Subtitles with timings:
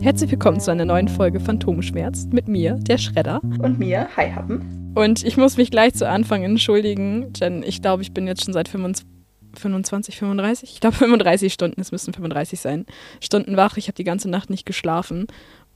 [0.00, 3.40] Herzlich willkommen zu einer neuen Folge Phantomschmerz mit mir, der Schredder.
[3.42, 4.92] Und mir, Hi Happen.
[4.94, 8.54] Und ich muss mich gleich zu Anfang entschuldigen, denn ich glaube, ich bin jetzt schon
[8.54, 9.13] seit 25,
[9.56, 12.86] 25 35, ich glaube 35 Stunden, es müssen 35 sein,
[13.20, 13.76] Stunden wach.
[13.76, 15.26] Ich habe die ganze Nacht nicht geschlafen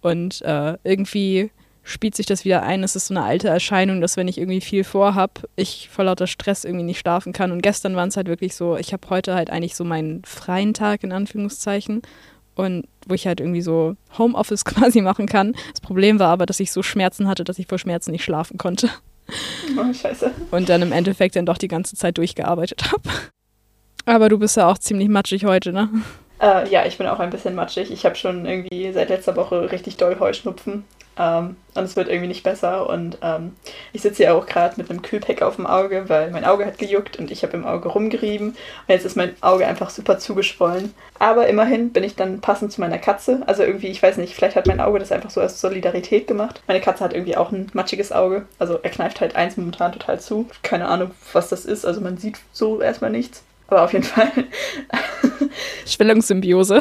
[0.00, 1.50] und äh, irgendwie
[1.82, 2.82] spielt sich das wieder ein.
[2.84, 6.26] Es ist so eine alte Erscheinung, dass wenn ich irgendwie viel vorhab, ich vor lauter
[6.26, 7.50] Stress irgendwie nicht schlafen kann.
[7.50, 10.74] Und gestern waren es halt wirklich so, ich habe heute halt eigentlich so meinen freien
[10.74, 12.02] Tag in Anführungszeichen
[12.54, 15.54] und wo ich halt irgendwie so Homeoffice quasi machen kann.
[15.70, 18.58] Das Problem war aber, dass ich so Schmerzen hatte, dass ich vor Schmerzen nicht schlafen
[18.58, 18.90] konnte.
[19.76, 20.30] Oh, scheiße.
[20.50, 23.10] Und dann im Endeffekt dann doch die ganze Zeit durchgearbeitet habe.
[24.08, 25.90] Aber du bist ja auch ziemlich matschig heute, ne?
[26.40, 27.90] Äh, ja, ich bin auch ein bisschen matschig.
[27.90, 30.84] Ich habe schon irgendwie seit letzter Woche richtig doll Heuschnupfen.
[31.18, 32.88] Ähm, und es wird irgendwie nicht besser.
[32.88, 33.54] Und ähm,
[33.92, 36.78] ich sitze hier auch gerade mit einem Kühlpack auf dem Auge, weil mein Auge hat
[36.78, 38.48] gejuckt und ich habe im Auge rumgerieben.
[38.48, 38.56] Und
[38.88, 40.94] jetzt ist mein Auge einfach super zugeschwollen.
[41.18, 43.42] Aber immerhin bin ich dann passend zu meiner Katze.
[43.44, 46.62] Also irgendwie, ich weiß nicht, vielleicht hat mein Auge das einfach so als Solidarität gemacht.
[46.66, 48.46] Meine Katze hat irgendwie auch ein matschiges Auge.
[48.58, 50.48] Also er kneift halt eins momentan total zu.
[50.62, 51.84] Keine Ahnung, was das ist.
[51.84, 53.42] Also man sieht so erstmal nichts.
[53.68, 54.30] Aber auf jeden Fall.
[55.86, 56.80] Schwellungssymbiose.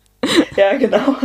[0.56, 1.16] ja, genau.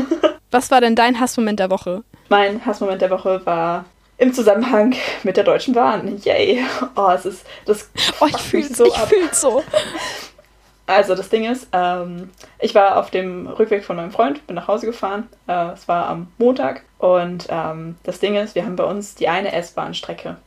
[0.51, 2.03] Was war denn dein Hassmoment der Woche?
[2.29, 3.85] Mein Hassmoment der Woche war
[4.17, 6.19] im Zusammenhang mit der Deutschen Bahn.
[6.23, 6.63] Yay.
[6.95, 7.45] Oh, es ist.
[7.65, 8.85] Das oh, ich fühle so.
[8.85, 9.63] Ich fühle so.
[10.89, 14.69] Also das Ding ist, ähm, ich war auf dem Rückweg von meinem Freund, bin nach
[14.69, 15.27] Hause gefahren.
[15.45, 19.27] Äh, es war am Montag und ähm, das Ding ist, wir haben bei uns die
[19.27, 20.37] eine S-Bahn-Strecke.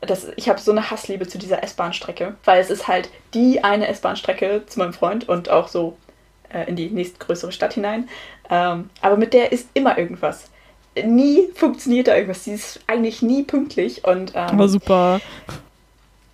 [0.00, 3.88] Das, ich habe so eine Hassliebe zu dieser S-Bahn-Strecke, weil es ist halt die eine
[3.88, 5.96] S-Bahn-Strecke zu meinem Freund und auch so
[6.52, 8.08] äh, in die nächstgrößere Stadt hinein.
[8.50, 10.50] Ähm, aber mit der ist immer irgendwas
[11.04, 12.44] nie funktioniert da irgendwas.
[12.44, 14.32] Sie ist eigentlich nie pünktlich und.
[14.34, 15.20] Ähm, Aber super.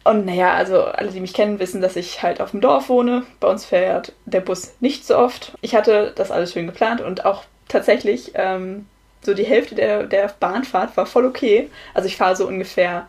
[0.04, 3.22] Und naja, also alle, die mich kennen, wissen, dass ich halt auf dem Dorf wohne.
[3.38, 5.53] Bei uns fährt der Bus nicht so oft.
[5.60, 8.87] Ich hatte das alles schön geplant und auch tatsächlich ähm,
[9.20, 11.70] so die Hälfte der, der Bahnfahrt war voll okay.
[11.94, 13.06] Also ich fahre so ungefähr,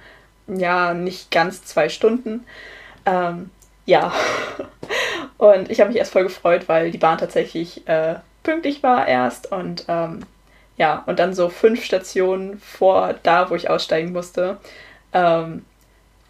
[0.48, 2.46] ja, nicht ganz zwei Stunden.
[3.06, 3.50] Ähm,
[3.86, 4.14] ja.
[5.38, 9.52] Und ich habe mich erst voll gefreut, weil die Bahn tatsächlich äh, pünktlich war erst
[9.52, 10.26] und ähm,
[10.78, 14.58] ja, und dann so fünf Stationen vor da, wo ich aussteigen musste,
[15.14, 15.66] ähm,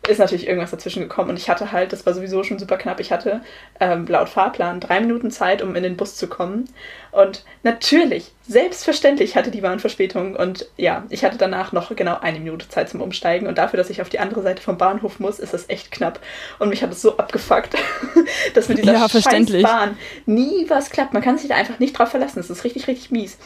[0.08, 1.30] ist natürlich irgendwas dazwischen gekommen.
[1.30, 3.42] Und ich hatte halt, das war sowieso schon super knapp, ich hatte
[3.80, 6.66] ähm, laut Fahrplan drei Minuten Zeit, um in den Bus zu kommen.
[7.12, 10.36] Und natürlich, selbstverständlich hatte die Bahn Verspätung.
[10.36, 13.48] Und ja, ich hatte danach noch genau eine Minute Zeit zum Umsteigen.
[13.48, 16.20] Und dafür, dass ich auf die andere Seite vom Bahnhof muss, ist das echt knapp.
[16.60, 17.76] Und mich hat es so abgefuckt,
[18.56, 21.14] dass mit dieser ja, scheiß Bahn nie was klappt.
[21.14, 22.40] Man kann sich da einfach nicht drauf verlassen.
[22.40, 23.38] Das ist richtig, richtig mies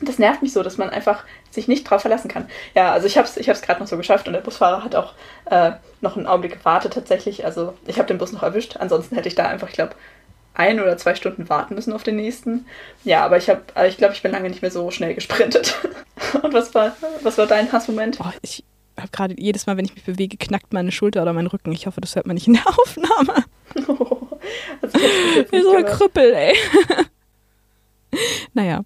[0.00, 2.48] das nervt mich so, dass man einfach sich nicht drauf verlassen kann.
[2.74, 5.14] Ja, also ich habe es ich gerade noch so geschafft und der Busfahrer hat auch
[5.50, 7.44] äh, noch einen Augenblick gewartet tatsächlich.
[7.44, 8.76] Also ich habe den Bus noch erwischt.
[8.78, 9.94] Ansonsten hätte ich da einfach, ich glaube,
[10.54, 12.66] ein oder zwei Stunden warten müssen auf den nächsten.
[13.02, 15.76] Ja, aber ich habe, ich glaube, ich bin lange nicht mehr so schnell gesprintet.
[16.42, 18.18] und was war, was war dein Hassmoment?
[18.20, 18.64] Oh, ich
[18.96, 21.72] habe gerade jedes Mal, wenn ich mich bewege, knackt meine Schulter oder mein Rücken.
[21.72, 23.44] Ich hoffe, das hört man nicht in der Aufnahme.
[23.88, 24.38] Oh,
[25.50, 26.54] Wie so ein Krüppel, ey.
[28.54, 28.82] naja,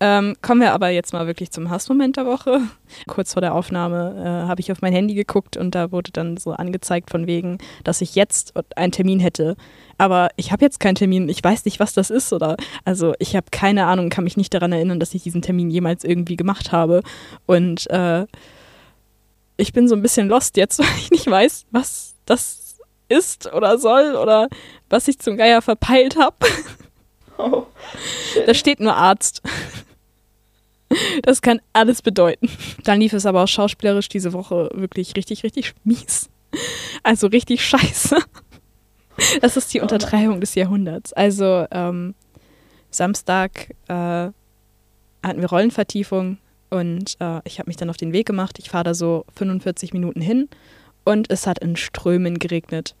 [0.00, 2.60] ähm, kommen wir aber jetzt mal wirklich zum Hassmoment der Woche.
[3.06, 6.36] Kurz vor der Aufnahme äh, habe ich auf mein Handy geguckt und da wurde dann
[6.36, 9.56] so angezeigt von wegen, dass ich jetzt einen Termin hätte.
[9.98, 13.36] Aber ich habe jetzt keinen Termin, ich weiß nicht, was das ist oder also ich
[13.36, 16.72] habe keine Ahnung, kann mich nicht daran erinnern, dass ich diesen Termin jemals irgendwie gemacht
[16.72, 17.02] habe.
[17.46, 18.26] Und äh,
[19.56, 23.76] ich bin so ein bisschen lost jetzt, weil ich nicht weiß, was das ist oder
[23.78, 24.48] soll oder
[24.88, 26.36] was ich zum Geier verpeilt habe.
[27.42, 27.66] Oh,
[28.46, 29.42] da steht nur Arzt.
[31.22, 32.48] Das kann alles bedeuten.
[32.84, 36.28] Dann lief es aber auch schauspielerisch diese Woche wirklich richtig, richtig mies.
[37.02, 38.16] Also richtig scheiße.
[39.40, 41.12] Das ist die Untertreibung des Jahrhunderts.
[41.12, 42.14] Also ähm,
[42.90, 46.38] Samstag äh, hatten wir Rollenvertiefung
[46.70, 48.58] und äh, ich habe mich dann auf den Weg gemacht.
[48.58, 50.48] Ich fahre da so 45 Minuten hin
[51.04, 52.94] und es hat in Strömen geregnet.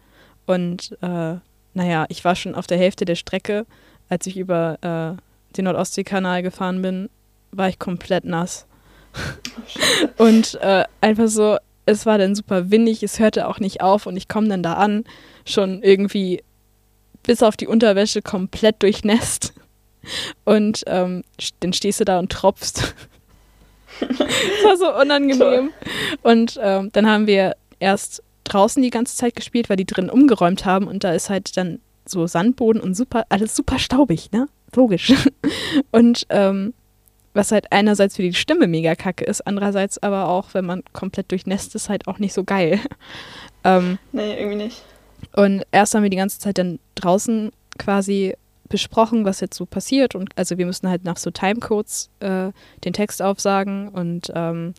[0.46, 1.36] Und äh,
[1.74, 3.66] naja, ich war schon auf der Hälfte der Strecke
[4.10, 7.08] als ich über äh, den Nordostseekanal gefahren bin,
[7.52, 8.66] war ich komplett nass.
[10.18, 14.16] und äh, einfach so, es war dann super windig, es hörte auch nicht auf und
[14.16, 15.04] ich komme dann da an,
[15.44, 16.42] schon irgendwie
[17.22, 19.54] bis auf die Unterwäsche komplett durchnässt.
[20.44, 21.22] Und ähm,
[21.60, 22.94] dann stehst du da und tropfst.
[24.00, 25.70] das war so unangenehm.
[26.22, 30.64] Und ähm, dann haben wir erst draußen die ganze Zeit gespielt, weil die drin umgeräumt
[30.64, 31.80] haben und da ist halt dann
[32.10, 34.48] so Sandboden und super, alles super staubig, ne?
[34.74, 35.12] Logisch.
[35.90, 36.74] Und ähm,
[37.34, 41.30] was halt einerseits für die Stimme mega kacke ist, andererseits aber auch, wenn man komplett
[41.30, 42.80] durchnässt ist, halt auch nicht so geil.
[43.64, 44.82] ähm, nee, irgendwie nicht.
[45.34, 48.34] Und erst haben wir die ganze Zeit dann draußen quasi
[48.68, 50.14] besprochen, was jetzt so passiert.
[50.14, 52.50] Und also wir müssen halt nach so Timecodes äh,
[52.84, 54.74] den Text aufsagen und ähm,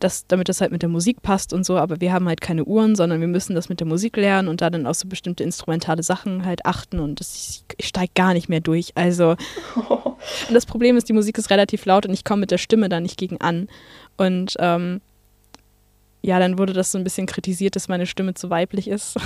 [0.00, 2.64] das, damit das halt mit der Musik passt und so, aber wir haben halt keine
[2.64, 5.44] Uhren, sondern wir müssen das mit der Musik lernen und da dann auch so bestimmte
[5.44, 8.92] instrumentale Sachen halt achten und das, ich steige gar nicht mehr durch.
[8.96, 9.36] Also
[9.76, 10.16] oh.
[10.48, 12.88] und das Problem ist, die Musik ist relativ laut und ich komme mit der Stimme
[12.88, 13.68] da nicht gegen an.
[14.16, 15.00] Und ähm,
[16.22, 19.16] ja, dann wurde das so ein bisschen kritisiert, dass meine Stimme zu weiblich ist.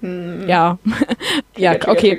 [0.00, 0.48] Hm.
[0.48, 0.78] Ja.
[1.56, 2.18] ja, okay.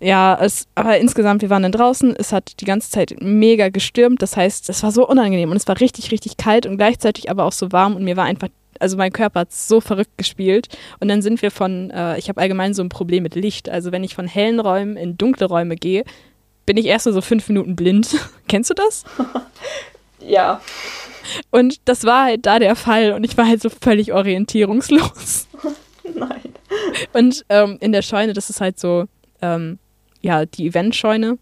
[0.00, 4.22] Ja, es, aber insgesamt, wir waren dann draußen, es hat die ganze Zeit mega gestürmt,
[4.22, 7.44] das heißt, es war so unangenehm und es war richtig, richtig kalt und gleichzeitig aber
[7.44, 8.48] auch so warm und mir war einfach,
[8.78, 10.68] also mein Körper hat so verrückt gespielt
[11.00, 13.92] und dann sind wir von, äh, ich habe allgemein so ein Problem mit Licht, also
[13.92, 16.04] wenn ich von hellen Räumen in dunkle Räume gehe,
[16.64, 18.16] bin ich erst so fünf Minuten blind.
[18.48, 19.04] Kennst du das?
[20.20, 20.60] ja.
[21.50, 25.46] Und das war halt da der Fall und ich war halt so völlig orientierungslos.
[26.14, 26.54] Nein.
[27.12, 29.04] Und ähm, in der Scheune, das ist halt so,
[29.42, 29.78] ähm,
[30.20, 31.38] ja, die Eventscheune.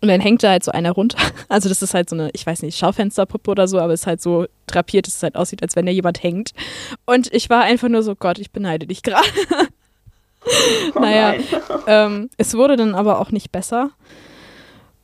[0.00, 1.18] Und dann hängt da halt so einer runter.
[1.48, 4.06] Also das ist halt so eine, ich weiß nicht, Schaufensterpuppe oder so, aber es ist
[4.06, 6.52] halt so drapiert, dass es halt aussieht, als wenn da jemand hängt.
[7.06, 9.26] Und ich war einfach nur so, Gott, ich beneide dich gerade.
[10.94, 11.34] Oh naja,
[11.86, 13.90] ähm, es wurde dann aber auch nicht besser.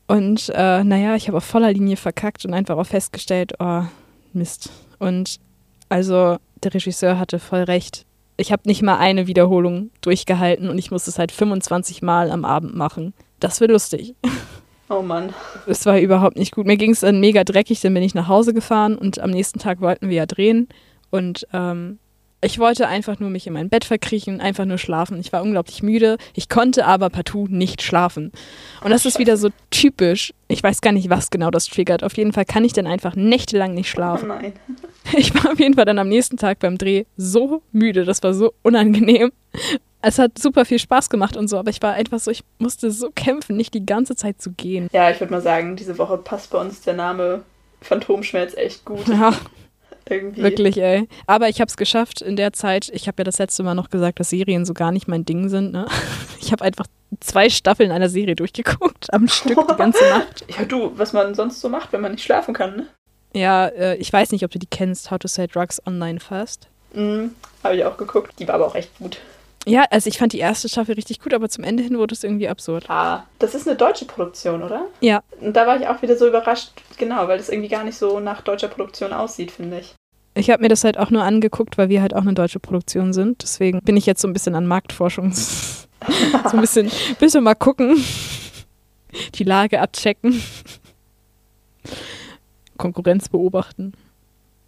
[0.07, 3.83] Und äh, naja, ich habe auf voller Linie verkackt und einfach auch festgestellt, oh,
[4.33, 4.71] Mist.
[4.99, 5.39] Und
[5.91, 8.06] also der Regisseur hatte voll recht
[8.37, 12.45] ich habe nicht mal eine Wiederholung durchgehalten und ich musste es halt 25 Mal am
[12.45, 13.15] Abend machen.
[13.41, 14.15] Das wird lustig.
[14.89, 15.35] Oh Mann.
[15.67, 16.67] Es war überhaupt nicht gut.
[16.67, 19.59] Mir ging es dann mega dreckig, dann bin ich nach Hause gefahren und am nächsten
[19.59, 20.69] Tag wollten wir ja drehen.
[21.11, 21.99] Und ähm,
[22.43, 25.19] ich wollte einfach nur mich in mein Bett verkriechen, einfach nur schlafen.
[25.19, 26.19] Ich war unglaublich müde.
[26.35, 28.31] Ich konnte aber partout nicht schlafen.
[28.85, 30.35] Und das ist wieder so typisch.
[30.49, 32.05] Ich weiß gar nicht, was genau das triggert.
[32.05, 34.31] Auf jeden Fall kann ich dann einfach nächtelang nicht schlafen.
[34.31, 34.53] Oh nein.
[35.17, 38.05] Ich war auf jeden Fall dann am nächsten Tag beim Dreh so müde.
[38.05, 39.31] Das war so unangenehm.
[40.03, 42.91] Es hat super viel Spaß gemacht und so, aber ich war einfach so, ich musste
[42.91, 44.89] so kämpfen, nicht die ganze Zeit zu gehen.
[44.93, 47.45] Ja, ich würde mal sagen, diese Woche passt bei uns der Name
[47.83, 49.07] Phantomschmerz echt gut.
[49.09, 49.33] Ja,
[50.09, 50.43] irgendwie.
[50.43, 51.09] Wirklich, ey.
[51.27, 52.91] Aber ich habe es geschafft in der Zeit.
[52.93, 55.49] Ich habe ja das letzte Mal noch gesagt, dass Serien so gar nicht mein Ding
[55.49, 55.73] sind.
[55.73, 55.87] Ne?
[56.39, 56.87] Ich habe einfach
[57.19, 60.45] zwei Staffeln einer Serie durchgeguckt am Stück die ganze Nacht.
[60.57, 62.87] Ja, du, was man sonst so macht, wenn man nicht schlafen kann, ne?
[63.35, 66.69] Ja, äh, ich weiß nicht, ob du die kennst, How to Sell Drugs Online First.
[66.95, 68.35] Mhm, habe ich auch geguckt.
[68.39, 69.19] Die war aber auch echt gut.
[69.69, 72.23] Ja, also ich fand die erste Staffel richtig gut, aber zum Ende hin wurde es
[72.23, 72.89] irgendwie absurd.
[72.89, 74.87] Ah, das ist eine deutsche Produktion, oder?
[75.01, 75.23] Ja.
[75.41, 78.21] Und da war ich auch wieder so überrascht, genau, weil das irgendwie gar nicht so
[78.21, 79.95] nach deutscher Produktion aussieht, finde ich.
[80.35, 83.13] Ich habe mir das halt auch nur angeguckt, weil wir halt auch eine deutsche Produktion
[83.13, 83.43] sind.
[83.43, 85.33] Deswegen bin ich jetzt so ein bisschen an Marktforschung.
[85.33, 85.87] so
[86.53, 88.05] ein bisschen, bisschen mal gucken.
[89.35, 90.43] Die Lage abchecken.
[92.77, 93.95] Konkurrenz beobachten.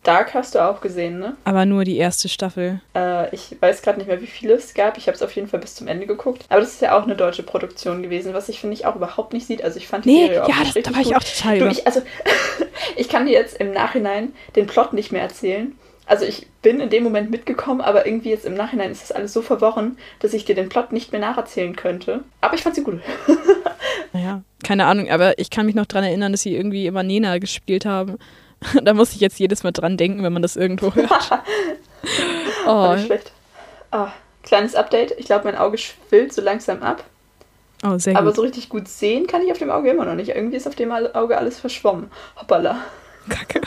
[0.05, 1.37] Dark hast du auch gesehen, ne?
[1.45, 2.81] Aber nur die erste Staffel.
[2.95, 4.97] Äh, ich weiß gerade nicht mehr, wie viele es gab.
[4.97, 6.45] Ich habe es auf jeden Fall bis zum Ende geguckt.
[6.49, 9.33] Aber das ist ja auch eine deutsche Produktion gewesen, was ich finde ich auch überhaupt
[9.33, 9.62] nicht sieht.
[9.62, 11.67] Also ich fand die nee, Serie auch ja, das, da war ich auch total du,
[11.67, 12.00] ich, Also
[12.97, 15.77] ich kann dir jetzt im Nachhinein den Plot nicht mehr erzählen.
[16.06, 19.35] Also ich bin in dem Moment mitgekommen, aber irgendwie jetzt im Nachhinein ist das alles
[19.35, 22.25] so verworren, dass ich dir den Plot nicht mehr nacherzählen könnte.
[22.41, 23.00] Aber ich fand sie gut.
[24.15, 27.37] naja, keine Ahnung, aber ich kann mich noch daran erinnern, dass sie irgendwie immer Nena
[27.37, 28.17] gespielt haben.
[28.83, 31.43] da muss ich jetzt jedes Mal dran denken, wenn man das irgendwo hört.
[32.67, 32.95] oh.
[32.95, 33.33] Nicht schlecht.
[33.93, 34.09] Oh,
[34.43, 35.12] kleines Update.
[35.19, 37.05] Ich glaube, mein Auge schwillt so langsam ab.
[37.85, 40.31] Oh, sehr Aber so richtig gut sehen kann ich auf dem Auge immer noch nicht.
[40.31, 42.11] Irgendwie ist auf dem Auge alles verschwommen.
[42.37, 42.79] Hoppala.
[43.29, 43.61] Kacke.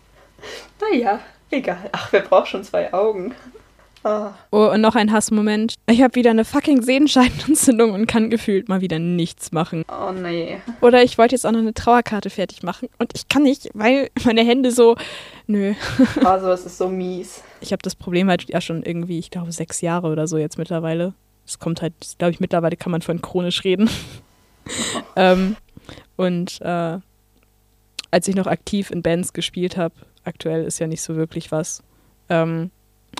[0.80, 1.20] naja,
[1.50, 1.88] egal.
[1.92, 3.34] Ach, wer braucht schon zwei Augen?
[4.04, 4.30] Oh.
[4.52, 5.74] oh, und noch ein Hassmoment.
[5.88, 9.84] Ich habe wieder eine fucking Sehenscheidenentzündung und kann gefühlt mal wieder nichts machen.
[9.88, 10.58] Oh nee.
[10.80, 14.10] Oder ich wollte jetzt auch noch eine Trauerkarte fertig machen und ich kann nicht, weil
[14.24, 14.96] meine Hände so.
[15.46, 15.74] Nö.
[16.24, 17.42] Also, es ist so mies.
[17.60, 20.58] Ich habe das Problem halt ja schon irgendwie, ich glaube, sechs Jahre oder so jetzt
[20.58, 21.14] mittlerweile.
[21.46, 23.88] Es kommt halt, glaube ich, mittlerweile kann man von chronisch reden.
[24.66, 25.00] Oh.
[25.16, 25.56] ähm,
[26.16, 26.98] und äh,
[28.10, 31.82] als ich noch aktiv in Bands gespielt habe, aktuell ist ja nicht so wirklich was.
[32.28, 32.70] Ähm,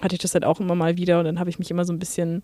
[0.02, 1.92] hatte ich das halt auch immer mal wieder und dann habe ich mich immer so
[1.92, 2.42] ein bisschen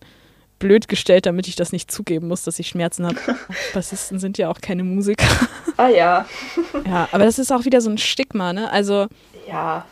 [0.58, 3.18] blöd gestellt, damit ich das nicht zugeben muss, dass ich Schmerzen habe.
[3.74, 5.26] Bassisten sind ja auch keine Musiker.
[5.76, 6.24] Ah ja.
[6.86, 8.70] ja, aber das ist auch wieder so ein Stigma, ne?
[8.70, 9.08] Also.
[9.48, 9.84] Ja.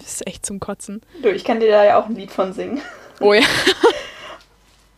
[0.00, 1.00] Das ist echt zum Kotzen.
[1.22, 2.80] Du, ich kann dir da ja auch ein Lied von singen.
[3.20, 3.44] Oh ja.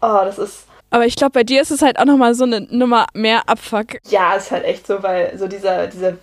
[0.01, 0.67] oh, das ist.
[0.89, 3.99] Aber ich glaube, bei dir ist es halt auch nochmal so eine Nummer mehr Abfuck.
[4.09, 6.17] Ja, ist halt echt so, weil so dieser, dieser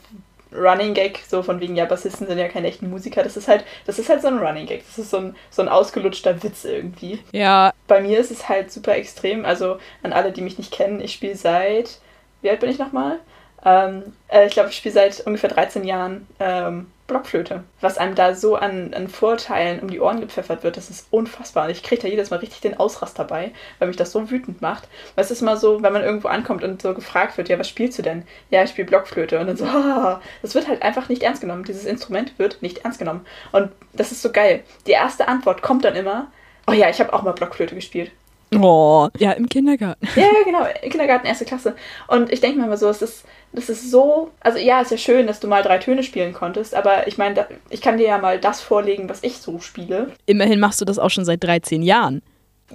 [0.52, 3.24] Running Gag, so von wegen, ja, Bassisten sind ja keine echten Musiker.
[3.24, 4.84] Das ist halt, das ist halt so ein Running Gag.
[4.86, 7.20] Das ist so ein, so ein ausgelutschter Witz irgendwie.
[7.32, 7.72] Ja.
[7.88, 9.46] Bei mir ist es halt super extrem.
[9.46, 12.00] Also an alle, die mich nicht kennen, ich spiele seit,
[12.42, 13.20] wie alt bin ich nochmal?
[13.64, 17.64] Ähm, äh, ich glaube, ich spiele seit ungefähr 13 Jahren ähm, Blockflöte.
[17.82, 21.66] Was einem da so an, an Vorteilen um die Ohren gepfeffert wird, das ist unfassbar.
[21.66, 24.62] Und ich kriege da jedes Mal richtig den Ausrast dabei, weil mich das so wütend
[24.62, 24.88] macht.
[25.16, 27.68] Weil es ist mal so, wenn man irgendwo ankommt und so gefragt wird, ja, was
[27.68, 28.24] spielst du denn?
[28.50, 29.40] Ja, ich spiele Blockflöte.
[29.40, 31.66] Und dann so, ah, das wird halt einfach nicht ernst genommen.
[31.66, 33.26] Dieses Instrument wird nicht ernst genommen.
[33.52, 34.64] Und das ist so geil.
[34.88, 36.32] Die erste Antwort kommt dann immer,
[36.68, 38.12] oh ja, ich habe auch mal Blockflöte gespielt.
[38.58, 40.08] Oh, ja, im Kindergarten.
[40.16, 41.76] Ja, genau, im Kindergarten, erste Klasse.
[42.08, 44.98] Und ich denke mir immer so, es ist, das ist so, also ja, ist ja
[44.98, 48.18] schön, dass du mal drei Töne spielen konntest, aber ich meine, ich kann dir ja
[48.18, 50.12] mal das vorlegen, was ich so spiele.
[50.26, 52.22] Immerhin machst du das auch schon seit 13 Jahren.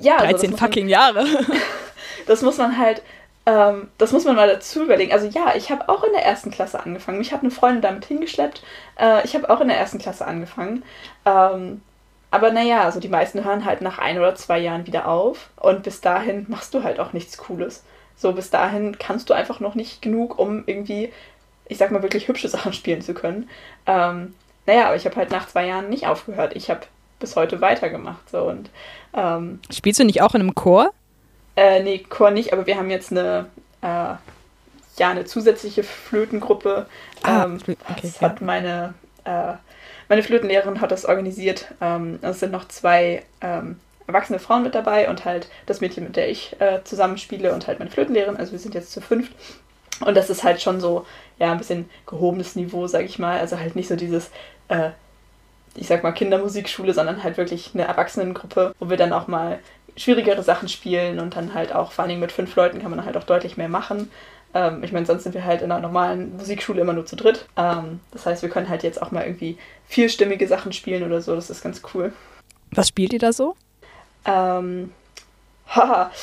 [0.01, 1.27] Ja, 13 also fucking man, Jahre.
[2.27, 3.03] das muss man halt,
[3.47, 5.13] ähm, das muss man mal dazu überlegen.
[5.13, 7.19] Also ja, ich habe auch in der ersten Klasse angefangen.
[7.19, 8.63] Mich hat eine Freundin damit hingeschleppt.
[8.99, 10.85] Äh, ich habe auch in der ersten Klasse angefangen.
[11.27, 11.83] Ähm,
[12.35, 15.85] aber naja, also die meisten hören halt nach ein oder zwei Jahren wieder auf und
[15.85, 17.85] bis dahin machst du halt auch nichts Cooles.
[18.17, 21.13] So, bis dahin kannst du einfach noch nicht genug, um irgendwie,
[21.69, 23.49] ich sag mal, wirklich hübsche Sachen spielen zu können.
[23.87, 24.35] Ähm,
[24.67, 26.57] naja, aber ich habe halt nach zwei Jahren nicht aufgehört.
[26.57, 26.81] Ich habe
[27.21, 28.29] bis heute weitergemacht.
[28.29, 28.69] So, und,
[29.15, 30.93] ähm, Spielst du nicht auch in einem Chor?
[31.55, 33.47] Äh, nee, Chor nicht, aber wir haben jetzt eine,
[33.81, 34.19] äh, ja,
[34.99, 36.87] eine zusätzliche Flötengruppe.
[37.23, 39.53] Ah, ähm, okay, das hat meine äh,
[40.09, 41.67] meine Flötenlehrerin hat das organisiert.
[41.81, 46.17] Ähm, es sind noch zwei ähm, erwachsene Frauen mit dabei und halt das Mädchen, mit
[46.17, 48.37] der ich äh, zusammenspiele und halt meine Flötenlehrerin.
[48.37, 49.33] Also wir sind jetzt zu fünft.
[50.01, 51.07] Und das ist halt schon so,
[51.39, 53.39] ja, ein bisschen gehobenes Niveau, sag ich mal.
[53.39, 54.31] Also halt nicht so dieses,
[54.69, 54.91] äh,
[55.75, 59.59] ich sag mal, Kindermusikschule, sondern halt wirklich eine Erwachsenengruppe, wo wir dann auch mal
[59.97, 63.17] schwierigere Sachen spielen und dann halt auch, vor Dingen mit fünf Leuten kann man halt
[63.17, 64.11] auch deutlich mehr machen.
[64.55, 67.47] Ähm, ich meine, sonst sind wir halt in einer normalen Musikschule immer nur zu dritt.
[67.57, 69.59] Ähm, das heißt, wir können halt jetzt auch mal irgendwie
[69.89, 71.35] vierstimmige Sachen spielen oder so.
[71.35, 72.13] Das ist ganz cool.
[72.71, 73.57] Was spielt ihr da so?
[74.25, 74.93] Ähm,
[75.69, 76.11] haha.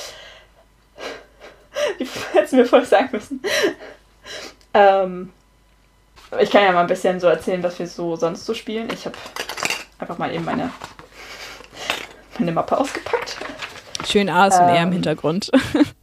[1.99, 3.41] Die hätten mir voll sagen müssen.
[4.73, 5.33] ähm,
[6.39, 8.87] ich kann ja mal ein bisschen so erzählen, was wir so sonst so spielen.
[8.93, 9.17] Ich habe
[9.99, 10.71] einfach mal eben meine,
[12.39, 13.37] meine Mappe ausgepackt.
[14.07, 15.51] Schön ASMR ähm, im Hintergrund.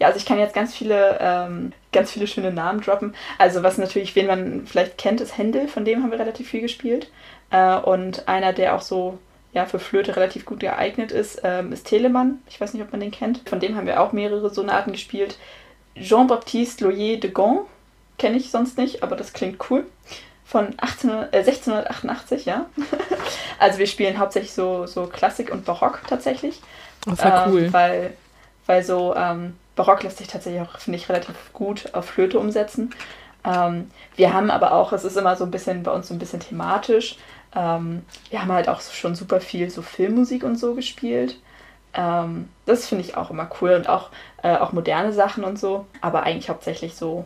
[0.00, 3.14] Ja, also ich kann jetzt ganz viele, ähm, ganz viele schöne Namen droppen.
[3.38, 6.62] Also was natürlich, wen man vielleicht kennt, ist Händel, von dem haben wir relativ viel
[6.62, 7.10] gespielt.
[7.50, 9.18] Äh, und einer, der auch so
[9.52, 12.38] ja, für Flöte relativ gut geeignet ist, ähm, ist Telemann.
[12.48, 13.46] Ich weiß nicht, ob man den kennt.
[13.48, 15.36] Von dem haben wir auch mehrere Sonaten gespielt.
[15.96, 17.60] Jean-Baptiste Loyer de Gand
[18.18, 19.84] kenne ich sonst nicht, aber das klingt cool.
[20.46, 22.66] Von 18, äh, 1688, ja.
[23.58, 26.60] also wir spielen hauptsächlich so, so Klassik und Barock tatsächlich.
[27.06, 27.72] Oh, voll ähm, cool.
[27.72, 28.12] Weil,
[28.66, 32.94] weil so ähm, Barock lässt sich tatsächlich auch, finde ich, relativ gut auf Flöte umsetzen.
[33.44, 36.18] Ähm, wir haben aber auch, es ist immer so ein bisschen bei uns so ein
[36.18, 37.16] bisschen thematisch.
[37.54, 41.38] Ähm, wir haben halt auch schon super viel so Filmmusik und so gespielt.
[41.94, 44.10] Ähm, das finde ich auch immer cool und auch,
[44.42, 45.86] äh, auch moderne Sachen und so.
[46.00, 47.24] Aber eigentlich hauptsächlich so,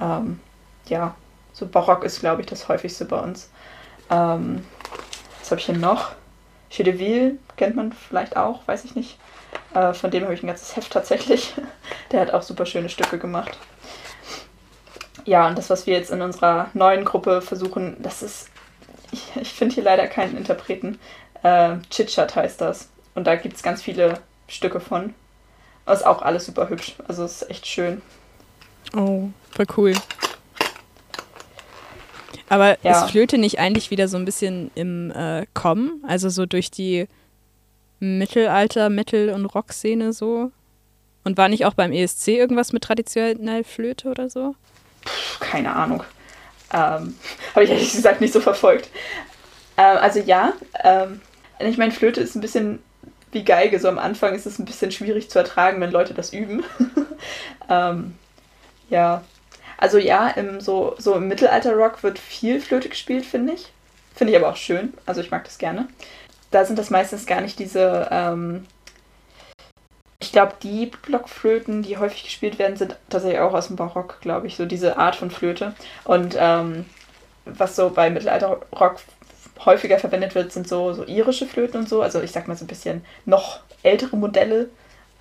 [0.00, 0.40] ähm,
[0.86, 1.14] ja,
[1.52, 3.50] so Barock ist, glaube ich, das häufigste bei uns.
[4.10, 4.64] Ähm,
[5.40, 6.12] was habe ich hier noch?
[6.70, 9.18] Chedeville kennt man vielleicht auch, weiß ich nicht.
[9.74, 11.54] Äh, von dem habe ich ein ganzes Heft tatsächlich.
[12.12, 13.56] Der hat auch super schöne Stücke gemacht.
[15.24, 18.48] Ja, und das, was wir jetzt in unserer neuen Gruppe versuchen, das ist,
[19.12, 20.98] ich, ich finde hier leider keinen Interpreten.
[21.42, 22.88] Äh, Chitchat heißt das.
[23.14, 25.14] Und da gibt es ganz viele Stücke von.
[25.84, 26.94] Aber ist auch alles super hübsch.
[27.06, 28.00] Also ist echt schön.
[28.96, 29.94] Oh, voll cool.
[32.48, 33.04] Aber ja.
[33.04, 36.02] ist Flöte nicht eigentlich wieder so ein bisschen im äh, Kommen?
[36.06, 37.06] Also so durch die
[38.00, 40.50] Mittelalter, Metal- und Rockszene so?
[41.24, 44.54] Und war nicht auch beim ESC irgendwas mit traditionell Flöte oder so?
[45.04, 46.02] Puh, keine Ahnung.
[46.72, 47.14] Ähm,
[47.54, 48.88] Habe ich ehrlich gesagt nicht so verfolgt.
[49.76, 50.52] Ähm, also ja,
[50.82, 51.20] ähm,
[51.58, 52.78] ich meine, Flöte ist ein bisschen
[53.32, 53.78] wie Geige.
[53.78, 56.64] So am Anfang ist es ein bisschen schwierig zu ertragen, wenn Leute das üben.
[57.68, 58.14] ähm,
[58.90, 59.22] ja.
[59.76, 63.72] Also ja, im, so, so im Mittelalter-Rock wird viel Flöte gespielt, finde ich.
[64.14, 64.94] Finde ich aber auch schön.
[65.06, 65.88] Also ich mag das gerne
[66.50, 68.66] da sind das meistens gar nicht diese, ähm,
[70.20, 74.46] ich glaube, die Blockflöten, die häufig gespielt werden, sind tatsächlich auch aus dem Barock, glaube
[74.46, 75.74] ich, so diese Art von Flöte.
[76.04, 76.86] Und ähm,
[77.44, 78.96] was so bei Mittelalterrock
[79.64, 82.02] häufiger verwendet wird, sind so, so irische Flöten und so.
[82.02, 84.68] Also ich sag mal so ein bisschen noch ältere Modelle.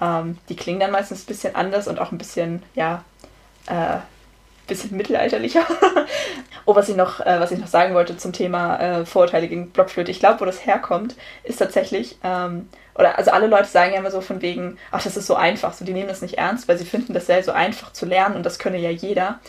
[0.01, 3.03] Ähm, die klingen dann meistens ein bisschen anders und auch ein bisschen, ja,
[3.67, 3.97] äh,
[4.67, 5.65] bisschen mittelalterlicher.
[6.65, 9.71] oh, was ich noch, äh, was ich noch sagen wollte zum Thema äh, Vorurteile gegen
[9.71, 10.11] Blockflöte.
[10.11, 14.11] Ich glaube, wo das herkommt, ist tatsächlich, ähm, oder also alle Leute sagen ja immer
[14.11, 16.77] so von wegen, ach, das ist so einfach, so die nehmen das nicht ernst, weil
[16.77, 19.39] sie finden das sehr so einfach zu lernen und das könne ja jeder.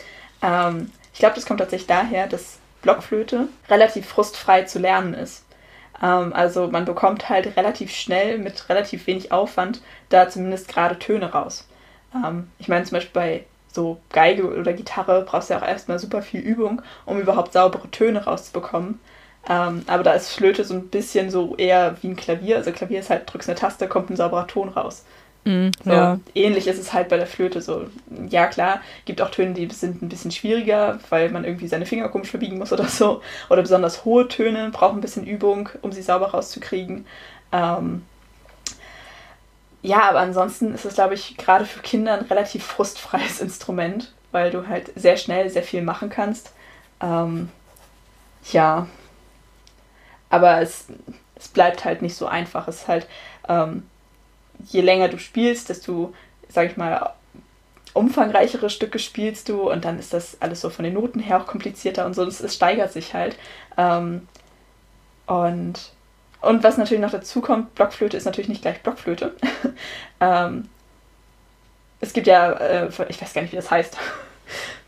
[0.43, 5.45] Ähm, ich glaube, das kommt tatsächlich daher, dass Blockflöte relativ frustfrei zu lernen ist.
[6.03, 11.33] Ähm, also man bekommt halt relativ schnell mit relativ wenig Aufwand da zumindest gerade Töne
[11.33, 11.67] raus.
[12.15, 13.45] Ähm, ich meine zum Beispiel bei
[13.79, 17.91] so Geige oder Gitarre brauchst du ja auch erstmal super viel Übung, um überhaupt saubere
[17.91, 19.01] Töne rauszubekommen.
[19.49, 22.57] Ähm, aber da ist Flöte so ein bisschen so eher wie ein Klavier.
[22.57, 25.05] Also Klavier ist halt, drückst eine Taste, kommt ein sauberer Ton raus.
[25.45, 26.21] Mm, So, ja.
[26.35, 27.87] Ähnlich ist es halt bei der Flöte so.
[28.29, 32.09] Ja, klar, gibt auch Töne, die sind ein bisschen schwieriger, weil man irgendwie seine Finger
[32.09, 33.23] komisch verbiegen muss oder so.
[33.51, 37.07] Oder besonders hohe Töne brauchen ein bisschen Übung, um sie sauber rauszukriegen.
[37.53, 38.08] Ähm,
[39.83, 44.51] ja, aber ansonsten ist es, glaube ich, gerade für Kinder ein relativ frustfreies Instrument, weil
[44.51, 46.53] du halt sehr schnell sehr viel machen kannst.
[47.01, 47.49] Ähm,
[48.53, 48.87] ja,
[50.31, 50.87] aber es,
[51.37, 52.69] es bleibt halt nicht so einfach.
[52.69, 53.07] Es ist halt,
[53.49, 53.89] ähm,
[54.67, 56.15] je länger du spielst, desto,
[56.49, 57.13] sag ich mal,
[57.95, 61.47] umfangreichere Stücke spielst du und dann ist das alles so von den Noten her auch
[61.47, 62.25] komplizierter und so.
[62.25, 63.37] Es, steigert sich halt.
[63.77, 64.29] Ähm,
[65.27, 65.93] und,
[66.41, 69.35] und was natürlich noch dazu kommt, Blockflöte ist natürlich nicht gleich Blockflöte.
[70.21, 70.69] ähm,
[72.01, 73.97] es gibt ja, äh, ich weiß gar nicht, wie das heißt.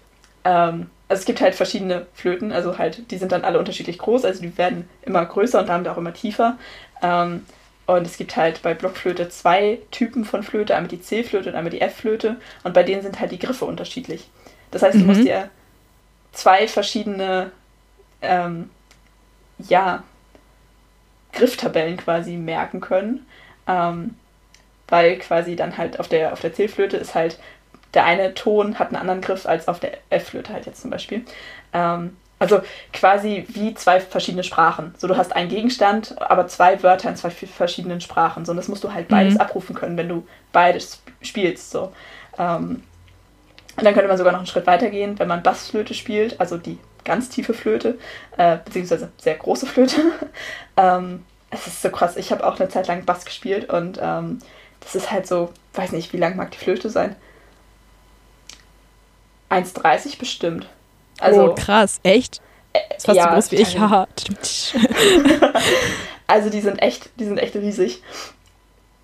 [0.45, 4.25] ähm, also es gibt halt verschiedene Flöten, also halt, die sind dann alle unterschiedlich groß,
[4.25, 6.57] also die werden immer größer und damit auch immer tiefer.
[7.03, 7.47] Ähm,
[7.87, 11.71] und es gibt halt bei Blockflöte zwei Typen von Flöte, einmal die C-Flöte und einmal
[11.73, 12.37] die F-Flöte.
[12.63, 14.31] Und bei denen sind halt die Griffe unterschiedlich.
[14.71, 15.07] Das heißt, du Mhm.
[15.07, 15.51] musst dir
[16.33, 17.53] zwei verschiedene,
[18.23, 18.71] ähm,
[19.59, 20.05] ja,
[21.33, 23.27] Grifftabellen quasi merken können.
[23.67, 24.15] Ähm,
[24.89, 27.39] weil quasi dann halt auf der, auf der C-Flöte ist halt
[27.95, 31.25] der eine Ton hat einen anderen Griff als auf der F-Flöte halt jetzt zum Beispiel.
[31.73, 32.61] Ähm, also
[32.93, 34.95] quasi wie zwei verschiedene Sprachen.
[34.97, 38.45] So, du hast einen Gegenstand, aber zwei Wörter in zwei verschiedenen Sprachen.
[38.45, 39.41] So, und das musst du halt beides Mhm.
[39.41, 41.71] abrufen können, wenn du beides spielst.
[41.71, 41.93] So.
[42.39, 42.83] Ähm,
[43.77, 46.57] und dann könnte man sogar noch einen Schritt weiter gehen, wenn man Bassflöte spielt, also
[46.57, 47.99] die ganz tiefe Flöte,
[48.37, 50.01] äh, beziehungsweise sehr große Flöte.
[50.77, 52.17] ähm, es ist so krass.
[52.17, 54.39] Ich habe auch eine Zeit lang Bass gespielt und ähm,
[54.81, 57.17] das ist halt so, weiß nicht, wie lang mag die Flöte sein?
[59.51, 60.69] 1,30 bestimmt.
[61.19, 62.41] Also, oh, krass, echt?
[62.73, 64.07] Das ist fast ja, so groß wie ich, haha.
[66.27, 68.03] also die sind echt, die sind echt riesig.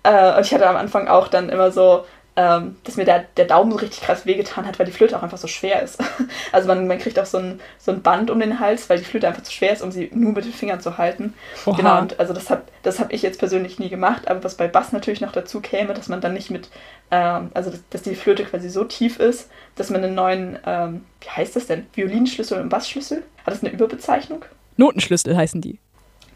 [0.03, 2.05] Äh, und ich hatte am Anfang auch dann immer so,
[2.37, 5.23] ähm, dass mir der, der Daumen so richtig krass wehgetan hat, weil die Flöte auch
[5.23, 6.01] einfach so schwer ist.
[6.51, 9.03] Also man, man kriegt auch so ein, so ein Band um den Hals, weil die
[9.03, 11.33] Flöte einfach zu schwer ist, um sie nur mit den Fingern zu halten.
[11.65, 11.75] Oha.
[11.75, 14.67] Genau, und also das habe das hab ich jetzt persönlich nie gemacht, aber was bei
[14.67, 16.69] Bass natürlich noch dazu käme, dass man dann nicht mit,
[17.11, 21.05] ähm, also dass, dass die Flöte quasi so tief ist, dass man einen neuen, ähm,
[21.21, 23.23] wie heißt das denn, Violinschlüssel und Bassschlüssel?
[23.45, 24.45] Hat das eine Überbezeichnung?
[24.77, 25.79] Notenschlüssel heißen die.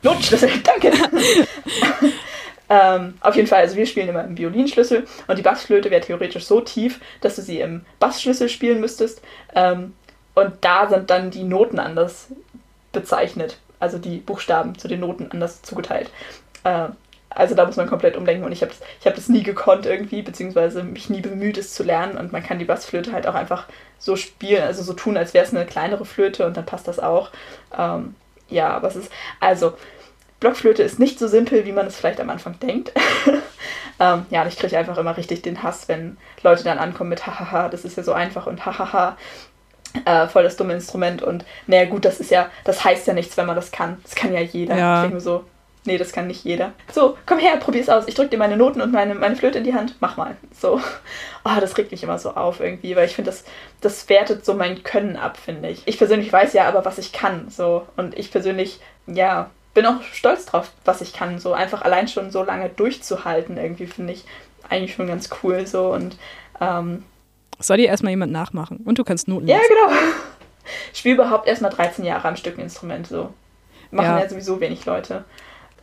[0.01, 0.91] Notenschlüssel, danke.
[2.71, 6.45] ähm, auf jeden Fall, also wir spielen immer im Violinschlüssel und die Bassflöte wäre theoretisch
[6.45, 9.21] so tief, dass du sie im Bassschlüssel spielen müsstest.
[9.53, 9.93] Ähm,
[10.35, 12.27] und da sind dann die Noten anders
[12.93, 16.11] bezeichnet, also die Buchstaben zu den Noten anders zugeteilt.
[16.63, 16.95] Ähm,
[17.29, 20.21] also da muss man komplett umdenken und ich habe das, hab das nie gekonnt irgendwie,
[20.21, 23.65] beziehungsweise mich nie bemüht, es zu lernen und man kann die Bassflöte halt auch einfach
[23.99, 26.99] so spielen, also so tun, als wäre es eine kleinere Flöte und dann passt das
[26.99, 27.31] auch.
[27.77, 28.15] Ähm,
[28.49, 29.73] ja, es ist, also
[30.41, 32.91] Blockflöte ist nicht so simpel, wie man es vielleicht am Anfang denkt.
[33.99, 37.25] ähm, ja, und ich kriege einfach immer richtig den Hass, wenn Leute dann ankommen mit
[37.25, 39.15] hahaha, das ist ja so einfach und hahaha,
[40.03, 43.37] äh, voll das dumme Instrument und naja gut, das ist ja, das heißt ja nichts,
[43.37, 43.97] wenn man das kann.
[44.03, 44.75] Das kann ja jeder.
[44.75, 44.95] Ja.
[44.95, 45.43] Ich denke mir so,
[45.85, 46.71] nee, das kann nicht jeder.
[46.91, 48.07] So, komm her, probier's aus.
[48.07, 49.95] Ich drück dir meine Noten und meine, meine Flöte in die Hand.
[49.99, 50.37] Mach mal.
[50.59, 50.81] So.
[51.45, 53.43] Oh, das regt mich immer so auf irgendwie, weil ich finde, das,
[53.81, 55.83] das wertet so mein Können ab, finde ich.
[55.85, 57.49] Ich persönlich weiß ja aber, was ich kann.
[57.49, 57.85] So.
[57.95, 61.39] Und ich persönlich, ja, bin auch stolz drauf, was ich kann.
[61.39, 64.25] So einfach allein schon so lange durchzuhalten, irgendwie, finde ich
[64.69, 65.65] eigentlich schon ganz cool.
[65.65, 65.91] So.
[65.93, 66.17] Und
[66.59, 67.03] ähm,
[67.59, 68.77] Soll dir erstmal jemand nachmachen.
[68.77, 69.69] Und du kannst Noten ja, lesen.
[69.69, 69.99] genau.
[70.93, 73.07] Ich spiele überhaupt erst mal 13 Jahre am Stück ein Instrument.
[73.07, 73.33] So.
[73.91, 74.19] Machen ja.
[74.19, 74.29] Ja.
[74.29, 75.25] sowieso wenig Leute.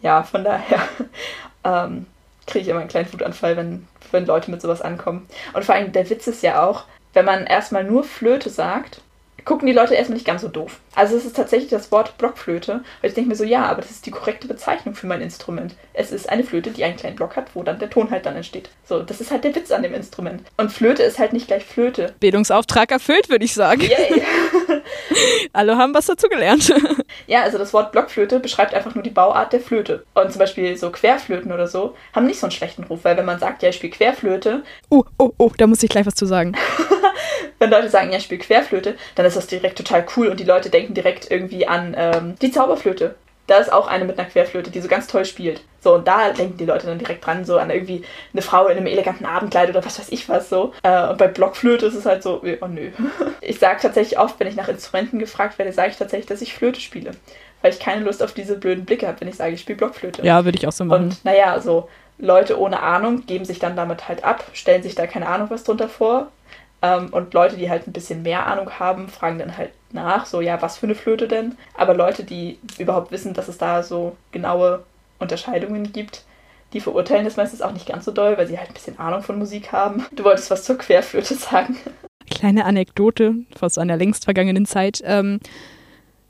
[0.02, 0.80] Ja, von daher
[1.64, 2.06] ähm,
[2.46, 5.28] kriege ich immer einen kleinen Wutanfall, wenn, wenn Leute mit sowas ankommen.
[5.52, 9.02] Und vor allem, der Witz ist ja auch, wenn man erstmal nur Flöte sagt,
[9.48, 10.78] gucken die Leute erstmal nicht ganz so doof.
[10.94, 12.74] Also es ist tatsächlich das Wort Blockflöte.
[12.74, 15.74] Und ich denke mir so, ja, aber das ist die korrekte Bezeichnung für mein Instrument.
[15.94, 18.36] Es ist eine Flöte, die einen kleinen Block hat, wo dann der Ton halt dann
[18.36, 18.68] entsteht.
[18.84, 20.42] So, das ist halt der Witz an dem Instrument.
[20.58, 22.14] Und Flöte ist halt nicht gleich Flöte.
[22.20, 23.80] Bildungsauftrag erfüllt, würde ich sagen.
[23.80, 24.22] Yay!
[25.52, 26.72] Alle haben was dazu gelernt.
[27.26, 30.04] Ja, also das Wort Blockflöte beschreibt einfach nur die Bauart der Flöte.
[30.14, 33.26] Und zum Beispiel so Querflöten oder so haben nicht so einen schlechten Ruf, weil wenn
[33.26, 36.24] man sagt, ja, ich spiele Querflöte, Oh, oh, oh, da muss ich gleich was zu
[36.24, 36.56] sagen.
[37.58, 40.44] Wenn Leute sagen, ja, ich spiele Querflöte, dann ist das direkt total cool und die
[40.44, 43.14] Leute denken direkt irgendwie an ähm, die Zauberflöte.
[43.46, 45.62] Da ist auch eine mit einer Querflöte, die so ganz toll spielt.
[45.80, 48.76] So, und da denken die Leute dann direkt dran, so an irgendwie eine Frau in
[48.76, 50.74] einem eleganten Abendkleid oder was weiß ich was so.
[50.82, 52.90] Äh, und bei Blockflöte ist es halt so, oh nö.
[53.40, 56.52] Ich sage tatsächlich oft, wenn ich nach Instrumenten gefragt werde, sage ich tatsächlich, dass ich
[56.52, 57.12] Flöte spiele.
[57.62, 60.22] Weil ich keine Lust auf diese blöden Blicke habe, wenn ich sage, ich spiele Blockflöte.
[60.22, 61.04] Ja, würde ich auch so machen.
[61.04, 65.06] Und naja, so Leute ohne Ahnung geben sich dann damit halt ab, stellen sich da
[65.06, 66.28] keine Ahnung was drunter vor.
[66.82, 70.40] Ähm, und Leute, die halt ein bisschen mehr Ahnung haben, fragen dann halt nach, so
[70.40, 71.56] ja, was für eine Flöte denn?
[71.74, 74.84] Aber Leute, die überhaupt wissen, dass es da so genaue
[75.18, 76.24] Unterscheidungen gibt,
[76.72, 79.22] die verurteilen das meistens auch nicht ganz so doll, weil sie halt ein bisschen Ahnung
[79.22, 80.04] von Musik haben.
[80.12, 81.76] Du wolltest was zur Querflöte sagen.
[82.30, 85.00] Kleine Anekdote aus einer längst vergangenen Zeit.
[85.04, 85.40] Ähm,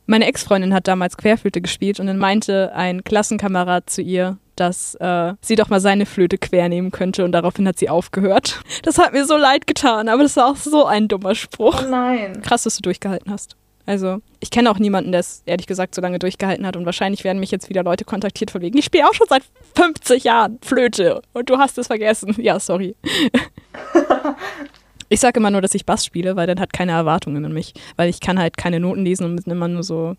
[0.09, 5.35] meine Ex-Freundin hat damals Querflöte gespielt und dann meinte ein Klassenkamerad zu ihr, dass äh,
[5.41, 8.61] sie doch mal seine Flöte quer nehmen könnte und daraufhin hat sie aufgehört.
[8.83, 11.85] Das hat mir so leid getan, aber das war auch so ein dummer Spruch.
[11.85, 12.41] Oh nein.
[12.43, 13.57] Krass, dass du durchgehalten hast.
[13.85, 17.25] Also, ich kenne auch niemanden, der es ehrlich gesagt so lange durchgehalten hat und wahrscheinlich
[17.25, 19.43] werden mich jetzt wieder Leute kontaktiert von wegen, ich spiele auch schon seit
[19.77, 22.35] 50 Jahren Flöte und du hast es vergessen.
[22.39, 22.95] Ja, sorry.
[25.09, 27.75] ich sage immer nur, dass ich Bass spiele, weil dann hat keine Erwartungen an mich,
[27.97, 30.17] weil ich kann halt keine Noten lesen und bin immer nur so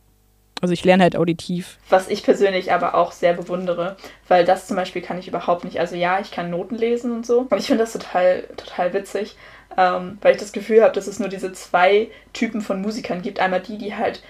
[0.62, 1.78] also ich lerne halt auditiv.
[1.90, 3.96] Was ich persönlich aber auch sehr bewundere,
[4.28, 5.80] weil das zum Beispiel kann ich überhaupt nicht.
[5.80, 7.48] Also ja, ich kann Noten lesen und so.
[7.50, 9.38] Und ich finde das total, total witzig,
[9.78, 13.40] ähm, weil ich das Gefühl habe, dass es nur diese zwei Typen von Musikern gibt.
[13.40, 14.22] Einmal die, die halt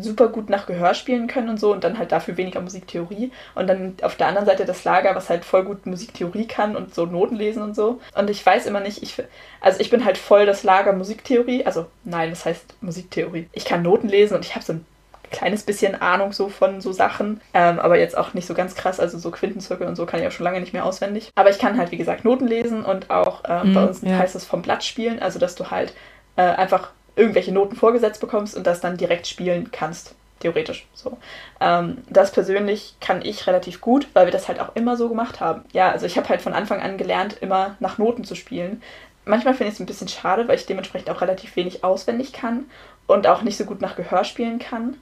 [0.00, 3.66] super gut nach Gehör spielen können und so und dann halt dafür weniger Musiktheorie und
[3.66, 7.06] dann auf der anderen Seite das Lager, was halt voll gut Musiktheorie kann und so
[7.06, 9.22] Noten lesen und so und ich weiß immer nicht, ich
[9.60, 13.48] also ich bin halt voll das Lager Musiktheorie, also nein, das heißt Musiktheorie.
[13.52, 14.86] Ich kann Noten lesen und ich habe so ein
[15.30, 19.00] kleines bisschen Ahnung so von so Sachen, ähm, aber jetzt auch nicht so ganz krass,
[19.00, 21.30] also so Quintenzirkel und so kann ich auch schon lange nicht mehr auswendig.
[21.34, 24.18] Aber ich kann halt, wie gesagt, Noten lesen und auch ähm, mm, bei uns ja.
[24.18, 25.92] heißt es vom Blatt spielen, also dass du halt
[26.36, 30.14] äh, einfach irgendwelche Noten vorgesetzt bekommst und das dann direkt spielen kannst.
[30.40, 31.16] Theoretisch so.
[31.60, 35.40] Ähm, das persönlich kann ich relativ gut, weil wir das halt auch immer so gemacht
[35.40, 35.64] haben.
[35.72, 38.82] Ja, also ich habe halt von Anfang an gelernt, immer nach Noten zu spielen.
[39.24, 42.64] Manchmal finde ich es ein bisschen schade, weil ich dementsprechend auch relativ wenig auswendig kann
[43.06, 44.98] und auch nicht so gut nach Gehör spielen kann.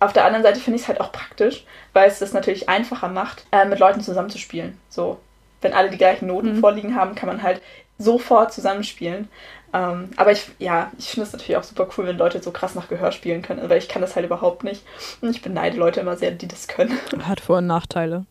[0.00, 3.08] Auf der anderen Seite finde ich es halt auch praktisch, weil es das natürlich einfacher
[3.08, 4.78] macht, äh, mit Leuten zusammenzuspielen.
[4.88, 5.20] So,
[5.60, 6.60] wenn alle die gleichen Noten mhm.
[6.60, 7.60] vorliegen haben, kann man halt
[7.98, 9.28] sofort zusammenspielen.
[9.72, 12.74] Ähm, aber ich, ja, ich finde es natürlich auch super cool, wenn Leute so krass
[12.74, 14.82] nach Gehör spielen können, weil ich kann das halt überhaupt nicht.
[15.20, 16.98] Und ich beneide Leute immer sehr, die das können.
[17.22, 18.26] Hat Vor- und Nachteile.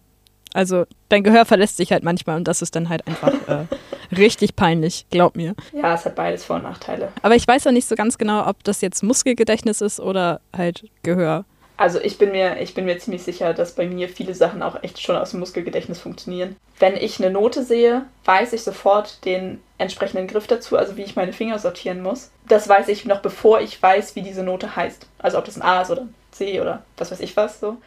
[0.53, 4.55] Also dein Gehör verlässt sich halt manchmal und das ist dann halt einfach äh, richtig
[4.55, 5.55] peinlich, glaub mir.
[5.73, 7.11] Ja, es hat beides Vor- und Nachteile.
[7.21, 10.89] Aber ich weiß ja nicht so ganz genau, ob das jetzt Muskelgedächtnis ist oder halt
[11.03, 11.45] Gehör.
[11.77, 14.83] Also ich bin mir, ich bin mir ziemlich sicher, dass bei mir viele Sachen auch
[14.83, 16.57] echt schon aus dem Muskelgedächtnis funktionieren.
[16.77, 21.15] Wenn ich eine Note sehe, weiß ich sofort den entsprechenden Griff dazu, also wie ich
[21.15, 22.31] meine Finger sortieren muss.
[22.47, 25.07] Das weiß ich noch bevor ich weiß, wie diese Note heißt.
[25.17, 27.77] Also ob das ein A ist oder ein C oder was weiß ich was so.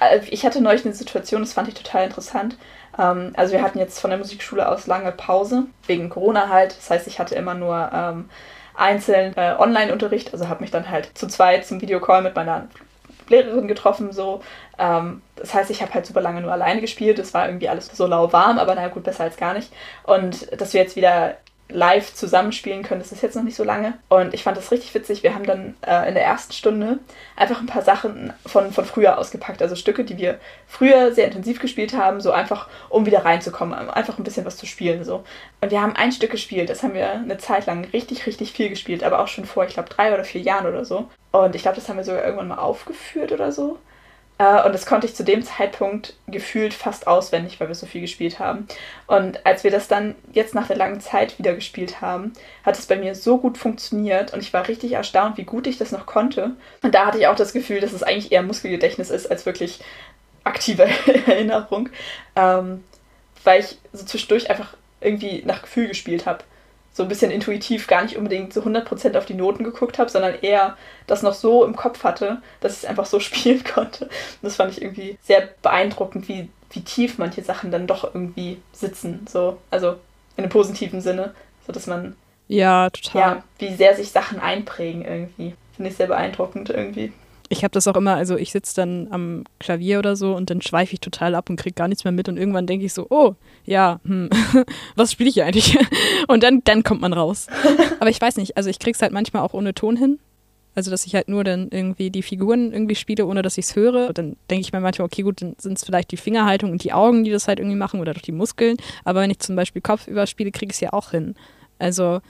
[0.00, 2.56] Äh, ich hatte neulich eine Situation, das fand ich total interessant.
[2.98, 6.76] Ähm, also wir hatten jetzt von der Musikschule aus lange Pause, wegen Corona halt.
[6.76, 8.30] Das heißt, ich hatte immer nur ähm,
[8.76, 12.68] einzeln äh, Online-Unterricht, also habe mich dann halt zu zweit zum Videocall mit meiner
[13.28, 14.42] Lehrerin getroffen, so.
[14.78, 17.18] Ähm, das heißt, ich habe halt super lange nur alleine gespielt.
[17.18, 19.72] Es war irgendwie alles so lauwarm, aber naja, gut, besser als gar nicht.
[20.04, 21.36] Und dass wir jetzt wieder
[21.68, 23.00] live zusammenspielen können.
[23.00, 23.94] Das ist jetzt noch nicht so lange.
[24.08, 25.22] Und ich fand das richtig witzig.
[25.22, 26.98] Wir haben dann äh, in der ersten Stunde
[27.36, 29.62] einfach ein paar Sachen von, von früher ausgepackt.
[29.62, 33.74] Also Stücke, die wir früher sehr intensiv gespielt haben, so einfach, um wieder reinzukommen.
[33.90, 35.04] Einfach ein bisschen was zu spielen.
[35.04, 35.24] So.
[35.60, 36.68] Und wir haben ein Stück gespielt.
[36.68, 39.02] Das haben wir eine Zeit lang richtig, richtig viel gespielt.
[39.02, 41.08] Aber auch schon vor, ich glaube, drei oder vier Jahren oder so.
[41.32, 43.78] Und ich glaube, das haben wir sogar irgendwann mal aufgeführt oder so.
[44.38, 48.00] Äh, und das konnte ich zu dem Zeitpunkt gefühlt fast auswendig, weil wir so viel
[48.00, 48.66] gespielt haben.
[49.06, 52.32] Und als wir das dann jetzt nach der langen Zeit wieder gespielt haben,
[52.64, 55.78] hat es bei mir so gut funktioniert und ich war richtig erstaunt, wie gut ich
[55.78, 56.52] das noch konnte.
[56.82, 59.80] Und da hatte ich auch das Gefühl, dass es eigentlich eher Muskelgedächtnis ist als wirklich
[60.42, 60.82] aktive
[61.26, 61.88] Erinnerung,
[62.36, 62.84] ähm,
[63.44, 66.44] weil ich so zwischendurch einfach irgendwie nach Gefühl gespielt habe
[66.94, 70.36] so ein bisschen intuitiv gar nicht unbedingt zu 100% auf die Noten geguckt habe, sondern
[70.40, 70.76] eher
[71.08, 74.04] das noch so im Kopf hatte, dass ich es einfach so spielen konnte.
[74.04, 78.62] Und das fand ich irgendwie sehr beeindruckend, wie, wie tief manche Sachen dann doch irgendwie
[78.72, 79.26] sitzen.
[79.28, 79.96] So, also
[80.36, 81.34] in einem positiven Sinne,
[81.66, 83.20] so dass man ja, total.
[83.20, 85.54] Ja, wie sehr sich Sachen einprägen irgendwie.
[85.74, 87.12] Finde ich sehr beeindruckend irgendwie
[87.54, 90.60] ich habe das auch immer, also ich sitze dann am Klavier oder so und dann
[90.60, 93.06] schweife ich total ab und kriege gar nichts mehr mit und irgendwann denke ich so,
[93.10, 94.28] oh, ja, hm,
[94.96, 95.78] was spiele ich hier eigentlich?
[96.28, 97.46] Und dann, dann kommt man raus.
[98.00, 100.18] Aber ich weiß nicht, also ich kriege es halt manchmal auch ohne Ton hin.
[100.74, 103.76] Also, dass ich halt nur dann irgendwie die Figuren irgendwie spiele, ohne dass ich es
[103.76, 104.08] höre.
[104.08, 106.82] Und dann denke ich mir manchmal, okay, gut, dann sind es vielleicht die Fingerhaltung und
[106.82, 108.76] die Augen, die das halt irgendwie machen oder doch die Muskeln.
[109.04, 111.36] Aber wenn ich zum Beispiel Kopf überspiele, kriege ich es ja auch hin.
[111.78, 112.20] Also,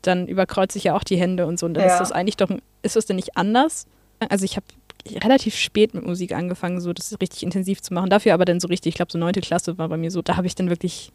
[0.00, 1.66] dann überkreuze ich ja auch die Hände und so.
[1.66, 1.92] Und dann ja.
[1.92, 2.50] ist das eigentlich doch,
[2.82, 3.86] ist das denn nicht anders?
[4.30, 4.66] Also ich habe
[5.06, 8.10] relativ spät mit Musik angefangen, so das richtig intensiv zu machen.
[8.10, 10.36] Dafür aber dann so richtig, ich glaube so neunte Klasse war bei mir so, da
[10.36, 11.12] habe ich dann wirklich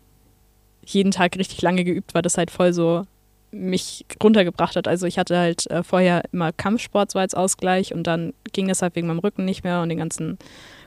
[0.86, 3.06] jeden Tag richtig lange geübt, weil das halt voll so
[3.52, 4.88] mich runtergebracht hat.
[4.88, 8.82] Also ich hatte halt äh, vorher immer Kampfsport so als Ausgleich und dann ging das
[8.82, 10.38] halt wegen meinem Rücken nicht mehr und den ganzen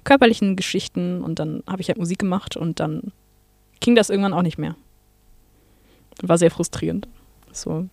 [0.05, 3.13] körperlichen Geschichten und dann habe ich halt Musik gemacht und dann
[3.81, 4.77] ging das irgendwann auch nicht mehr.
[6.23, 7.09] War sehr frustrierend.
[7.53, 7.89] So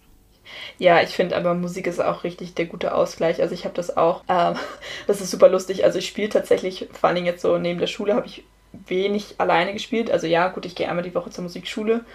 [0.78, 3.42] Ja, ich finde aber Musik ist auch richtig der gute Ausgleich.
[3.42, 4.56] Also ich habe das auch, ähm,
[5.08, 5.84] das ist super lustig.
[5.84, 9.36] Also ich spiele tatsächlich, vor allen Dingen jetzt so neben der Schule, habe ich wenig
[9.40, 10.12] alleine gespielt.
[10.12, 12.06] Also ja, gut, ich gehe einmal die Woche zur Musikschule,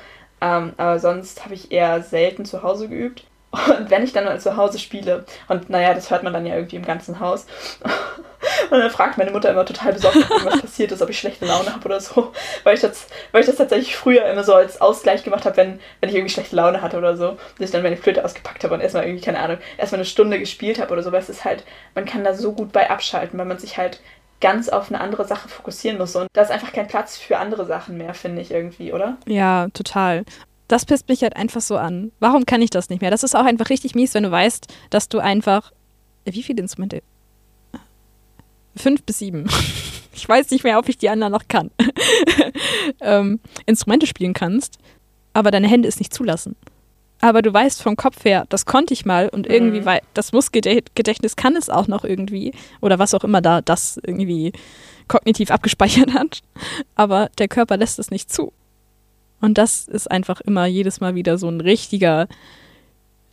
[0.41, 3.25] ähm, aber sonst habe ich eher selten zu Hause geübt.
[3.53, 6.55] Und wenn ich dann mal zu Hause spiele, und naja, das hört man dann ja
[6.57, 7.47] irgendwie im ganzen Haus,
[8.71, 11.45] und dann fragt meine Mutter immer total besorgt, ob irgendwas passiert ist, ob ich schlechte
[11.45, 12.33] Laune habe oder so,
[12.65, 15.81] weil ich, das, weil ich das tatsächlich früher immer so als Ausgleich gemacht habe, wenn,
[16.01, 18.73] wenn ich irgendwie schlechte Laune hatte oder so, dass ich dann meine Flöte ausgepackt habe
[18.73, 21.45] und erstmal irgendwie, keine Ahnung, erstmal eine Stunde gespielt habe oder so, weil es ist
[21.45, 24.01] halt, man kann da so gut bei abschalten, weil man sich halt
[24.41, 26.17] ganz auf eine andere Sache fokussieren muss.
[26.17, 29.19] Und da ist einfach kein Platz für andere Sachen mehr, finde ich irgendwie, oder?
[29.27, 30.25] Ja, total
[30.73, 32.13] das pisst mich halt einfach so an.
[32.19, 33.11] Warum kann ich das nicht mehr?
[33.11, 35.71] Das ist auch einfach richtig mies, wenn du weißt, dass du einfach.
[36.25, 37.03] Wie viele Instrumente?
[38.77, 39.49] Fünf bis sieben.
[40.15, 41.71] Ich weiß nicht mehr, ob ich die anderen noch kann.
[43.01, 44.77] ähm, Instrumente spielen kannst,
[45.33, 46.55] aber deine Hände es nicht zulassen.
[47.23, 49.85] Aber du weißt vom Kopf her, das konnte ich mal und irgendwie, mhm.
[49.87, 52.53] weil das Muskelgedächtnis kann es auch noch irgendwie.
[52.83, 54.53] Oder was auch immer da das irgendwie
[55.09, 56.43] kognitiv abgespeichert hat.
[56.95, 58.53] Aber der Körper lässt es nicht zu.
[59.43, 62.29] Und das ist einfach immer jedes Mal wieder so ein richtiger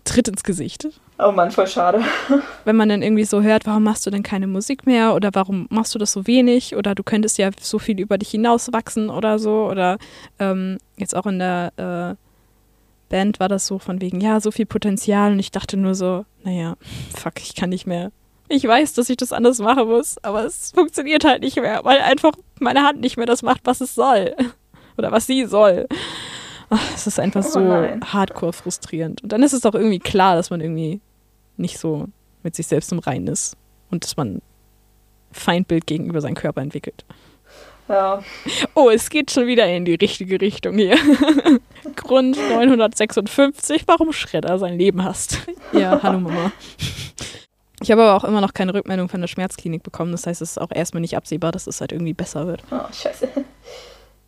[0.05, 0.87] Tritt ins Gesicht.
[1.19, 2.01] Oh Mann, voll schade.
[2.65, 5.67] Wenn man dann irgendwie so hört, warum machst du denn keine Musik mehr oder warum
[5.69, 9.37] machst du das so wenig oder du könntest ja so viel über dich hinauswachsen oder
[9.37, 9.99] so oder
[10.39, 12.15] ähm, jetzt auch in der äh,
[13.09, 16.25] Band war das so von wegen, ja, so viel Potenzial und ich dachte nur so,
[16.43, 16.75] naja,
[17.15, 18.11] fuck, ich kann nicht mehr.
[18.47, 21.99] Ich weiß, dass ich das anders machen muss, aber es funktioniert halt nicht mehr, weil
[21.99, 24.35] einfach meine Hand nicht mehr das macht, was es soll
[24.99, 25.87] oder was sie soll.
[26.93, 29.23] Es ist einfach oh so oh hardcore frustrierend.
[29.23, 31.01] Und dann ist es auch irgendwie klar, dass man irgendwie
[31.57, 32.05] nicht so
[32.43, 33.57] mit sich selbst im Reinen ist
[33.89, 34.41] und dass man
[35.31, 37.05] Feindbild gegenüber seinem Körper entwickelt.
[37.87, 38.21] Ja.
[38.75, 40.95] Oh, es geht schon wieder in die richtige Richtung hier.
[41.95, 45.39] Grund 956, warum Schredder sein Leben hasst.
[45.71, 46.51] Ja, hallo Mama.
[47.81, 50.11] Ich habe aber auch immer noch keine Rückmeldung von der Schmerzklinik bekommen.
[50.11, 52.61] Das heißt, es ist auch erstmal nicht absehbar, dass es halt irgendwie besser wird.
[52.69, 53.27] Oh, scheiße.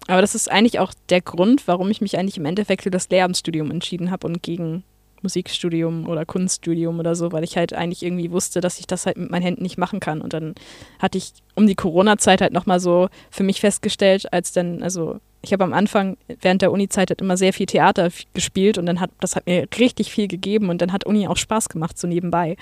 [0.07, 3.09] Aber das ist eigentlich auch der Grund, warum ich mich eigentlich im Endeffekt für das
[3.09, 4.83] Lehramtsstudium entschieden habe und gegen
[5.21, 9.17] Musikstudium oder Kunststudium oder so, weil ich halt eigentlich irgendwie wusste, dass ich das halt
[9.17, 10.21] mit meinen Händen nicht machen kann.
[10.21, 10.55] Und dann
[10.99, 15.53] hatte ich um die Corona-Zeit halt nochmal so für mich festgestellt, als dann, also ich
[15.53, 19.11] habe am Anfang während der Uni-Zeit halt immer sehr viel Theater gespielt und dann hat
[19.19, 22.57] das hat mir richtig viel gegeben und dann hat Uni auch Spaß gemacht so nebenbei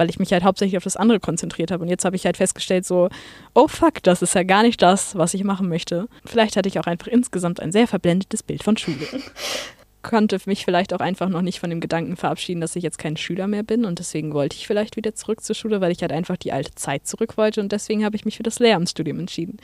[0.00, 1.82] weil ich mich halt hauptsächlich auf das andere konzentriert habe.
[1.82, 3.10] Und jetzt habe ich halt festgestellt, so,
[3.52, 6.08] oh fuck, das ist ja gar nicht das, was ich machen möchte.
[6.24, 8.96] Vielleicht hatte ich auch einfach insgesamt ein sehr verblendetes Bild von Schule.
[10.02, 13.18] Konnte mich vielleicht auch einfach noch nicht von dem Gedanken verabschieden, dass ich jetzt kein
[13.18, 16.12] Schüler mehr bin und deswegen wollte ich vielleicht wieder zurück zur Schule, weil ich halt
[16.12, 19.58] einfach die alte Zeit zurück wollte und deswegen habe ich mich für das Lehramtsstudium entschieden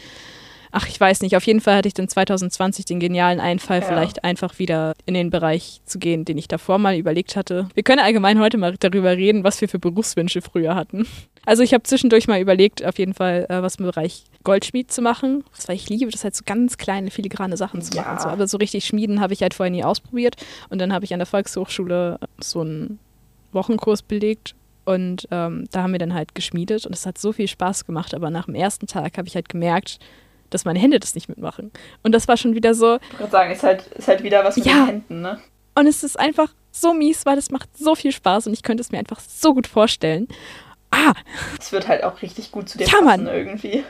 [0.73, 3.87] ach, ich weiß nicht, auf jeden Fall hatte ich dann 2020 den genialen Einfall, ja.
[3.87, 7.69] vielleicht einfach wieder in den Bereich zu gehen, den ich davor mal überlegt hatte.
[7.75, 11.07] Wir können allgemein heute mal darüber reden, was wir für Berufswünsche früher hatten.
[11.45, 15.01] Also ich habe zwischendurch mal überlegt, auf jeden Fall äh, was im Bereich Goldschmied zu
[15.01, 15.45] machen.
[15.55, 18.19] Das, weil ich liebe das halt so ganz kleine, filigrane Sachen zu machen.
[18.19, 18.29] So.
[18.29, 20.37] Aber so richtig schmieden habe ich halt vorher nie ausprobiert.
[20.71, 22.99] Und dann habe ich an der Volkshochschule so einen
[23.53, 24.55] Wochenkurs belegt
[24.87, 28.15] und ähm, da haben wir dann halt geschmiedet und es hat so viel Spaß gemacht.
[28.15, 29.99] Aber nach dem ersten Tag habe ich halt gemerkt,
[30.51, 31.71] dass meine Hände das nicht mitmachen.
[32.03, 32.99] Und das war schon wieder so.
[33.13, 34.75] Ich würde sagen, ist halt, ist halt wieder was mit ja.
[34.75, 35.41] den Händen, ne?
[35.75, 38.81] Und es ist einfach so mies, weil es macht so viel Spaß und ich könnte
[38.81, 40.27] es mir einfach so gut vorstellen.
[40.91, 41.15] Ah!
[41.61, 43.27] Es wird halt auch richtig gut zu dir ja, passen Mann.
[43.27, 43.85] irgendwie.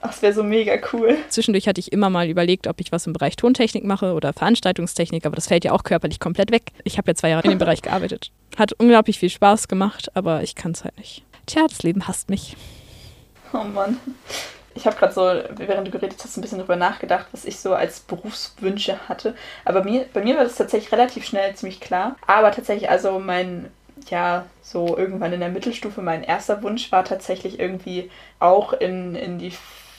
[0.00, 1.16] Das wäre so mega cool.
[1.28, 5.26] Zwischendurch hatte ich immer mal überlegt, ob ich was im Bereich Tontechnik mache oder Veranstaltungstechnik,
[5.26, 6.72] aber das fällt ja auch körperlich komplett weg.
[6.84, 8.30] Ich habe ja zwei Jahre in dem Bereich gearbeitet.
[8.56, 11.24] Hat unglaublich viel Spaß gemacht, aber ich kann es halt nicht.
[11.46, 12.56] Tja, das Leben hasst mich.
[13.52, 13.98] Oh Mann
[14.74, 15.20] ich habe gerade so,
[15.56, 19.34] während du geredet hast, ein bisschen darüber nachgedacht, was ich so als Berufswünsche hatte.
[19.64, 22.16] Aber mir, bei mir war das tatsächlich relativ schnell ziemlich klar.
[22.26, 23.70] Aber tatsächlich, also mein,
[24.08, 29.38] ja, so irgendwann in der Mittelstufe, mein erster Wunsch war tatsächlich irgendwie auch in, in
[29.38, 29.52] die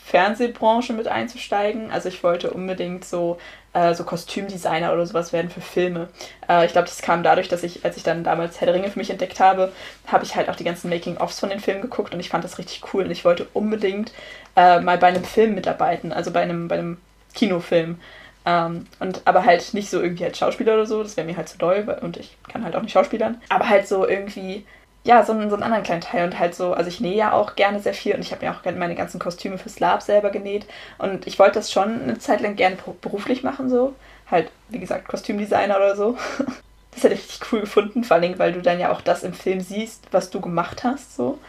[0.04, 1.90] Fernsehbranche mit einzusteigen.
[1.90, 3.38] Also ich wollte unbedingt so,
[3.72, 6.10] äh, so Kostümdesigner oder sowas werden für Filme.
[6.50, 8.90] Äh, ich glaube, das kam dadurch, dass ich, als ich dann damals Herr der Ringe
[8.90, 9.72] für mich entdeckt habe,
[10.08, 12.58] habe ich halt auch die ganzen Making-ofs von den Filmen geguckt und ich fand das
[12.58, 13.06] richtig cool.
[13.06, 14.12] Und ich wollte unbedingt
[14.58, 16.98] äh, mal bei einem Film mitarbeiten, also bei einem, bei einem
[17.34, 18.00] Kinofilm.
[18.46, 21.48] Ähm, und aber halt nicht so irgendwie als Schauspieler oder so, das wäre mir halt
[21.48, 23.42] zu doll und ich kann halt auch nicht schauspielern.
[23.48, 24.66] Aber halt so irgendwie
[25.04, 27.34] ja, so einen, so einen anderen kleinen Teil und halt so, also ich nähe ja
[27.34, 30.02] auch gerne sehr viel und ich habe mir auch gerne meine ganzen Kostüme fürs Lab
[30.02, 30.66] selber genäht
[30.98, 33.94] und ich wollte das schon eine Zeit lang gerne beruflich machen, so.
[34.32, 36.18] Halt, wie gesagt, Kostümdesigner oder so.
[36.96, 39.34] Das hätte ich richtig cool gefunden, vor allem, weil du dann ja auch das im
[39.34, 41.40] Film siehst, was du gemacht hast, so.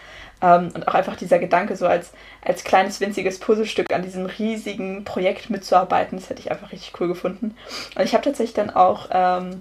[0.41, 2.13] Ähm, und auch einfach dieser Gedanke, so als,
[2.43, 7.09] als kleines winziges Puzzlestück an diesem riesigen Projekt mitzuarbeiten, das hätte ich einfach richtig cool
[7.09, 7.57] gefunden.
[7.95, 9.61] Und ich habe tatsächlich dann auch ähm,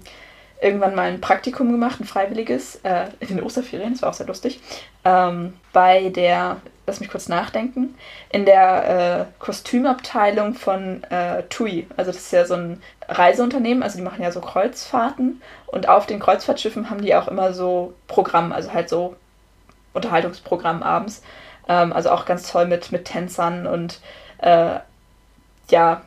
[0.64, 4.26] irgendwann mal ein Praktikum gemacht, ein freiwilliges, äh, in den Osterferien, das war auch sehr
[4.26, 4.60] lustig,
[5.04, 7.94] ähm, bei der, lass mich kurz nachdenken,
[8.30, 11.86] in der äh, Kostümabteilung von äh, TUI.
[11.96, 16.06] Also das ist ja so ein Reiseunternehmen, also die machen ja so Kreuzfahrten und auf
[16.06, 19.16] den Kreuzfahrtschiffen haben die auch immer so Programm, also halt so
[19.92, 21.22] Unterhaltungsprogramm abends.
[21.68, 24.00] Ähm, also auch ganz toll mit, mit Tänzern und
[24.38, 24.78] äh,
[25.68, 26.02] ja,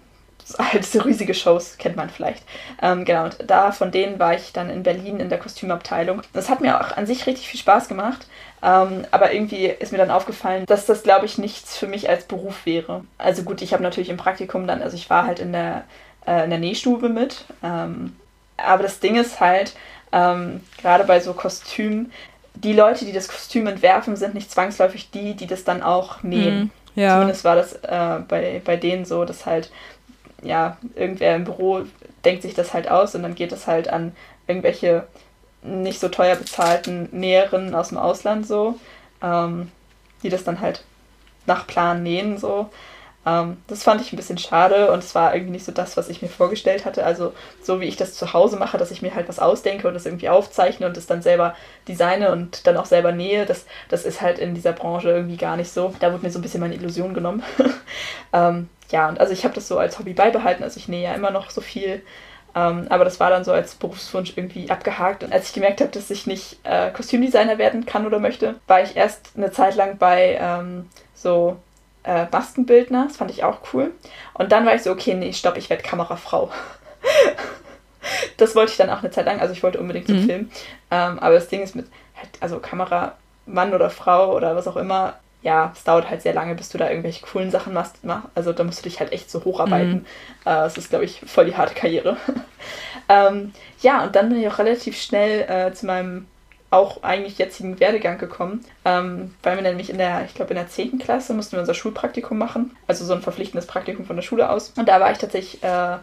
[0.59, 2.43] halt diese riesige Shows kennt man vielleicht.
[2.81, 6.21] Ähm, genau, und da von denen war ich dann in Berlin in der Kostümabteilung.
[6.33, 8.27] Das hat mir auch an sich richtig viel Spaß gemacht.
[8.63, 12.25] Ähm, aber irgendwie ist mir dann aufgefallen, dass das, glaube ich, nichts für mich als
[12.25, 13.03] Beruf wäre.
[13.17, 15.83] Also gut, ich habe natürlich im Praktikum dann, also ich war halt in der,
[16.25, 17.45] äh, in der Nähstube mit.
[17.63, 18.15] Ähm,
[18.57, 19.75] aber das Ding ist halt,
[20.11, 22.11] ähm, gerade bei so Kostümen,
[22.55, 26.71] die Leute, die das Kostüm entwerfen, sind nicht zwangsläufig die, die das dann auch nähen.
[26.95, 27.13] Mm, ja.
[27.13, 29.71] Zumindest war das äh, bei, bei denen so, dass halt,
[30.47, 31.83] ja, irgendwer im Büro
[32.25, 34.15] denkt sich das halt aus und dann geht es halt an
[34.47, 35.07] irgendwelche
[35.61, 38.79] nicht so teuer bezahlten Näherinnen aus dem Ausland so,
[39.21, 39.71] ähm,
[40.23, 40.83] die das dann halt
[41.45, 42.69] nach Plan nähen so.
[43.25, 46.07] Ähm, das fand ich ein bisschen schade und es war irgendwie nicht so das, was
[46.07, 47.03] ich mir vorgestellt hatte.
[47.05, 49.93] Also so wie ich das zu Hause mache, dass ich mir halt was ausdenke und
[49.93, 51.55] das irgendwie aufzeichne und das dann selber
[51.87, 55.57] designe und dann auch selber nähe, das, das ist halt in dieser Branche irgendwie gar
[55.57, 55.93] nicht so.
[55.99, 57.43] Da wurde mir so ein bisschen meine Illusion genommen.
[58.33, 60.63] ähm, ja, und also ich habe das so als Hobby beibehalten.
[60.63, 62.01] Also ich nähe ja immer noch so viel.
[62.55, 65.23] Ähm, aber das war dann so als Berufswunsch irgendwie abgehakt.
[65.23, 68.81] Und als ich gemerkt habe, dass ich nicht äh, Kostümdesigner werden kann oder möchte, war
[68.81, 71.57] ich erst eine Zeit lang bei ähm, so
[72.03, 73.05] äh, Baskenbildner.
[73.07, 73.91] Das fand ich auch cool.
[74.33, 76.49] Und dann war ich so, okay, nee, stopp, ich werde Kamerafrau.
[78.37, 79.41] das wollte ich dann auch eine Zeit lang.
[79.41, 80.25] Also ich wollte unbedingt so mhm.
[80.25, 80.51] filmen.
[80.89, 81.87] Ähm, aber das Ding ist mit,
[82.39, 86.67] also Kameramann oder Frau oder was auch immer, ja, es dauert halt sehr lange, bis
[86.67, 87.95] du da irgendwelche coolen Sachen machst.
[88.35, 89.93] Also da musst du dich halt echt so hocharbeiten.
[89.93, 90.05] Mhm.
[90.41, 92.17] Äh, das ist, glaube ich, voll die harte Karriere.
[93.09, 96.27] ähm, ja, und dann bin ich auch relativ schnell äh, zu meinem
[96.69, 100.67] auch eigentlich jetzigen Werdegang gekommen, ähm, weil wir nämlich in der, ich glaube in der
[100.67, 100.99] 10.
[100.99, 104.73] Klasse mussten wir unser Schulpraktikum machen, also so ein verpflichtendes Praktikum von der Schule aus.
[104.75, 105.97] Und da war ich tatsächlich äh,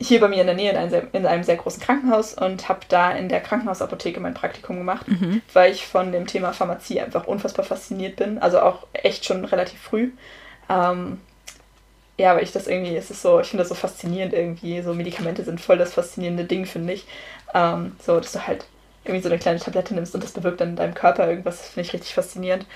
[0.00, 2.68] hier bei mir in der Nähe in einem sehr, in einem sehr großen Krankenhaus und
[2.68, 5.42] habe da in der Krankenhausapotheke mein Praktikum gemacht, mhm.
[5.52, 9.80] weil ich von dem Thema Pharmazie einfach unfassbar fasziniert bin, also auch echt schon relativ
[9.80, 10.10] früh.
[10.70, 11.20] Ähm,
[12.16, 14.94] ja, weil ich das irgendwie, es ist so, ich finde das so faszinierend irgendwie, so
[14.94, 17.06] Medikamente sind voll das faszinierende Ding, finde ich.
[17.54, 18.66] Ähm, so, dass du halt
[19.04, 21.58] irgendwie so eine kleine Tablette nimmst und das bewirkt dann in deinem Körper irgendwas.
[21.58, 22.66] Das finde ich richtig faszinierend.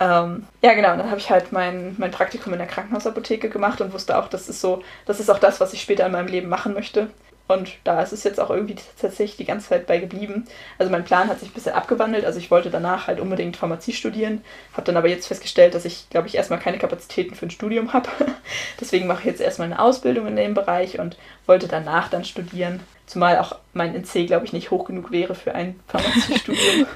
[0.00, 0.92] Ähm, ja, genau.
[0.92, 4.28] Und dann habe ich halt mein, mein Praktikum in der Krankenhausapotheke gemacht und wusste auch,
[4.28, 7.08] das ist so, das ist auch das, was ich später in meinem Leben machen möchte.
[7.48, 10.46] Und da ist es jetzt auch irgendwie tatsächlich die ganze Zeit bei geblieben.
[10.78, 12.24] Also mein Plan hat sich ein bisschen abgewandelt.
[12.24, 14.42] Also ich wollte danach halt unbedingt Pharmazie studieren,
[14.72, 17.92] habe dann aber jetzt festgestellt, dass ich, glaube ich, erstmal keine Kapazitäten für ein Studium
[17.92, 18.08] habe.
[18.80, 22.80] Deswegen mache ich jetzt erstmal eine Ausbildung in dem Bereich und wollte danach dann studieren.
[23.12, 26.86] Zumal auch mein NC, glaube ich, nicht hoch genug wäre für ein Pharmaziestudium.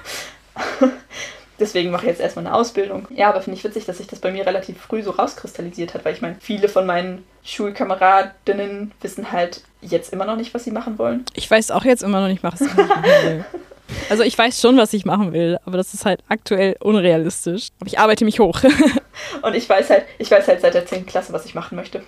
[1.60, 3.06] Deswegen mache ich jetzt erstmal eine Ausbildung.
[3.10, 6.06] Ja, aber finde ich witzig, dass sich das bei mir relativ früh so rauskristallisiert hat,
[6.06, 10.70] weil ich meine, viele von meinen Schulkameradinnen wissen halt jetzt immer noch nicht, was sie
[10.70, 11.26] machen wollen.
[11.34, 13.44] Ich weiß auch jetzt immer noch nicht, was ich machen will.
[14.08, 17.68] Also ich weiß schon, was ich machen will, aber das ist halt aktuell unrealistisch.
[17.78, 18.60] Aber ich arbeite mich hoch.
[19.42, 21.06] Und ich weiß halt, ich weiß halt seit der 10.
[21.06, 22.02] Klasse, was ich machen möchte.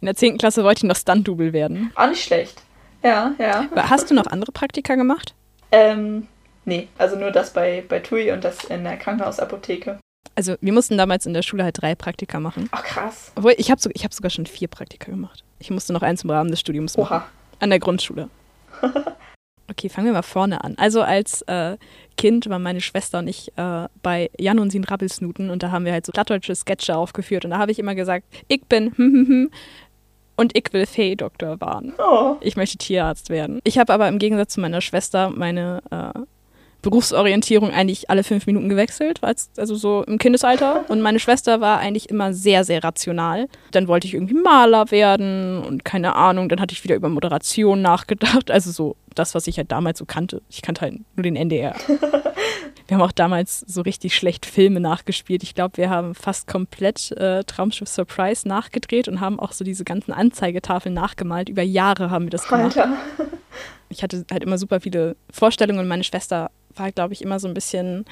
[0.00, 0.38] In der 10.
[0.38, 1.92] Klasse wollte ich noch Stunt-Double werden.
[1.94, 2.62] Auch nicht schlecht.
[3.02, 3.68] Ja, ja.
[3.76, 5.34] Hast du noch andere Praktika gemacht?
[5.72, 6.28] Ähm,
[6.64, 9.98] nee, also nur das bei, bei TUI und das in der Krankenhausapotheke.
[10.34, 12.68] Also wir mussten damals in der Schule halt drei Praktika machen.
[12.72, 13.32] Ach krass.
[13.34, 15.44] Obwohl, ich habe so, hab sogar schon vier Praktika gemacht.
[15.58, 17.16] Ich musste noch eins im Rahmen des Studiums machen.
[17.16, 17.28] Oha.
[17.60, 18.28] An der Grundschule.
[19.70, 20.74] Okay, fangen wir mal vorne an.
[20.76, 21.76] Also als äh,
[22.16, 25.84] Kind waren meine Schwester und ich äh, bei Jan und Sin Rabbelsnuten und da haben
[25.84, 29.12] wir halt so plattdeutsche Sketche aufgeführt und da habe ich immer gesagt, ich bin hm,
[29.12, 29.50] hm, hm,
[30.36, 31.94] und ich will Fee-Doktor werden.
[31.98, 32.36] Oh.
[32.40, 33.60] Ich möchte Tierarzt werden.
[33.64, 36.20] Ich habe aber im Gegensatz zu meiner Schwester meine äh,
[36.82, 40.84] Berufsorientierung eigentlich alle fünf Minuten gewechselt, also so im Kindesalter.
[40.88, 43.48] Und meine Schwester war eigentlich immer sehr, sehr rational.
[43.70, 46.48] Dann wollte ich irgendwie Maler werden und keine Ahnung.
[46.48, 48.50] Dann hatte ich wieder über Moderation nachgedacht.
[48.50, 50.42] Also so das, was ich halt damals so kannte.
[50.48, 51.74] Ich kannte halt nur den NDR.
[52.88, 55.42] Wir haben auch damals so richtig schlecht Filme nachgespielt.
[55.42, 59.84] Ich glaube, wir haben fast komplett äh, Traumschiff Surprise nachgedreht und haben auch so diese
[59.84, 61.48] ganzen Anzeigetafeln nachgemalt.
[61.48, 62.76] Über Jahre haben wir das gemacht.
[62.76, 62.96] Alter.
[63.88, 67.48] Ich hatte halt immer super viele Vorstellungen und meine Schwester war, glaube ich, immer so
[67.48, 68.04] ein bisschen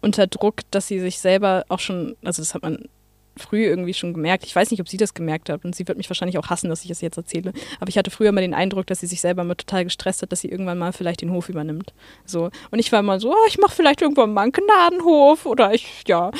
[0.00, 2.88] unter Druck, dass sie sich selber auch schon, also das hat man
[3.38, 4.44] früh irgendwie schon gemerkt.
[4.44, 6.68] Ich weiß nicht, ob sie das gemerkt hat und sie wird mich wahrscheinlich auch hassen,
[6.68, 7.52] dass ich es das jetzt erzähle.
[7.80, 10.32] Aber ich hatte früher immer den Eindruck, dass sie sich selber immer total gestresst hat,
[10.32, 11.92] dass sie irgendwann mal vielleicht den Hof übernimmt.
[12.24, 12.50] So.
[12.70, 16.04] Und ich war immer so, oh, ich mache vielleicht irgendwann mal einen Gnadenhof oder ich,
[16.06, 16.30] ja.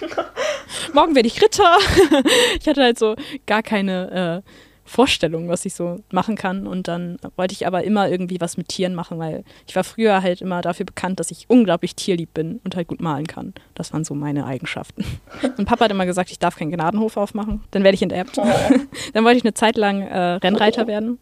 [0.92, 1.76] Morgen werde ich Ritter.
[2.60, 3.16] ich hatte halt so
[3.46, 6.66] gar keine äh, Vorstellung, was ich so machen kann.
[6.66, 10.22] Und dann wollte ich aber immer irgendwie was mit Tieren machen, weil ich war früher
[10.22, 13.54] halt immer dafür bekannt, dass ich unglaublich tierlieb bin und halt gut malen kann.
[13.74, 15.04] Das waren so meine Eigenschaften.
[15.58, 17.62] Und Papa hat immer gesagt, ich darf keinen Gnadenhof aufmachen.
[17.70, 18.38] Dann werde ich enterbt.
[18.38, 18.44] Oh.
[19.12, 21.18] dann wollte ich eine Zeit lang äh, Rennreiter werden.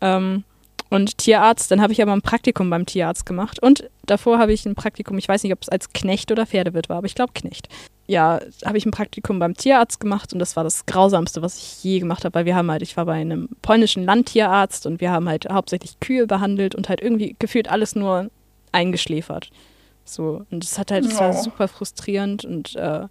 [0.00, 0.44] Ähm,
[0.90, 3.62] und Tierarzt, dann habe ich aber ein Praktikum beim Tierarzt gemacht.
[3.62, 6.88] Und davor habe ich ein Praktikum, ich weiß nicht, ob es als Knecht oder Pferdewirt
[6.88, 7.68] war, aber ich glaube Knecht
[8.08, 11.84] ja, habe ich ein Praktikum beim Tierarzt gemacht und das war das Grausamste, was ich
[11.84, 15.12] je gemacht habe, weil wir haben halt, ich war bei einem polnischen Landtierarzt und wir
[15.12, 18.30] haben halt hauptsächlich Kühe behandelt und halt irgendwie gefühlt alles nur
[18.72, 19.50] eingeschläfert.
[20.06, 23.06] So, und das hat halt, das war super frustrierend und äh,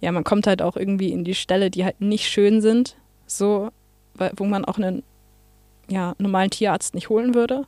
[0.00, 3.70] ja, man kommt halt auch irgendwie in die Stelle, die halt nicht schön sind, so,
[4.36, 5.02] wo man auch einen
[5.88, 7.66] ja, normalen Tierarzt nicht holen würde.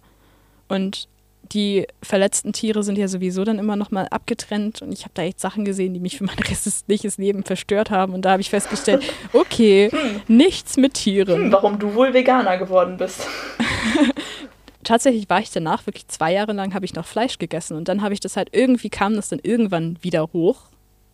[0.68, 1.08] Und
[1.52, 5.22] die verletzten Tiere sind ja sowieso dann immer noch mal abgetrennt und ich habe da
[5.22, 8.50] echt Sachen gesehen, die mich für mein restliches Leben verstört haben und da habe ich
[8.50, 10.22] festgestellt, okay, hm.
[10.28, 11.44] nichts mit Tieren.
[11.44, 13.26] Hm, warum du wohl Veganer geworden bist.
[14.84, 18.02] Tatsächlich war ich danach wirklich zwei Jahre lang habe ich noch Fleisch gegessen und dann
[18.02, 20.58] habe ich das halt irgendwie kam das dann irgendwann wieder hoch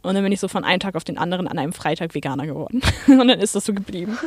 [0.03, 2.47] und dann bin ich so von einem Tag auf den anderen an einem Freitag Veganer
[2.47, 4.19] geworden und dann ist das so geblieben.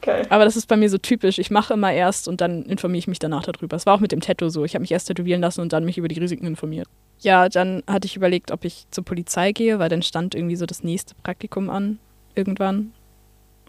[0.00, 0.26] Geil.
[0.30, 1.38] Aber das ist bei mir so typisch.
[1.38, 3.76] Ich mache immer erst und dann informiere ich mich danach darüber.
[3.76, 4.64] Es war auch mit dem Tattoo so.
[4.64, 6.86] Ich habe mich erst tätowieren lassen und dann mich über die Risiken informiert.
[7.20, 10.66] Ja, dann hatte ich überlegt, ob ich zur Polizei gehe, weil dann stand irgendwie so
[10.66, 11.98] das nächste Praktikum an.
[12.34, 12.92] Irgendwann.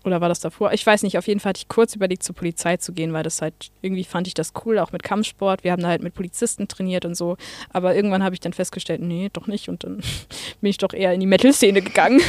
[0.05, 0.71] Oder war das davor?
[0.71, 1.17] Ich weiß nicht.
[1.17, 4.03] Auf jeden Fall hatte ich kurz überlegt, zur Polizei zu gehen, weil das halt irgendwie
[4.03, 5.63] fand ich das cool, auch mit Kampfsport.
[5.63, 7.35] Wir haben da halt mit Polizisten trainiert und so.
[7.71, 9.67] Aber irgendwann habe ich dann festgestellt, nee, doch nicht.
[9.67, 9.97] Und dann
[10.61, 12.21] bin ich doch eher in die Metal-Szene gegangen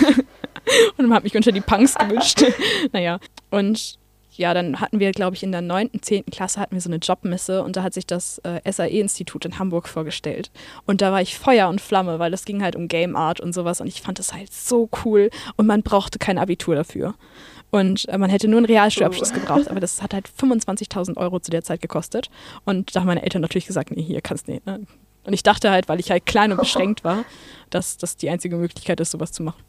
[0.96, 2.44] und habe mich unter die Punks gemischt.
[2.92, 3.20] naja.
[3.50, 3.98] Und
[4.32, 6.26] ja, dann hatten wir, glaube ich, in der 9., 10.
[6.26, 9.88] Klasse hatten wir so eine Jobmesse und da hat sich das äh, SAE-Institut in Hamburg
[9.88, 10.50] vorgestellt.
[10.86, 13.52] Und da war ich Feuer und Flamme, weil es ging halt um Game Art und
[13.52, 17.14] sowas und ich fand das halt so cool und man brauchte kein Abitur dafür.
[17.70, 21.50] Und äh, man hätte nur einen Realschulabschluss gebraucht, aber das hat halt 25.000 Euro zu
[21.50, 22.30] der Zeit gekostet.
[22.64, 24.66] Und da haben meine Eltern natürlich gesagt, nee, hier kannst du nicht.
[24.66, 24.86] Ne?
[25.24, 27.24] Und ich dachte halt, weil ich halt klein und beschränkt war,
[27.70, 29.62] dass das die einzige Möglichkeit ist, sowas zu machen.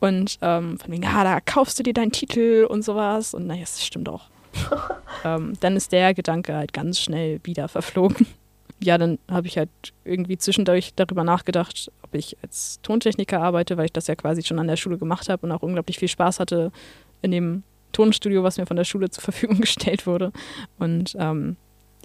[0.00, 3.34] Und ähm, von wegen, ja, da kaufst du dir deinen Titel und sowas.
[3.34, 4.26] Und naja, das stimmt auch.
[5.24, 8.26] ähm, dann ist der Gedanke halt ganz schnell wieder verflogen.
[8.80, 9.70] Ja, dann habe ich halt
[10.04, 14.60] irgendwie zwischendurch darüber nachgedacht, ob ich als Tontechniker arbeite, weil ich das ja quasi schon
[14.60, 16.70] an der Schule gemacht habe und auch unglaublich viel Spaß hatte
[17.20, 20.32] in dem Tonstudio, was mir von der Schule zur Verfügung gestellt wurde.
[20.78, 21.56] Und ähm,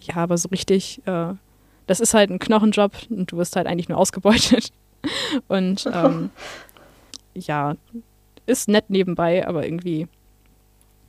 [0.01, 1.35] ja, aber so richtig, äh,
[1.87, 4.71] das ist halt ein Knochenjob und du wirst halt eigentlich nur ausgebeutet.
[5.49, 6.29] Und ähm,
[7.33, 7.75] ja,
[8.45, 10.07] ist nett nebenbei, aber irgendwie,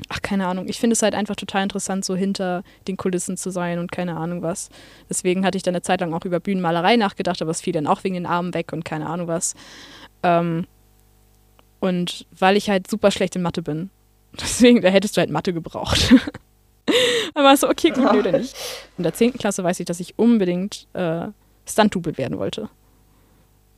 [0.08, 0.66] ach, keine Ahnung.
[0.68, 4.16] Ich finde es halt einfach total interessant, so hinter den Kulissen zu sein und keine
[4.16, 4.68] Ahnung was.
[5.08, 7.86] Deswegen hatte ich dann eine Zeit lang auch über Bühnenmalerei nachgedacht, aber es fiel dann
[7.86, 9.54] auch wegen den Armen weg und keine Ahnung was.
[10.22, 10.66] Ähm,
[11.80, 13.90] und weil ich halt super schlecht in Mathe bin.
[14.40, 16.12] Deswegen, da hättest du halt Mathe gebraucht.
[17.34, 18.56] Dann war es so, okay, gut, nö, denn nicht.
[18.98, 19.34] In der 10.
[19.34, 21.28] Klasse weiß ich, dass ich unbedingt äh,
[21.66, 22.68] Stunt-Double werden wollte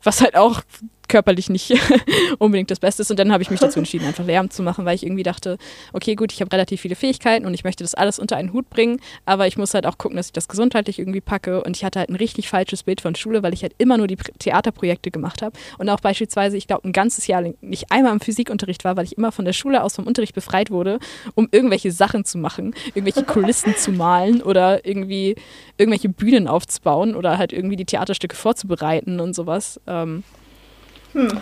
[0.07, 0.62] was halt auch
[1.09, 1.74] körperlich nicht
[2.38, 3.11] unbedingt das Beste ist.
[3.11, 5.59] Und dann habe ich mich dazu entschieden, einfach Lehramt zu machen, weil ich irgendwie dachte,
[5.92, 8.68] okay, gut, ich habe relativ viele Fähigkeiten und ich möchte das alles unter einen Hut
[8.70, 11.62] bringen, aber ich muss halt auch gucken, dass ich das gesundheitlich irgendwie packe.
[11.62, 14.07] Und ich hatte halt ein richtig falsches Bild von Schule, weil ich halt immer nur
[14.07, 15.57] die Theaterprojekte gemacht habe.
[15.78, 19.16] Und auch beispielsweise, ich glaube, ein ganzes Jahr nicht einmal im Physikunterricht war, weil ich
[19.16, 20.98] immer von der Schule aus vom Unterricht befreit wurde,
[21.34, 25.36] um irgendwelche Sachen zu machen, irgendwelche Kulissen zu malen oder irgendwie
[25.78, 29.80] irgendwelche Bühnen aufzubauen oder halt irgendwie die Theaterstücke vorzubereiten und sowas.
[29.86, 30.22] Ähm,
[31.16, 31.40] hm.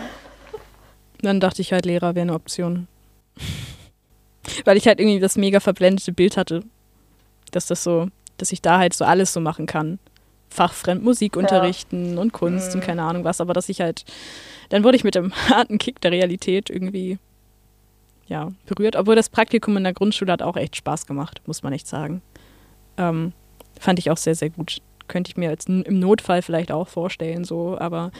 [1.21, 2.87] Dann dachte ich halt, Lehrer wäre eine Option.
[4.65, 6.63] Weil ich halt irgendwie das mega verblendete Bild hatte,
[7.51, 8.07] dass das so,
[8.37, 9.99] dass ich da halt so alles so machen kann.
[10.49, 12.21] Fachfremd Musik unterrichten ja.
[12.21, 12.75] und Kunst mhm.
[12.75, 14.05] und keine Ahnung was, aber dass ich halt,
[14.69, 17.17] dann wurde ich mit dem harten Kick der Realität irgendwie,
[18.27, 18.95] ja, berührt.
[18.95, 22.21] Obwohl das Praktikum in der Grundschule hat auch echt Spaß gemacht, muss man echt sagen.
[22.97, 23.33] Ähm,
[23.79, 24.77] fand ich auch sehr, sehr gut.
[25.07, 28.11] Könnte ich mir jetzt im Notfall vielleicht auch vorstellen, so, aber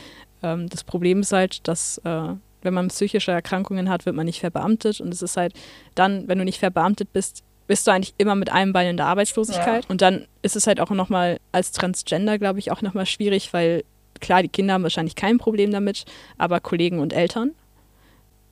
[0.45, 4.39] ähm, das Problem ist halt, dass äh, wenn man psychische Erkrankungen hat, wird man nicht
[4.39, 5.53] verbeamtet und es ist halt
[5.95, 9.07] dann, wenn du nicht verbeamtet bist, bist du eigentlich immer mit einem Bein in der
[9.07, 9.85] Arbeitslosigkeit.
[9.85, 9.89] Ja.
[9.89, 13.83] Und dann ist es halt auch nochmal als Transgender, glaube ich, auch nochmal schwierig, weil
[14.19, 16.05] klar, die Kinder haben wahrscheinlich kein Problem damit,
[16.37, 17.51] aber Kollegen und Eltern.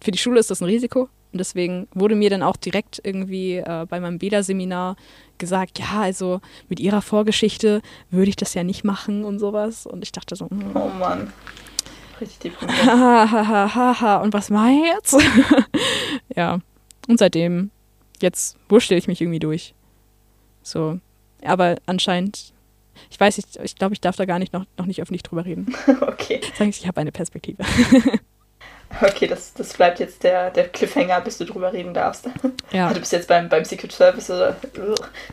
[0.02, 1.10] Für die Schule ist das ein Risiko.
[1.32, 4.96] Und deswegen wurde mir dann auch direkt irgendwie äh, bei meinem Bäder-Seminar
[5.40, 7.82] gesagt, ja, also mit ihrer Vorgeschichte
[8.12, 9.88] würde ich das ja nicht machen und sowas.
[9.88, 10.76] Und ich dachte so, hm.
[10.76, 11.32] oh Mann
[12.24, 12.86] richtig deprimierend.
[12.86, 15.18] Hahaha, und was mache ich jetzt?
[16.36, 16.60] ja,
[17.08, 17.72] und seitdem,
[18.22, 19.74] jetzt wurschtel ich mich irgendwie durch.
[20.62, 21.00] So,
[21.44, 22.54] aber anscheinend,
[23.10, 25.46] ich weiß, ich, ich glaube, ich darf da gar nicht noch, noch nicht öffentlich drüber
[25.46, 25.76] reden.
[26.02, 26.42] okay.
[26.58, 27.64] Sag ich, ich habe eine Perspektive.
[29.02, 32.30] Okay, das, das bleibt jetzt der, der Cliffhanger, bis du drüber reden darfst.
[32.72, 32.94] Ja.
[32.94, 34.56] Du bist jetzt beim, beim Secret Service oder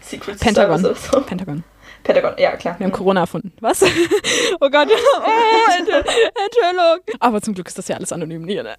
[0.01, 0.81] Secret Pentagon.
[0.81, 1.27] Service oder so.
[1.27, 1.63] Pentagon.
[2.03, 2.79] Pentagon, ja klar.
[2.79, 3.53] Wir haben Corona erfunden.
[3.61, 3.83] Was?
[4.61, 4.89] oh Gott.
[5.23, 7.01] Oh, Ent Enthüllung.
[7.21, 8.75] Aber zum Glück ist das ja alles anonym hier, ne?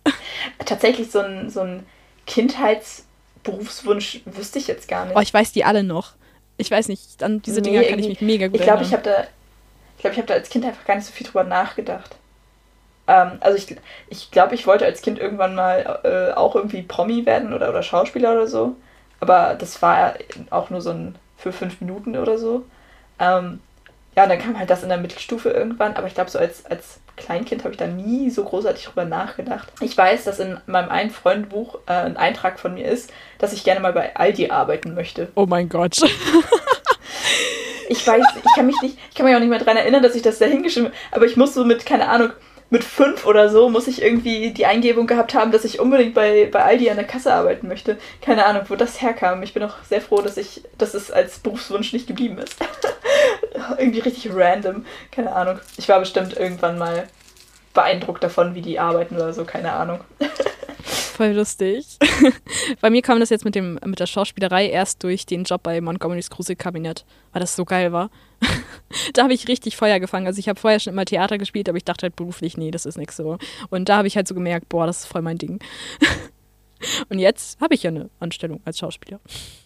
[0.66, 1.86] Tatsächlich so ein, so ein
[2.26, 5.16] Kindheitsberufswunsch wüsste ich jetzt gar nicht.
[5.16, 6.14] Oh, ich weiß die alle noch.
[6.58, 8.92] Ich weiß nicht, an diese Nee, Dinger kann ich mich mega gut Ich glaube, ich
[8.92, 9.14] erinnern.
[9.16, 9.28] habe da,
[9.96, 12.16] ich glaube, ich habe da als Kind einfach gar nicht so viel drüber nachgedacht.
[13.08, 13.76] Ähm, also ich,
[14.10, 17.84] ich glaube, ich wollte als Kind irgendwann mal äh, auch irgendwie Promi werden oder, oder
[17.84, 18.76] Schauspieler oder so.
[19.20, 20.16] Aber das war
[20.50, 22.64] auch nur so ein für fünf Minuten oder so.
[23.22, 23.62] Ähm,
[24.16, 25.96] ja, und dann kam halt das in der Mittelstufe irgendwann.
[25.96, 29.72] Aber ich glaube, so als, als Kleinkind habe ich da nie so großartig drüber nachgedacht.
[29.80, 33.64] Ich weiß, dass in meinem einen Freundbuch äh, ein Eintrag von mir ist, dass ich
[33.64, 35.30] gerne mal bei Aldi arbeiten möchte.
[35.36, 36.02] Oh mein Gott.
[37.92, 40.16] Ich weiß, ich kann mich nicht, ich kann mich auch nicht mehr daran erinnern, dass
[40.16, 42.30] ich das da hingeschrieben habe, aber ich muss so mit, keine Ahnung,
[42.70, 46.48] mit fünf oder so muss ich irgendwie die Eingebung gehabt haben, dass ich unbedingt bei,
[46.50, 47.98] bei Aldi an der Kasse arbeiten möchte.
[48.22, 49.44] Keine Ahnung, wo das herkam.
[49.44, 52.56] Ich bin auch sehr froh, dass ich, dass es als Berufswunsch nicht geblieben ist.
[53.78, 54.86] irgendwie richtig random.
[55.12, 55.60] Keine Ahnung.
[55.78, 57.08] Ich war bestimmt irgendwann mal
[57.74, 60.02] beeindruckt davon, wie die arbeiten oder so, keine Ahnung.
[60.84, 61.98] Voll lustig.
[62.82, 65.80] bei mir kam das jetzt mit, dem, mit der Schauspielerei erst durch den Job bei
[65.80, 68.10] Montgomery's Gruselkabinett, weil das so geil war.
[69.14, 70.26] da habe ich richtig Feuer gefangen.
[70.26, 72.86] Also ich habe vorher schon immer Theater gespielt, aber ich dachte halt beruflich, nee, das
[72.86, 73.38] ist nichts so.
[73.70, 75.60] Und da habe ich halt so gemerkt, boah, das ist voll mein Ding.
[77.10, 79.20] Und jetzt habe ich ja eine Anstellung als Schauspieler.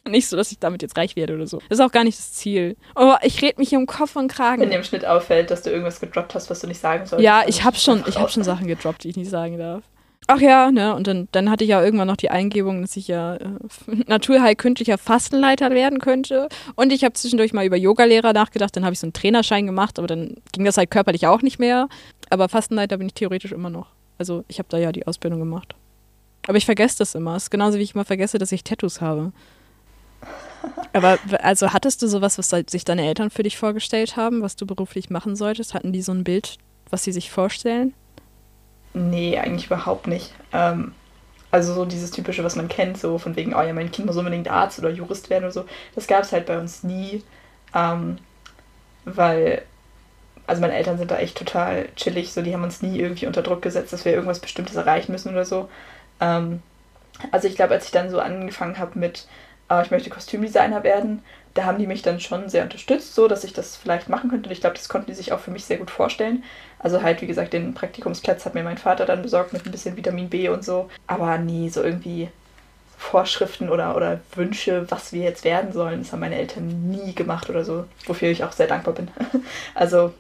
[0.08, 1.60] Nicht so, dass ich damit jetzt reich werde oder so.
[1.70, 2.76] Das ist auch gar nicht das Ziel.
[2.96, 4.62] Oh, ich rede mich hier um Kopf und Kragen.
[4.62, 7.26] Wenn dir im Schnitt auffällt, dass du irgendwas gedroppt hast, was du nicht sagen solltest.
[7.26, 8.34] Ja, ich habe schon, ich raus.
[8.34, 9.84] schon Sachen gedroppt, die ich nicht sagen darf.
[10.28, 13.08] Ach ja, ne, und dann, dann hatte ich ja irgendwann noch die Eingebung, dass ich
[13.08, 13.48] ja äh,
[14.08, 16.50] naturheilkundlicher Fastenleiter werden könnte.
[16.76, 20.00] Und ich habe zwischendurch mal über Yogalehrer nachgedacht, dann habe ich so einen Trainerschein gemacht,
[20.00, 21.90] aber dann ging das halt körperlich auch nicht mehr.
[22.32, 23.88] Aber Fastenleiter bin ich theoretisch immer noch.
[24.18, 25.76] Also ich habe da ja die Ausbildung gemacht.
[26.48, 27.36] Aber ich vergesse das immer.
[27.36, 29.32] Es ist genauso wie ich immer vergesse, dass ich Tattoos habe.
[30.94, 34.56] Aber also hattest du sowas, was halt sich deine Eltern für dich vorgestellt haben, was
[34.56, 35.74] du beruflich machen solltest?
[35.74, 36.58] Hatten die so ein Bild,
[36.90, 37.94] was sie sich vorstellen?
[38.94, 40.34] Nee, eigentlich überhaupt nicht.
[40.54, 40.94] Ähm,
[41.52, 44.18] also so dieses typische, was man kennt, so von wegen, oh ja, mein Kind muss
[44.18, 45.66] unbedingt Arzt oder Jurist werden oder so,
[45.96, 47.24] das gab es halt bei uns nie.
[47.74, 48.18] Ähm,
[49.04, 49.64] weil,
[50.48, 53.42] also meine Eltern sind da echt total chillig, so die haben uns nie irgendwie unter
[53.42, 55.70] Druck gesetzt, dass wir irgendwas Bestimmtes erreichen müssen oder so.
[56.20, 56.62] Ähm,
[57.32, 59.28] also ich glaube, als ich dann so angefangen habe mit,
[59.70, 63.46] äh, ich möchte Kostümdesigner werden, da haben die mich dann schon sehr unterstützt, so dass
[63.46, 64.50] ich das vielleicht machen könnte.
[64.50, 66.44] Und ich glaube, das konnten die sich auch für mich sehr gut vorstellen.
[66.80, 69.96] Also halt, wie gesagt, den Praktikumsplatz hat mir mein Vater dann besorgt mit ein bisschen
[69.96, 70.90] Vitamin B und so.
[71.08, 72.30] Aber nie so irgendwie
[72.98, 76.02] Vorschriften oder, oder Wünsche, was wir jetzt werden sollen.
[76.02, 79.10] Das haben meine Eltern nie gemacht oder so, wofür ich auch sehr dankbar bin.
[79.76, 80.14] Also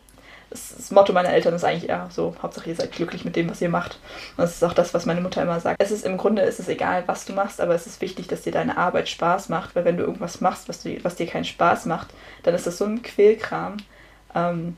[0.55, 3.61] das, Motto meiner Eltern ist eigentlich eher so, Hauptsache ihr seid glücklich mit dem, was
[3.61, 3.99] ihr macht.
[4.31, 5.81] Und das ist auch das, was meine Mutter immer sagt.
[5.81, 8.43] Es ist im Grunde ist es egal, was du machst, aber es ist wichtig, dass
[8.43, 11.45] dir deine Arbeit Spaß macht, weil wenn du irgendwas machst, was, du, was dir keinen
[11.45, 12.07] Spaß macht,
[12.43, 13.77] dann ist das so ein Quälkram.
[14.33, 14.77] Ähm,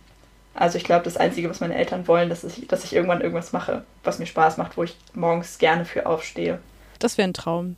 [0.54, 3.54] also ich glaube, das Einzige, was meine Eltern wollen, dass ich, dass ich irgendwann irgendwas
[3.54, 6.60] mache, was mir Spaß macht, wo ich morgens gerne für aufstehe.
[7.00, 7.76] Das wäre ein Traum.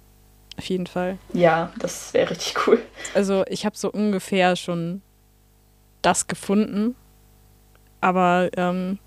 [0.58, 1.18] Auf jeden Fall.
[1.34, 2.82] Ja, das wäre richtig cool.
[3.14, 5.02] Also ich habe so ungefähr schon
[6.02, 6.96] das gefunden.
[8.02, 9.00] Aber ähm,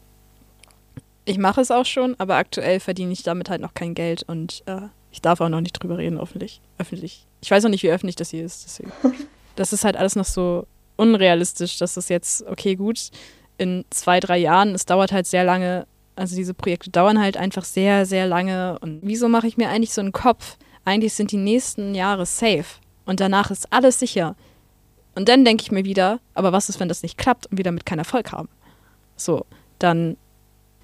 [1.25, 4.63] ich mache es auch schon, aber aktuell verdiene ich damit halt noch kein Geld und
[4.67, 6.61] äh, ich darf auch noch nicht drüber reden, öffentlich.
[6.79, 7.27] öffentlich.
[7.43, 8.65] Ich weiß auch nicht, wie öffentlich das hier ist.
[8.65, 8.93] Deswegen.
[9.55, 10.67] Das ist halt alles noch so
[10.97, 13.11] unrealistisch, dass das jetzt, okay, gut,
[13.59, 15.87] in zwei, drei Jahren, es dauert halt sehr lange,
[16.17, 18.79] also diese Projekte dauern halt einfach sehr, sehr lange.
[18.81, 20.57] Und wieso mache ich mir eigentlich so einen Kopf?
[20.87, 22.65] Eigentlich sind die nächsten Jahre safe
[23.05, 24.37] und danach ist alles sicher.
[25.15, 27.65] Und dann denke ich mir wieder, aber was ist, wenn das nicht klappt und wir
[27.65, 28.49] damit keinen Erfolg haben?
[29.17, 29.47] So,
[29.79, 30.17] dann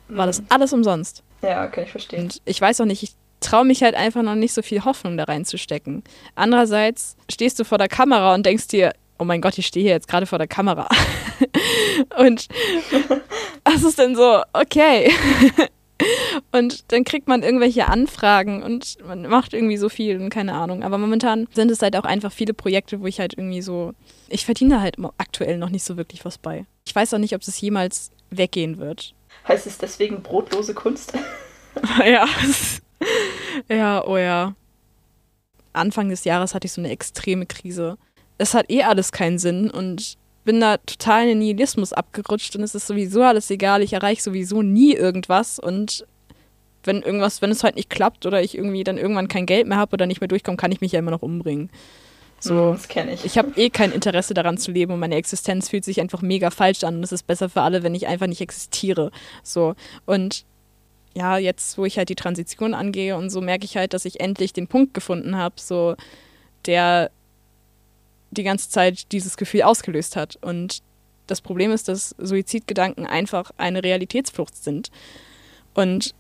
[0.09, 1.23] war das alles umsonst.
[1.43, 2.25] Ja, kann ich verstehen.
[2.25, 5.17] Und ich weiß auch nicht, ich traue mich halt einfach noch nicht so viel Hoffnung
[5.17, 6.03] da reinzustecken.
[6.35, 9.93] Andererseits stehst du vor der Kamera und denkst dir, oh mein Gott, ich stehe hier
[9.93, 10.89] jetzt gerade vor der Kamera.
[12.19, 12.49] und
[13.65, 15.13] was ist denn so, okay.
[16.53, 20.85] Und dann kriegt man irgendwelche Anfragen und man macht irgendwie so viel und keine Ahnung.
[20.85, 23.95] Aber momentan sind es halt auch einfach viele Projekte, wo ich halt irgendwie so,
[24.29, 26.67] ich verdiene halt aktuell noch nicht so wirklich was bei.
[26.87, 29.15] Ich weiß auch nicht, ob es jemals weggehen wird.
[29.47, 31.13] Heißt es deswegen brotlose Kunst?
[32.05, 32.27] ja.
[33.69, 34.55] ja, oh ja.
[35.73, 37.99] Anfang des Jahres hatte ich so eine extreme Krise.
[38.37, 42.63] Es hat eh alles keinen Sinn und bin da total in den Nihilismus abgerutscht und
[42.63, 43.83] es ist sowieso alles egal.
[43.83, 46.07] Ich erreiche sowieso nie irgendwas und
[46.85, 49.79] wenn irgendwas, wenn es halt nicht klappt oder ich irgendwie dann irgendwann kein Geld mehr
[49.79, 51.71] habe oder nicht mehr durchkomme, kann ich mich ja immer noch umbringen.
[52.41, 53.25] So, Das kenne ich.
[53.25, 56.51] ich habe eh kein Interesse daran zu leben und meine Existenz fühlt sich einfach mega
[56.51, 59.11] falsch an und es ist besser für alle, wenn ich einfach nicht existiere.
[59.43, 59.75] So
[60.07, 60.45] und
[61.15, 64.21] ja, jetzt, wo ich halt die Transition angehe und so, merke ich halt, dass ich
[64.21, 65.97] endlich den Punkt gefunden habe, so
[66.67, 67.11] der
[68.31, 70.37] die ganze Zeit dieses Gefühl ausgelöst hat.
[70.41, 70.83] Und
[71.27, 74.91] das Problem ist, dass Suizidgedanken einfach eine Realitätsflucht sind.
[75.75, 76.15] Und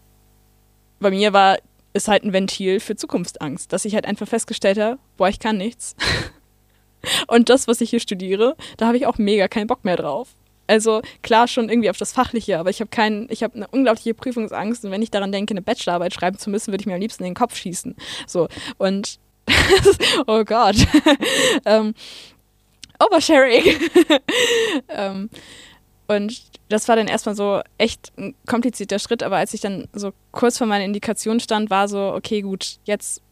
[1.00, 1.58] bei mir war
[1.92, 5.56] es halt ein Ventil für Zukunftsangst, dass ich halt einfach festgestellt habe, boah, ich kann
[5.56, 5.96] nichts.
[7.28, 10.28] Und das, was ich hier studiere, da habe ich auch mega keinen Bock mehr drauf.
[10.66, 14.12] Also klar schon irgendwie auf das Fachliche, aber ich habe keinen, ich habe eine unglaubliche
[14.12, 17.00] Prüfungsangst und wenn ich daran denke, eine Bachelorarbeit schreiben zu müssen, würde ich mir am
[17.00, 17.96] liebsten in den Kopf schießen.
[18.26, 19.18] So und
[20.26, 20.76] oh Gott.
[21.64, 21.94] ähm,
[22.98, 23.64] Oversharing.
[24.88, 25.30] ähm,
[26.08, 30.12] und das war dann erstmal so echt ein komplizierter Schritt, aber als ich dann so
[30.32, 33.22] kurz vor meiner Indikation stand, war so, okay, gut, jetzt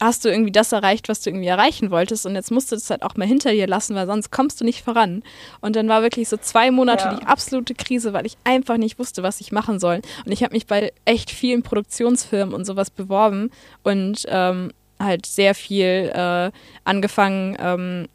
[0.00, 2.90] hast du irgendwie das erreicht, was du irgendwie erreichen wolltest und jetzt musst du das
[2.90, 5.22] halt auch mal hinter dir lassen, weil sonst kommst du nicht voran.
[5.60, 7.14] Und dann war wirklich so zwei Monate ja.
[7.14, 10.00] die absolute Krise, weil ich einfach nicht wusste, was ich machen soll.
[10.24, 13.50] Und ich habe mich bei echt vielen Produktionsfirmen und sowas beworben
[13.82, 16.50] und ähm, halt sehr viel äh,
[16.84, 18.08] angefangen, ähm,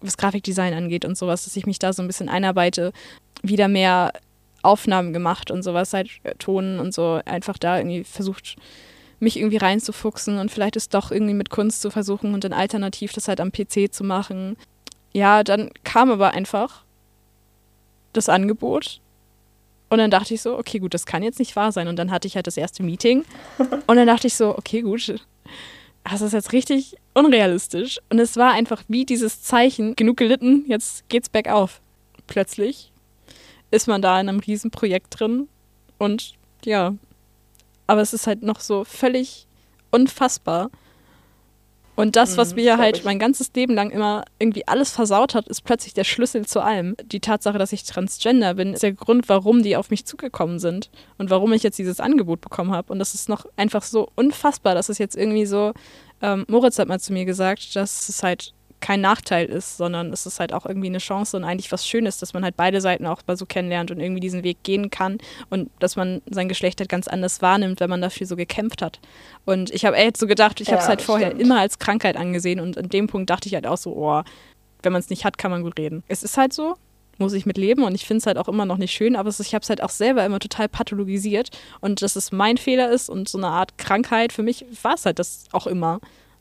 [0.00, 2.92] was Grafikdesign angeht und sowas, dass ich mich da so ein bisschen einarbeite,
[3.42, 4.12] wieder mehr
[4.62, 8.56] Aufnahmen gemacht und sowas, halt äh, Tonen und so, einfach da irgendwie versucht,
[9.20, 13.12] mich irgendwie reinzufuchsen und vielleicht ist doch irgendwie mit Kunst zu versuchen und dann alternativ
[13.12, 14.56] das halt am PC zu machen.
[15.12, 16.84] Ja, dann kam aber einfach
[18.12, 19.00] das Angebot
[19.88, 21.88] und dann dachte ich so, okay, gut, das kann jetzt nicht wahr sein.
[21.88, 23.24] Und dann hatte ich halt das erste Meeting
[23.86, 25.14] und dann dachte ich so, okay, gut,
[26.04, 27.98] das ist jetzt richtig unrealistisch.
[28.10, 31.80] Und es war einfach wie dieses Zeichen, genug gelitten, jetzt geht's bergauf.
[32.26, 32.92] Plötzlich
[33.70, 35.48] ist man da in einem Riesenprojekt drin
[35.98, 36.94] und ja,
[37.86, 39.46] aber es ist halt noch so völlig
[39.90, 40.70] unfassbar.
[41.96, 45.48] Und das, was mhm, mir halt mein ganzes Leben lang immer irgendwie alles versaut hat,
[45.48, 46.94] ist plötzlich der Schlüssel zu allem.
[47.04, 50.90] Die Tatsache, dass ich Transgender bin, ist der Grund, warum die auf mich zugekommen sind
[51.16, 52.92] und warum ich jetzt dieses Angebot bekommen habe.
[52.92, 55.72] Und das ist noch einfach so unfassbar, dass es jetzt irgendwie so,
[56.22, 60.26] ähm, Moritz hat mal zu mir gesagt, dass es halt kein Nachteil ist, sondern es
[60.26, 63.06] ist halt auch irgendwie eine Chance und eigentlich was Schönes, dass man halt beide Seiten
[63.06, 65.18] auch mal so kennenlernt und irgendwie diesen Weg gehen kann
[65.50, 69.00] und dass man sein Geschlecht halt ganz anders wahrnimmt, wenn man dafür so gekämpft hat.
[69.44, 71.42] Und ich habe echt so gedacht, ich ja, habe es halt vorher stimmt.
[71.42, 74.22] immer als Krankheit angesehen und an dem Punkt dachte ich halt auch so, oh,
[74.82, 76.04] wenn man es nicht hat, kann man gut reden.
[76.08, 76.76] Es ist halt so,
[77.18, 79.28] muss ich mit leben und ich finde es halt auch immer noch nicht schön, aber
[79.28, 81.50] ist, ich habe es halt auch selber immer total pathologisiert
[81.80, 85.04] und dass es mein Fehler ist und so eine Art Krankheit, für mich war es
[85.04, 86.00] halt das auch immer.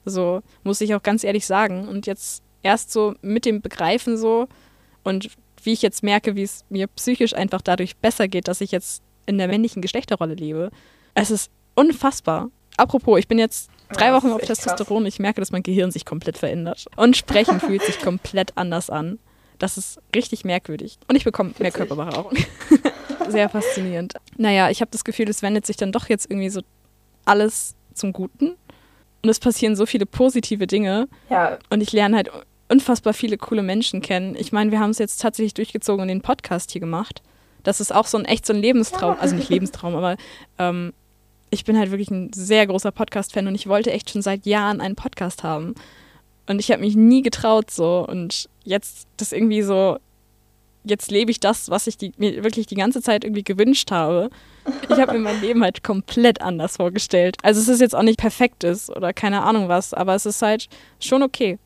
[0.09, 1.87] So, muss ich auch ganz ehrlich sagen.
[1.87, 4.47] Und jetzt erst so mit dem Begreifen so
[5.03, 5.29] und
[5.63, 9.03] wie ich jetzt merke, wie es mir psychisch einfach dadurch besser geht, dass ich jetzt
[9.25, 10.71] in der männlichen Geschlechterrolle lebe.
[11.13, 12.49] Es ist unfassbar.
[12.77, 15.03] Apropos, ich bin jetzt drei Wochen auf Testosteron.
[15.03, 16.85] und Ich merke, dass mein Gehirn sich komplett verändert.
[16.95, 19.19] Und Sprechen fühlt sich komplett anders an.
[19.57, 20.99] Das ist richtig merkwürdig.
[21.07, 22.33] Und ich bekomme mehr Körperbehaarung.
[23.29, 24.13] Sehr faszinierend.
[24.37, 26.61] Naja, ich habe das Gefühl, es wendet sich dann doch jetzt irgendwie so
[27.25, 28.55] alles zum Guten.
[29.27, 31.09] Und es passieren so viele positive Dinge.
[31.29, 31.57] Ja.
[31.69, 32.31] Und ich lerne halt
[32.69, 34.37] unfassbar viele coole Menschen kennen.
[34.37, 37.21] Ich meine, wir haben es jetzt tatsächlich durchgezogen und den Podcast hier gemacht.
[37.63, 39.15] Das ist auch so ein echt so ein Lebenstraum.
[39.15, 39.19] Ja.
[39.19, 40.15] Also nicht Lebenstraum, aber
[40.57, 40.93] ähm,
[41.49, 44.79] ich bin halt wirklich ein sehr großer Podcast-Fan und ich wollte echt schon seit Jahren
[44.79, 45.75] einen Podcast haben.
[46.47, 48.07] Und ich habe mich nie getraut so.
[48.07, 49.97] Und jetzt das irgendwie so,
[50.89, 54.29] jetzt lebe ich das, was ich die, mir wirklich die ganze Zeit irgendwie gewünscht habe.
[54.89, 57.37] Ich habe mir mein Leben halt komplett anders vorgestellt.
[57.43, 60.41] Also es ist jetzt auch nicht perfekt ist oder keine Ahnung was, aber es ist
[60.41, 60.67] halt
[60.99, 61.57] schon okay.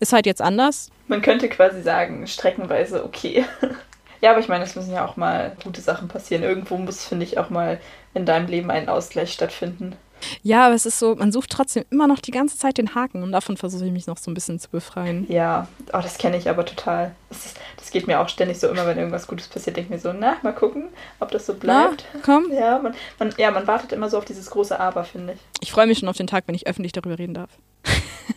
[0.00, 0.90] Ist halt jetzt anders.
[1.08, 3.44] Man könnte quasi sagen, streckenweise okay.
[4.20, 6.42] ja, aber ich meine, es müssen ja auch mal gute Sachen passieren.
[6.42, 7.80] Irgendwo muss, finde ich, auch mal
[8.14, 9.96] in deinem Leben ein Ausgleich stattfinden.
[10.42, 13.22] Ja, aber es ist so, man sucht trotzdem immer noch die ganze Zeit den Haken
[13.22, 15.26] und davon versuche ich mich noch so ein bisschen zu befreien.
[15.30, 17.14] Ja, oh, das kenne ich aber total.
[17.28, 20.02] Das, ist, das, geht mir auch ständig so immer, wenn irgendwas Gutes passiert, denke ich
[20.04, 20.88] mir so, na, mal gucken,
[21.20, 22.04] ob das so bleibt.
[22.12, 22.52] Na, komm.
[22.52, 25.40] Ja man, man, ja, man wartet immer so auf dieses große Aber, finde ich.
[25.60, 27.50] Ich freue mich schon auf den Tag, wenn ich öffentlich darüber reden darf.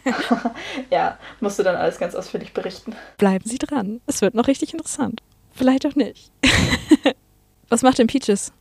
[0.89, 2.95] ja, musst du dann alles ganz ausführlich berichten.
[3.17, 4.01] Bleiben Sie dran.
[4.07, 5.21] Es wird noch richtig interessant.
[5.53, 6.31] Vielleicht auch nicht.
[7.69, 8.51] Was macht denn Peaches?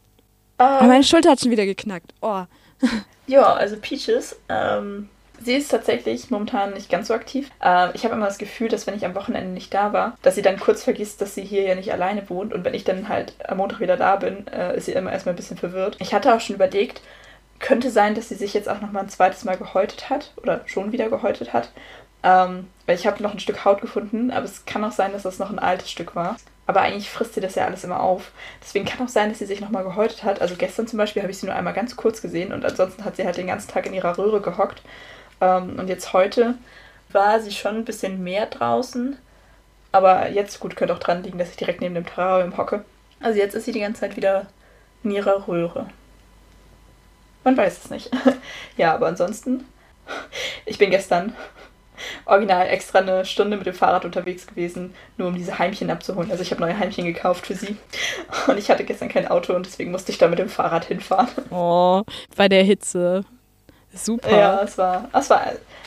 [0.59, 2.15] Um, oh, meine Schulter hat schon wieder geknackt.
[2.21, 2.45] Oh.
[3.27, 5.09] Ja, also Peaches, ähm,
[5.41, 7.51] sie ist tatsächlich momentan nicht ganz so aktiv.
[7.63, 10.35] Ähm, ich habe immer das Gefühl, dass wenn ich am Wochenende nicht da war, dass
[10.35, 12.53] sie dann kurz vergisst, dass sie hier ja nicht alleine wohnt.
[12.53, 15.35] Und wenn ich dann halt am Montag wieder da bin, äh, ist sie immer erstmal
[15.35, 15.97] ein bisschen verwirrt.
[16.01, 17.01] Ich hatte auch schon überlegt,
[17.61, 20.93] könnte sein, dass sie sich jetzt auch nochmal ein zweites Mal gehäutet hat oder schon
[20.93, 21.71] wieder gehäutet hat.
[22.23, 25.23] Ähm, weil ich habe noch ein Stück Haut gefunden, aber es kann auch sein, dass
[25.23, 26.37] das noch ein altes Stück war.
[26.67, 28.33] Aber eigentlich frisst sie das ja alles immer auf.
[28.63, 30.41] Deswegen kann auch sein, dass sie sich nochmal gehäutet hat.
[30.41, 33.17] Also gestern zum Beispiel habe ich sie nur einmal ganz kurz gesehen und ansonsten hat
[33.17, 34.83] sie halt den ganzen Tag in ihrer Röhre gehockt.
[35.41, 36.55] Ähm, und jetzt heute
[37.13, 39.19] war sie schon ein bisschen mehr draußen.
[39.93, 42.85] Aber jetzt, gut, könnte auch dran liegen, dass ich direkt neben dem Terrarium hocke.
[43.21, 44.47] Also jetzt ist sie die ganze Zeit wieder
[45.03, 45.89] in ihrer Röhre.
[47.45, 48.11] Man weiß es nicht.
[48.77, 49.67] ja, aber ansonsten,
[50.65, 51.37] ich bin gestern
[52.27, 56.31] original extra eine Stunde mit dem Fahrrad unterwegs gewesen, nur um diese Heimchen abzuholen.
[56.31, 57.77] Also ich habe neue Heimchen gekauft für sie.
[58.47, 61.29] Und ich hatte gestern kein Auto und deswegen musste ich da mit dem Fahrrad hinfahren.
[61.51, 62.03] Oh,
[62.37, 63.25] bei der Hitze.
[63.95, 64.31] Super.
[64.31, 65.43] Ja, es war, es war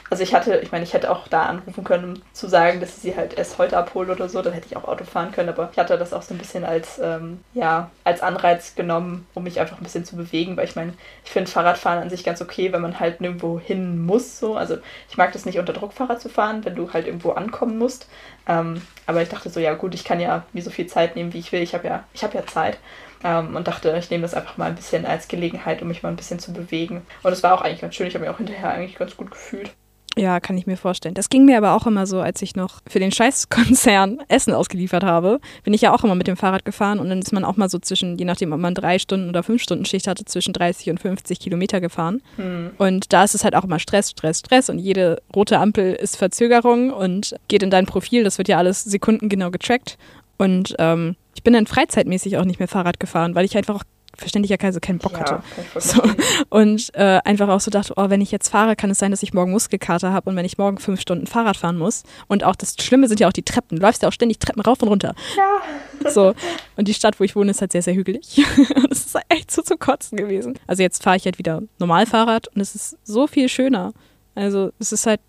[0.09, 2.95] also ich hatte, ich meine, ich hätte auch da anrufen können, um zu sagen, dass
[2.95, 5.49] ich sie halt erst heute abhole oder so, dann hätte ich auch Auto fahren können,
[5.49, 9.43] aber ich hatte das auch so ein bisschen als, ähm, ja, als Anreiz genommen, um
[9.43, 10.93] mich einfach ein bisschen zu bewegen, weil ich meine,
[11.25, 14.77] ich finde Fahrradfahren an sich ganz okay, wenn man halt nirgendwo hin muss, so, also
[15.09, 18.07] ich mag das nicht unter Druck Fahrrad zu fahren, wenn du halt irgendwo ankommen musst,
[18.47, 21.33] ähm, aber ich dachte so, ja gut, ich kann ja mir so viel Zeit nehmen,
[21.33, 22.77] wie ich will, ich habe ja, ich habe ja Zeit
[23.23, 26.09] ähm, und dachte, ich nehme das einfach mal ein bisschen als Gelegenheit, um mich mal
[26.09, 28.37] ein bisschen zu bewegen und es war auch eigentlich ganz schön, ich habe mich auch
[28.37, 29.71] hinterher eigentlich ganz gut gefühlt.
[30.17, 31.13] Ja, kann ich mir vorstellen.
[31.13, 35.03] Das ging mir aber auch immer so, als ich noch für den Scheißkonzern Essen ausgeliefert
[35.03, 37.55] habe, bin ich ja auch immer mit dem Fahrrad gefahren und dann ist man auch
[37.55, 40.53] mal so zwischen, je nachdem, ob man drei Stunden oder fünf Stunden Schicht hatte, zwischen
[40.53, 42.23] 30 und 50 Kilometer gefahren.
[42.37, 42.71] Hm.
[42.79, 46.17] Und da ist es halt auch immer Stress, Stress, Stress und jede rote Ampel ist
[46.17, 48.23] Verzögerung und geht in dein Profil.
[48.23, 49.99] Das wird ja alles sekundengenau getrackt.
[50.39, 53.83] Und ähm, ich bin dann freizeitmäßig auch nicht mehr Fahrrad gefahren, weil ich einfach auch
[54.17, 55.43] verständlicherweise keinen Bock ja, hatte.
[55.79, 56.01] So.
[56.49, 59.21] Und äh, einfach auch so dachte, oh, wenn ich jetzt fahre, kann es sein, dass
[59.21, 62.01] ich morgen Muskelkater habe und wenn ich morgen fünf Stunden Fahrrad fahren muss.
[62.27, 63.77] Und auch das Schlimme sind ja auch die Treppen.
[63.77, 65.13] Du läufst ja auch ständig Treppen rauf und runter.
[65.37, 66.09] Ja.
[66.09, 66.33] So.
[66.75, 68.43] Und die Stadt, wo ich wohne, ist halt sehr, sehr hügelig.
[68.75, 70.57] und es ist halt echt so zu kotzen gewesen.
[70.65, 73.93] Also jetzt fahre ich halt wieder normal Fahrrad und es ist so viel schöner.
[74.33, 75.21] Also es ist halt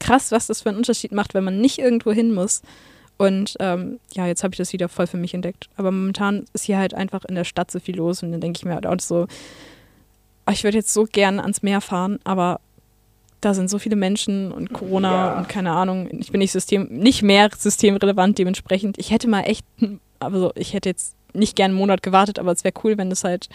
[0.00, 2.62] krass, was das für einen Unterschied macht, wenn man nicht irgendwo hin muss
[3.18, 5.68] und ähm, ja, jetzt habe ich das wieder voll für mich entdeckt.
[5.76, 8.58] Aber momentan ist hier halt einfach in der Stadt so viel los und dann denke
[8.58, 9.26] ich mir halt auch so,
[10.46, 12.60] oh, ich würde jetzt so gern ans Meer fahren, aber
[13.40, 15.38] da sind so viele Menschen und Corona ja.
[15.38, 16.08] und keine Ahnung.
[16.18, 18.98] Ich bin nicht System, nicht mehr systemrelevant dementsprechend.
[18.98, 19.64] Ich hätte mal echt,
[20.20, 23.24] also ich hätte jetzt nicht gern einen Monat gewartet, aber es wäre cool, wenn das
[23.24, 23.48] halt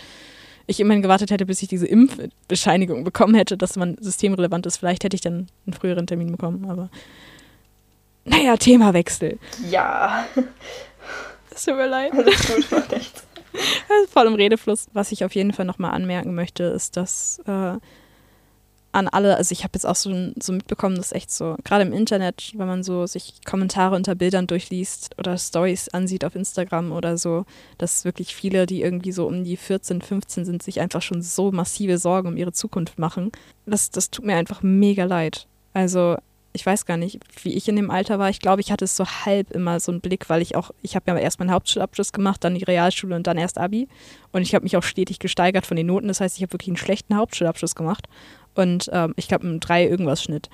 [0.69, 4.77] ich immerhin gewartet hätte, bis ich diese Impfbescheinigung bekommen hätte, dass man systemrelevant ist.
[4.77, 6.89] Vielleicht hätte ich dann einen früheren Termin bekommen, aber
[8.28, 9.39] naja, Themawechsel.
[9.69, 10.25] Ja.
[11.49, 12.13] Das tut mir leid.
[12.13, 13.23] Alles gut, macht nichts.
[14.11, 14.88] Voll im Redefluss.
[14.93, 17.78] Was ich auf jeden Fall nochmal anmerken möchte, ist, dass äh,
[18.97, 21.93] an alle, also ich habe jetzt auch so, so mitbekommen, dass echt so, gerade im
[21.93, 27.17] Internet, wenn man so sich Kommentare unter Bildern durchliest oder Stories ansieht auf Instagram oder
[27.17, 27.45] so,
[27.78, 31.51] dass wirklich viele, die irgendwie so um die 14, 15 sind, sich einfach schon so
[31.51, 33.32] massive Sorgen um ihre Zukunft machen.
[33.65, 35.47] Das, das tut mir einfach mega leid.
[35.73, 36.17] Also
[36.53, 38.29] ich weiß gar nicht, wie ich in dem Alter war.
[38.29, 40.95] Ich glaube, ich hatte es so halb immer so einen Blick, weil ich auch, ich
[40.95, 43.87] habe ja erst meinen Hauptschulabschluss gemacht, dann die Realschule und dann erst Abi.
[44.31, 46.07] Und ich habe mich auch stetig gesteigert von den Noten.
[46.07, 48.07] Das heißt, ich habe wirklich einen schlechten Hauptschulabschluss gemacht.
[48.55, 50.49] Und ähm, ich glaube, einen drei irgendwas Schnitt.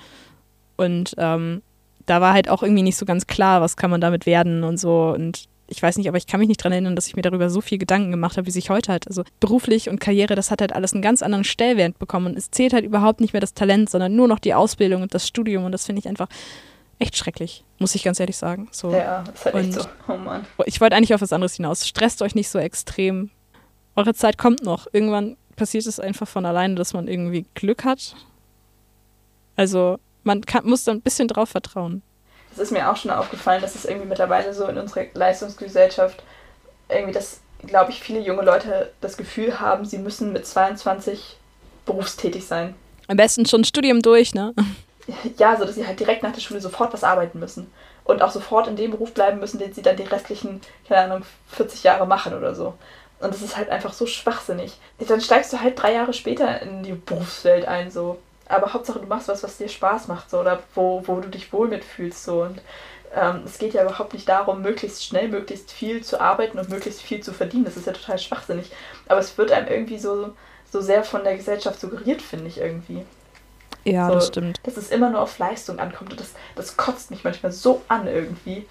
[0.76, 1.62] Und ähm,
[2.06, 4.78] da war halt auch irgendwie nicht so ganz klar, was kann man damit werden und
[4.78, 5.14] so.
[5.14, 7.50] Und ich weiß nicht, aber ich kann mich nicht daran erinnern, dass ich mir darüber
[7.50, 9.08] so viel Gedanken gemacht habe, wie sich heute halt.
[9.08, 12.26] Also beruflich und Karriere, das hat halt alles einen ganz anderen Stellwert bekommen.
[12.26, 15.14] Und es zählt halt überhaupt nicht mehr das Talent, sondern nur noch die Ausbildung und
[15.14, 15.64] das Studium.
[15.64, 16.28] Und das finde ich einfach
[16.98, 18.68] echt schrecklich, muss ich ganz ehrlich sagen.
[18.70, 18.92] So.
[18.92, 19.88] Ja, ist halt und echt so.
[20.08, 20.46] Oh Mann.
[20.66, 21.86] Ich wollte eigentlich auf was anderes hinaus.
[21.86, 23.30] Stresst euch nicht so extrem.
[23.96, 24.86] Eure Zeit kommt noch.
[24.92, 28.14] Irgendwann passiert es einfach von alleine, dass man irgendwie Glück hat.
[29.56, 32.02] Also man kann, muss da ein bisschen drauf vertrauen
[32.54, 36.22] es ist mir auch schon aufgefallen, dass es irgendwie mittlerweile so in unserer Leistungsgesellschaft
[36.88, 41.36] irgendwie, dass, glaube ich, viele junge Leute das Gefühl haben, sie müssen mit 22
[41.84, 42.74] berufstätig sein.
[43.08, 44.54] Am besten schon Studium durch, ne?
[45.36, 47.70] Ja, so dass sie halt direkt nach der Schule sofort was arbeiten müssen.
[48.04, 51.26] Und auch sofort in dem Beruf bleiben müssen, den sie dann die restlichen, keine Ahnung,
[51.48, 52.74] 40 Jahre machen oder so.
[53.20, 54.78] Und das ist halt einfach so schwachsinnig.
[55.06, 58.18] Dann steigst du halt drei Jahre später in die Berufswelt ein, so
[58.56, 61.52] aber Hauptsache du machst was, was dir Spaß macht, so, oder wo, wo du dich
[61.52, 62.42] wohl mitfühlst, so.
[62.42, 62.60] Und
[63.14, 67.00] ähm, es geht ja überhaupt nicht darum, möglichst schnell, möglichst viel zu arbeiten und möglichst
[67.00, 67.64] viel zu verdienen.
[67.64, 68.70] Das ist ja total schwachsinnig.
[69.08, 70.32] Aber es wird einem irgendwie so,
[70.70, 73.04] so sehr von der Gesellschaft suggeriert, finde ich irgendwie.
[73.84, 74.58] Ja, so, das stimmt.
[74.64, 78.06] Dass es immer nur auf Leistung ankommt und das, das kotzt mich manchmal so an
[78.06, 78.66] irgendwie.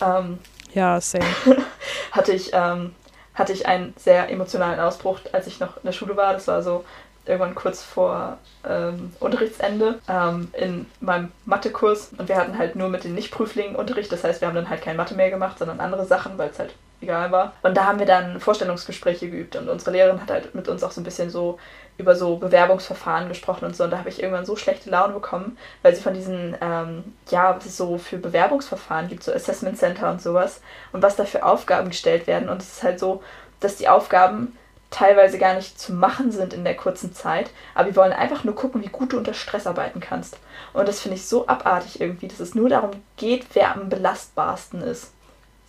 [0.00, 0.38] Ähm,
[0.74, 1.24] ja, same.
[2.12, 2.94] hatte ich, ähm,
[3.34, 6.34] hatte ich einen sehr emotionalen Ausbruch, als ich noch in der Schule war.
[6.34, 6.84] Das war so
[7.28, 13.04] irgendwann kurz vor ähm, Unterrichtsende ähm, in meinem Mathekurs und wir hatten halt nur mit
[13.04, 16.06] den Nicht-Prüflingen Unterricht, das heißt, wir haben dann halt kein Mathe mehr gemacht, sondern andere
[16.06, 17.52] Sachen, weil es halt egal war.
[17.62, 20.90] Und da haben wir dann Vorstellungsgespräche geübt und unsere Lehrerin hat halt mit uns auch
[20.90, 21.58] so ein bisschen so
[21.96, 23.84] über so Bewerbungsverfahren gesprochen und so.
[23.84, 27.56] Und da habe ich irgendwann so schlechte Laune bekommen, weil sie von diesen, ähm, ja,
[27.56, 30.60] was es so für Bewerbungsverfahren gibt, so Assessment Center und sowas
[30.92, 32.48] und was da für Aufgaben gestellt werden.
[32.48, 33.22] Und es ist halt so,
[33.60, 34.56] dass die Aufgaben
[34.90, 38.54] teilweise gar nicht zu machen sind in der kurzen Zeit, aber wir wollen einfach nur
[38.54, 40.38] gucken, wie gut du unter Stress arbeiten kannst.
[40.72, 44.80] Und das finde ich so abartig irgendwie, dass es nur darum geht, wer am belastbarsten
[44.80, 45.12] ist.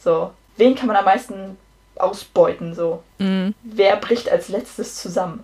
[0.02, 1.58] So, wen kann man am meisten
[1.96, 3.04] ausbeuten, so.
[3.18, 3.54] Mhm.
[3.64, 5.44] Wer bricht als letztes zusammen?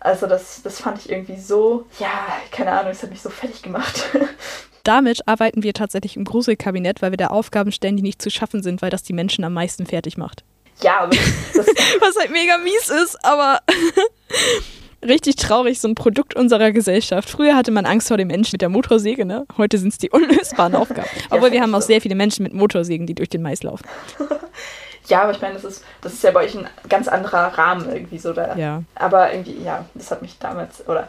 [0.00, 2.10] Also das, das fand ich irgendwie so, ja,
[2.50, 4.10] keine Ahnung, es hat mich so fertig gemacht.
[4.82, 8.64] Damit arbeiten wir tatsächlich im Gruselkabinett, weil wir da Aufgaben stellen, die nicht zu schaffen
[8.64, 10.42] sind, weil das die Menschen am meisten fertig macht.
[10.82, 11.08] Ja,
[12.00, 13.60] Was halt mega mies ist, aber
[15.06, 17.28] richtig traurig, so ein Produkt unserer Gesellschaft.
[17.28, 19.46] Früher hatte man Angst vor dem Menschen mit der Motorsäge, ne?
[19.56, 21.08] Heute sind es die unlösbaren Aufgaben.
[21.30, 21.88] Obwohl wir haben auch so.
[21.88, 23.84] sehr viele Menschen mit Motorsägen, die durch den Mais laufen.
[25.08, 27.90] ja, aber ich meine, das ist, das ist ja bei euch ein ganz anderer Rahmen
[27.92, 28.56] irgendwie so da.
[28.56, 28.82] Ja.
[28.94, 31.08] Aber irgendwie, ja, das hat mich damals, oder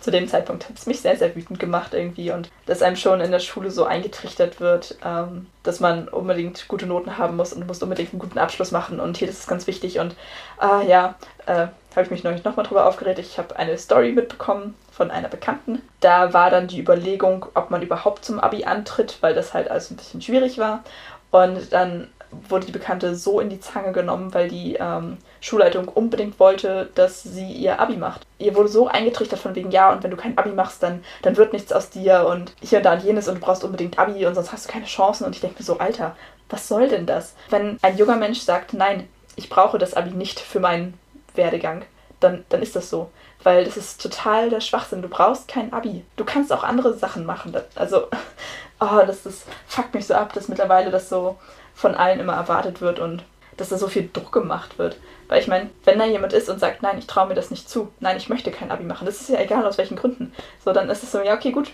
[0.00, 3.20] zu dem Zeitpunkt hat es mich sehr, sehr wütend gemacht irgendwie und dass einem schon
[3.20, 7.60] in der Schule so eingetrichtert wird, ähm, dass man unbedingt gute Noten haben muss und
[7.60, 10.14] du musst unbedingt einen guten Abschluss machen und hier, das ist ganz wichtig und
[10.58, 11.14] ah ja,
[11.46, 13.18] äh, habe ich mich neulich nochmal drüber aufgeregt.
[13.18, 15.82] Ich habe eine Story mitbekommen von einer Bekannten.
[16.00, 19.90] Da war dann die Überlegung, ob man überhaupt zum Abi antritt, weil das halt alles
[19.90, 20.84] ein bisschen schwierig war.
[21.30, 22.08] Und dann
[22.48, 27.22] wurde die Bekannte so in die Zange genommen, weil die ähm, Schulleitung unbedingt wollte, dass
[27.22, 28.26] sie ihr Abi macht.
[28.38, 31.36] Ihr wurde so eingetrichtert von wegen, ja, und wenn du kein Abi machst, dann, dann
[31.36, 34.26] wird nichts aus dir und hier und da und jenes und du brauchst unbedingt Abi
[34.26, 35.24] und sonst hast du keine Chancen.
[35.24, 36.16] Und ich denke mir so, Alter,
[36.48, 37.34] was soll denn das?
[37.48, 40.94] Wenn ein junger Mensch sagt, nein, ich brauche das Abi nicht für meinen
[41.34, 41.82] Werdegang,
[42.20, 43.10] dann, dann ist das so.
[43.42, 45.02] Weil das ist total der Schwachsinn.
[45.02, 46.04] Du brauchst kein Abi.
[46.16, 47.56] Du kannst auch andere Sachen machen.
[47.74, 48.08] Also,
[48.80, 51.38] oh, das, das fuckt mich so ab, dass mittlerweile das so
[51.80, 53.24] von allen immer erwartet wird und
[53.56, 54.96] dass da so viel Druck gemacht wird.
[55.28, 57.68] Weil ich meine, wenn da jemand ist und sagt, nein, ich traue mir das nicht
[57.68, 60.32] zu, nein, ich möchte kein Abi machen, das ist ja egal aus welchen Gründen.
[60.64, 61.70] So, dann ist es so, ja, okay, gut,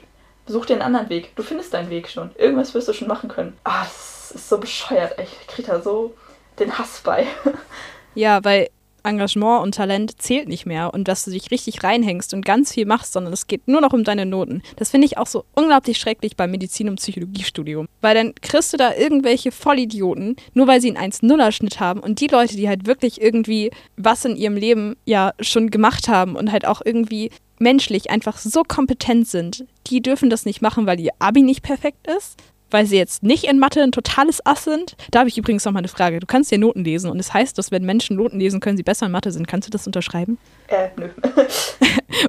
[0.47, 1.35] such dir einen anderen Weg.
[1.35, 2.31] Du findest deinen Weg schon.
[2.37, 3.57] Irgendwas wirst du schon machen können.
[3.65, 5.19] Ah, das ist so bescheuert.
[5.21, 6.15] Ich krieg da so
[6.59, 7.27] den Hass bei.
[8.19, 8.71] Ja, weil
[9.07, 12.87] Engagement und Talent zählt nicht mehr und dass du dich richtig reinhängst und ganz viel
[12.87, 14.63] machst, sondern es geht nur noch um deine Noten.
[14.77, 17.87] Das finde ich auch so unglaublich schrecklich beim Medizin- und Psychologiestudium.
[18.01, 22.29] Weil dann kriegst du da irgendwelche Vollidioten, nur weil sie einen 1-0er-Schnitt haben und die
[22.29, 26.67] Leute, die halt wirklich irgendwie was in ihrem Leben ja schon gemacht haben und halt
[26.67, 31.43] auch irgendwie menschlich einfach so kompetent sind, die dürfen das nicht machen, weil ihr Abi
[31.43, 32.37] nicht perfekt ist,
[32.77, 34.97] weil sie jetzt nicht in Mathe ein totales Ass sind.
[35.11, 36.21] Da habe ich übrigens noch mal eine Frage.
[36.21, 38.83] Du kannst ja Noten lesen und es heißt, dass wenn Menschen Noten lesen können, sie
[38.83, 39.49] besser in Mathe sind.
[39.49, 40.37] Kannst du das unterschreiben?
[40.69, 41.09] Äh, nö.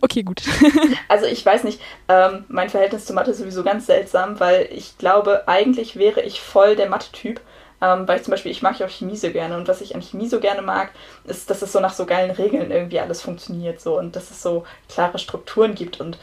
[0.01, 0.41] Okay, gut.
[1.09, 4.97] Also ich weiß nicht, ähm, mein Verhältnis zu Mathe ist sowieso ganz seltsam, weil ich
[4.97, 7.41] glaube, eigentlich wäre ich voll der Mathe-Typ.
[7.81, 9.95] Ähm, weil ich zum Beispiel, ich mag ja auch Chemie so gerne und was ich
[9.95, 10.91] an Chemie so gerne mag,
[11.25, 14.41] ist, dass es so nach so geilen Regeln irgendwie alles funktioniert so und dass es
[14.41, 16.17] so klare Strukturen gibt und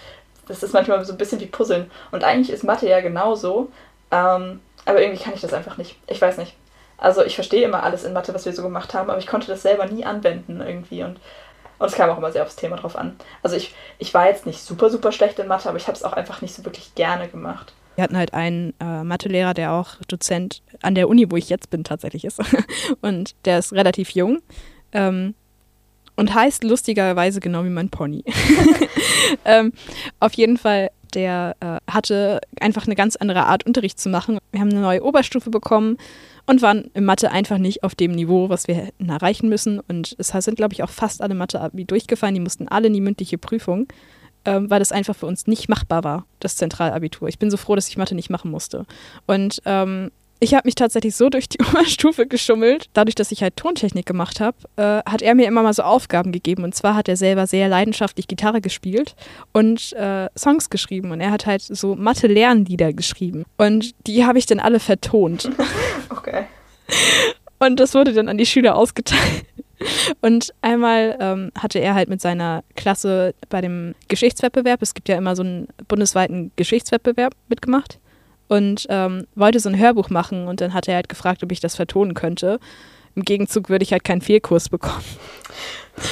[0.47, 1.91] das ist manchmal so ein bisschen wie Puzzeln.
[2.11, 3.71] Und eigentlich ist Mathe ja genauso,
[4.15, 5.97] ähm, aber irgendwie kann ich das einfach nicht.
[6.07, 6.55] Ich weiß nicht.
[6.97, 9.49] Also ich verstehe immer alles in Mathe, was wir so gemacht haben, aber ich konnte
[9.49, 11.19] das selber nie anwenden irgendwie und
[11.79, 13.17] und es kam auch immer sehr aufs Thema drauf an.
[13.43, 16.05] Also ich, ich war jetzt nicht super, super schlecht in Mathe, aber ich habe es
[16.05, 17.75] auch einfach nicht so wirklich gerne gemacht.
[17.97, 21.71] Wir hatten halt einen äh, Mathelehrer, der auch Dozent an der Uni, wo ich jetzt
[21.71, 22.41] bin, tatsächlich ist.
[23.03, 24.41] Und der ist relativ jung.
[24.93, 25.35] Ähm,
[26.17, 28.23] und heißt lustigerweise genau wie mein Pony.
[29.45, 29.73] ähm,
[30.21, 34.39] auf jeden Fall, der äh, hatte einfach eine ganz andere Art, Unterricht zu machen.
[34.53, 35.97] Wir haben eine neue Oberstufe bekommen
[36.47, 39.81] und waren in Mathe einfach nicht auf dem Niveau, was wir hätten erreichen müssen.
[39.81, 42.35] Und es sind, glaube ich, auch fast alle Mathe-Abi durchgefallen.
[42.35, 43.87] Die mussten alle in die mündliche Prüfung,
[44.45, 47.29] ähm, weil das einfach für uns nicht machbar war, das Zentralabitur.
[47.29, 48.85] Ich bin so froh, dass ich Mathe nicht machen musste.
[49.27, 50.11] Und ähm,
[50.41, 52.89] ich habe mich tatsächlich so durch die Oberstufe geschummelt.
[52.93, 56.33] Dadurch, dass ich halt Tontechnik gemacht habe, äh, hat er mir immer mal so Aufgaben
[56.33, 56.65] gegeben.
[56.65, 59.15] Und zwar hat er selber sehr leidenschaftlich Gitarre gespielt
[59.53, 61.11] und äh, Songs geschrieben.
[61.11, 63.45] Und er hat halt so Mathe-Lernlieder geschrieben.
[63.57, 65.51] Und die habe ich dann alle vertont.
[66.11, 66.45] Okay.
[67.59, 69.45] Und das wurde dann an die Schüler ausgeteilt.
[70.21, 75.17] Und einmal ähm, hatte er halt mit seiner Klasse bei dem Geschichtswettbewerb, es gibt ja
[75.17, 77.99] immer so einen bundesweiten Geschichtswettbewerb mitgemacht
[78.49, 81.61] und ähm, wollte so ein Hörbuch machen und dann hat er halt gefragt, ob ich
[81.61, 82.59] das vertonen könnte.
[83.17, 85.05] Im Gegenzug würde ich halt keinen Fehlkurs bekommen.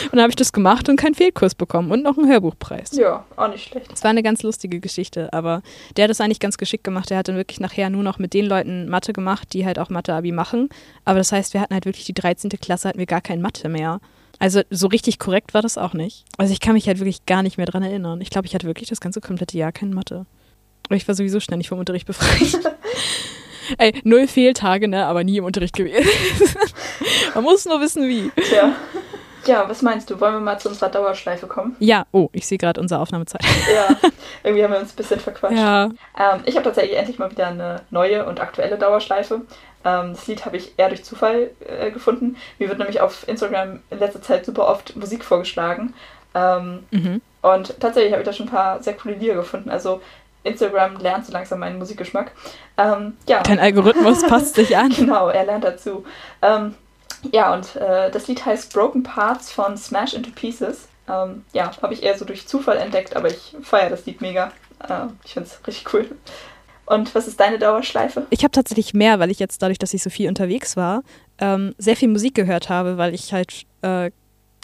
[0.04, 2.92] Und dann habe ich das gemacht und keinen Fehlkurs bekommen und noch einen Hörbuchpreis.
[2.92, 3.92] Ja, auch nicht schlecht.
[3.92, 5.60] Es war eine ganz lustige Geschichte, aber
[5.96, 7.10] der hat das eigentlich ganz geschickt gemacht.
[7.10, 9.90] Der hat dann wirklich nachher nur noch mit den Leuten Mathe gemacht, die halt auch
[9.90, 10.68] Mathe-Abi machen.
[11.04, 12.50] Aber das heißt, wir hatten halt wirklich die 13.
[12.60, 13.98] Klasse, hatten wir gar kein Mathe mehr.
[14.38, 16.24] Also so richtig korrekt war das auch nicht.
[16.36, 18.20] Also ich kann mich halt wirklich gar nicht mehr dran erinnern.
[18.20, 20.26] Ich glaube, ich hatte wirklich das ganze komplette Jahr kein Mathe.
[20.92, 22.60] Aber ich war sowieso ständig vom Unterricht befreit.
[23.78, 26.06] Ey, null Fehltage, ne, aber nie im Unterricht gewesen.
[27.34, 28.30] Man muss nur wissen, wie.
[28.36, 28.74] Tja.
[29.46, 30.20] Ja, was meinst du?
[30.20, 31.76] Wollen wir mal zu unserer Dauerschleife kommen?
[31.78, 33.40] Ja, oh, ich sehe gerade unsere Aufnahmezeit.
[33.74, 33.96] Ja,
[34.44, 35.56] irgendwie haben wir uns ein bisschen verquatscht.
[35.56, 39.36] Ja, Ähm, ich habe tatsächlich endlich mal wieder eine neue und aktuelle Dauerschleife.
[39.86, 42.36] Ähm, das Lied habe ich eher durch Zufall äh, gefunden.
[42.58, 45.94] Mir wird nämlich auf Instagram in letzter Zeit super oft Musik vorgeschlagen.
[46.34, 47.20] Ähm, mhm.
[47.40, 49.70] und tatsächlich habe ich da schon ein paar sehr coole Lieder gefunden.
[49.70, 50.00] Also
[50.44, 52.32] Instagram lernt so langsam meinen Musikgeschmack.
[52.76, 54.90] Ähm, ja, Dein Algorithmus passt sich an.
[54.90, 56.04] genau, er lernt dazu.
[56.40, 56.74] Ähm,
[57.30, 60.88] ja, und äh, das Lied heißt Broken Parts von Smash Into Pieces.
[61.08, 64.52] Ähm, ja, habe ich eher so durch Zufall entdeckt, aber ich feiere das Lied mega.
[64.88, 66.10] Äh, ich finde es richtig cool.
[66.86, 68.26] Und was ist deine Dauerschleife?
[68.30, 71.02] Ich habe tatsächlich mehr, weil ich jetzt dadurch, dass ich so viel unterwegs war,
[71.38, 74.10] ähm, sehr viel Musik gehört habe, weil ich halt äh,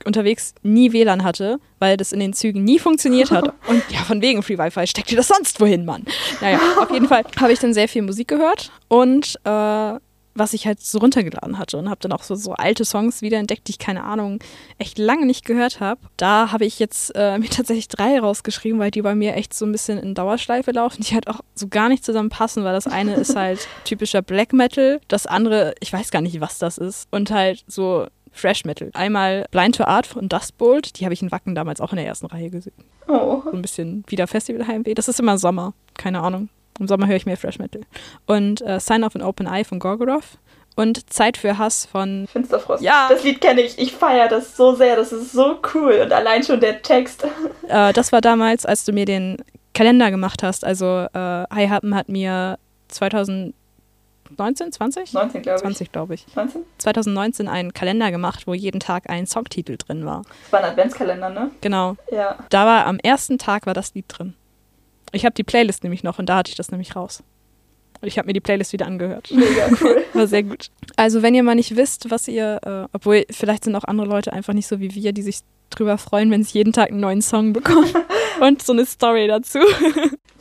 [0.04, 3.52] unterwegs nie WLAN hatte, weil das in den Zügen nie funktioniert hat.
[3.68, 6.04] Und ja, von wegen Free Wi-Fi steckt ihr das sonst wohin, Mann.
[6.40, 9.98] Naja, auf jeden Fall habe ich dann sehr viel Musik gehört und äh,
[10.38, 13.66] was ich halt so runtergeladen hatte und habe dann auch so, so alte Songs wiederentdeckt,
[13.66, 14.38] die ich, keine Ahnung,
[14.78, 16.00] echt lange nicht gehört habe.
[16.16, 19.66] Da habe ich jetzt äh, mir tatsächlich drei rausgeschrieben, weil die bei mir echt so
[19.66, 23.14] ein bisschen in Dauerschleife laufen, die halt auch so gar nicht zusammenpassen, weil das eine
[23.14, 27.30] ist halt typischer Black Metal, das andere, ich weiß gar nicht, was das ist und
[27.30, 28.06] halt so
[28.38, 28.90] Fresh Metal.
[28.94, 32.06] Einmal Blind to Art von Dustbolt, die habe ich in Wacken damals auch in der
[32.06, 32.84] ersten Reihe gesehen.
[33.08, 33.42] Oh.
[33.44, 34.94] So ein bisschen wieder Festivalheimweh.
[34.94, 36.48] Das ist immer Sommer, keine Ahnung.
[36.78, 37.82] Im Sommer höre ich mehr Fresh Metal.
[38.26, 40.38] Und äh, Sign of an Open Eye von Gorgoroth.
[40.76, 42.28] Und Zeit für Hass von.
[42.30, 42.84] Finsterfrost.
[42.84, 43.08] Ja.
[43.10, 43.76] Das Lied kenne ich.
[43.78, 44.94] Ich feiere das so sehr.
[44.94, 46.02] Das ist so cool.
[46.04, 47.26] Und allein schon der Text.
[47.68, 49.36] Äh, das war damals, als du mir den
[49.74, 50.64] Kalender gemacht hast.
[50.64, 52.58] Also, äh, Hi Happen hat mir
[54.36, 55.12] 2019, 20?
[55.12, 55.62] 19, glaube ich.
[55.62, 56.26] 20, glaube ich.
[56.34, 56.62] 19?
[56.78, 60.22] 2019 einen Kalender gemacht, wo jeden Tag ein Songtitel drin war.
[60.44, 61.50] Das war ein Adventskalender, ne?
[61.60, 61.96] Genau.
[62.10, 62.38] Ja.
[62.50, 64.34] Da war am ersten Tag war das Lied drin.
[65.12, 67.22] Ich habe die Playlist nämlich noch und da hatte ich das nämlich raus.
[68.00, 69.30] Und ich habe mir die Playlist wieder angehört.
[69.32, 70.04] Mega cool.
[70.12, 70.70] War sehr gut.
[70.96, 74.32] Also, wenn ihr mal nicht wisst, was ihr, äh, obwohl vielleicht sind auch andere Leute
[74.32, 75.40] einfach nicht so wie wir, die sich
[75.70, 77.92] drüber freuen, wenn sie jeden Tag einen neuen Song bekommen
[78.40, 79.58] und so eine Story dazu.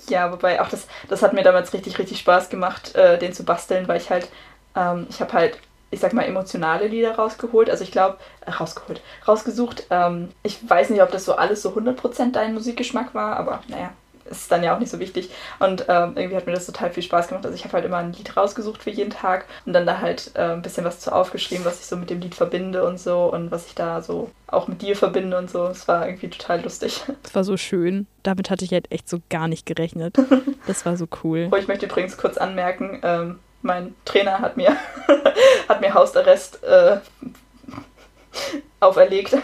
[0.09, 3.43] Ja, wobei auch das, das hat mir damals richtig, richtig Spaß gemacht, äh, den zu
[3.43, 4.30] basteln, weil ich halt,
[4.73, 5.57] ähm, ich habe halt,
[5.91, 7.69] ich sag mal, emotionale Lieder rausgeholt.
[7.69, 9.88] Also ich glaube, äh, rausgeholt, rausgesucht.
[9.89, 13.91] Ähm, ich weiß nicht, ob das so alles so 100% dein Musikgeschmack war, aber naja,
[14.30, 15.30] ist dann ja auch nicht so wichtig.
[15.59, 17.45] Und ähm, irgendwie hat mir das total viel Spaß gemacht.
[17.45, 20.32] Also ich habe halt immer ein Lied rausgesucht für jeden Tag und dann da halt
[20.36, 23.32] äh, ein bisschen was zu aufgeschrieben, was ich so mit dem Lied verbinde und so
[23.32, 25.65] und was ich da so auch mit dir verbinde und so.
[25.67, 27.03] Es war irgendwie total lustig.
[27.23, 28.07] Das war so schön.
[28.23, 30.15] Damit hatte ich halt echt so gar nicht gerechnet.
[30.67, 31.49] Das war so cool.
[31.51, 34.75] Oh, ich möchte übrigens kurz anmerken, ähm, mein Trainer hat mir,
[35.69, 36.97] hat mir Hausarrest äh,
[38.80, 39.38] auferlegt.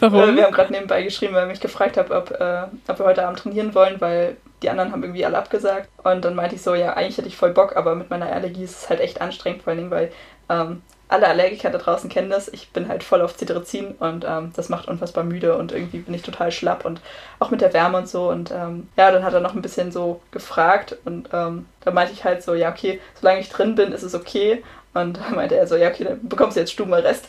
[0.00, 0.30] Warum?
[0.30, 3.06] Äh, wir haben gerade nebenbei geschrieben, weil ich mich gefragt habe, ob, äh, ob wir
[3.06, 5.88] heute Abend trainieren wollen, weil die anderen haben irgendwie alle abgesagt.
[6.02, 8.64] Und dann meinte ich so, ja, eigentlich hätte ich voll Bock, aber mit meiner Allergie
[8.64, 10.12] ist es halt echt anstrengend, vor allen Dingen, weil
[10.48, 12.48] ähm, alle Allergiker da draußen kennen das.
[12.48, 16.14] Ich bin halt voll auf Cetirizin und ähm, das macht unfassbar müde und irgendwie bin
[16.14, 17.00] ich total schlapp und
[17.38, 18.28] auch mit der Wärme und so.
[18.28, 22.12] Und ähm, ja, dann hat er noch ein bisschen so gefragt und ähm, da meinte
[22.12, 24.64] ich halt so, ja, okay, solange ich drin bin, ist es okay.
[24.96, 27.26] Und meinte er so, ja, okay, dann bekommst du jetzt Stubenarrest.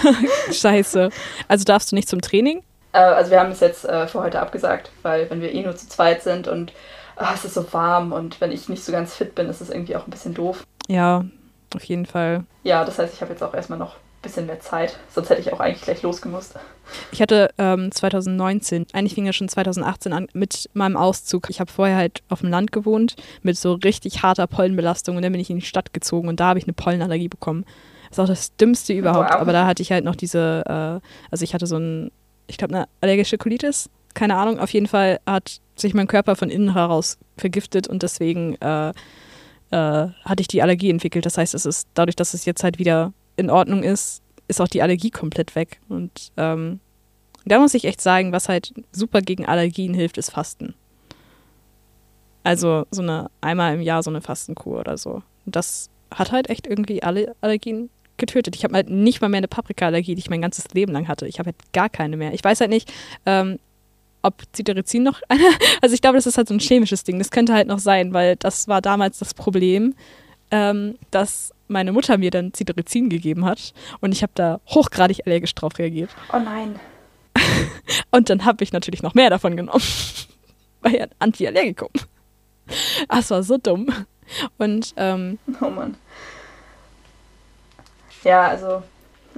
[0.52, 1.10] Scheiße.
[1.46, 2.64] Also darfst du nicht zum Training?
[2.92, 5.76] Äh, also wir haben es jetzt äh, für heute abgesagt, weil wenn wir eh nur
[5.76, 6.72] zu zweit sind und
[7.14, 9.70] ah, es ist so warm und wenn ich nicht so ganz fit bin, ist es
[9.70, 10.64] irgendwie auch ein bisschen doof.
[10.88, 11.24] Ja,
[11.72, 12.42] auf jeden Fall.
[12.64, 13.94] Ja, das heißt, ich habe jetzt auch erstmal noch
[14.24, 14.98] bisschen mehr Zeit.
[15.08, 16.54] Sonst hätte ich auch eigentlich gleich losgemusst.
[17.12, 21.48] Ich hatte ähm, 2019, eigentlich fing ja schon 2018 an mit meinem Auszug.
[21.50, 25.32] Ich habe vorher halt auf dem Land gewohnt mit so richtig harter Pollenbelastung und dann
[25.32, 27.64] bin ich in die Stadt gezogen und da habe ich eine Pollenallergie bekommen.
[28.08, 29.30] Das ist auch das Dümmste überhaupt.
[29.30, 29.40] Wow.
[29.40, 32.10] Aber da hatte ich halt noch diese, äh, also ich hatte so ein,
[32.46, 33.88] ich glaube, eine allergische Colitis.
[34.14, 34.58] Keine Ahnung.
[34.58, 38.92] Auf jeden Fall hat sich mein Körper von innen heraus vergiftet und deswegen äh, äh,
[39.72, 41.26] hatte ich die Allergie entwickelt.
[41.26, 44.68] Das heißt, es ist dadurch, dass es jetzt halt wieder in Ordnung ist, ist auch
[44.68, 45.80] die Allergie komplett weg.
[45.88, 46.80] Und ähm,
[47.44, 50.74] da muss ich echt sagen, was halt super gegen Allergien hilft, ist Fasten.
[52.42, 55.22] Also so eine einmal im Jahr so eine Fastenkur oder so.
[55.46, 58.54] Und das hat halt echt irgendwie alle Allergien getötet.
[58.54, 61.26] Ich habe halt nicht mal mehr eine Paprikaallergie, die ich mein ganzes Leben lang hatte.
[61.26, 62.32] Ich habe halt gar keine mehr.
[62.34, 62.92] Ich weiß halt nicht,
[63.26, 63.58] ähm,
[64.22, 65.44] ob Cetirizin noch eine.
[65.80, 67.18] Also ich glaube, das ist halt so ein chemisches Ding.
[67.18, 69.94] Das könnte halt noch sein, weil das war damals das Problem,
[70.50, 75.54] ähm, dass meine Mutter mir dann Cetirizin gegeben hat und ich habe da hochgradig allergisch
[75.54, 76.10] drauf reagiert.
[76.32, 76.78] Oh nein.
[78.10, 79.82] Und dann habe ich natürlich noch mehr davon genommen.
[80.82, 81.90] Weil ja Antiallergikum.
[83.08, 83.88] Das war so dumm.
[84.58, 85.96] Und ähm, Oh Mann.
[88.22, 88.82] Ja, also.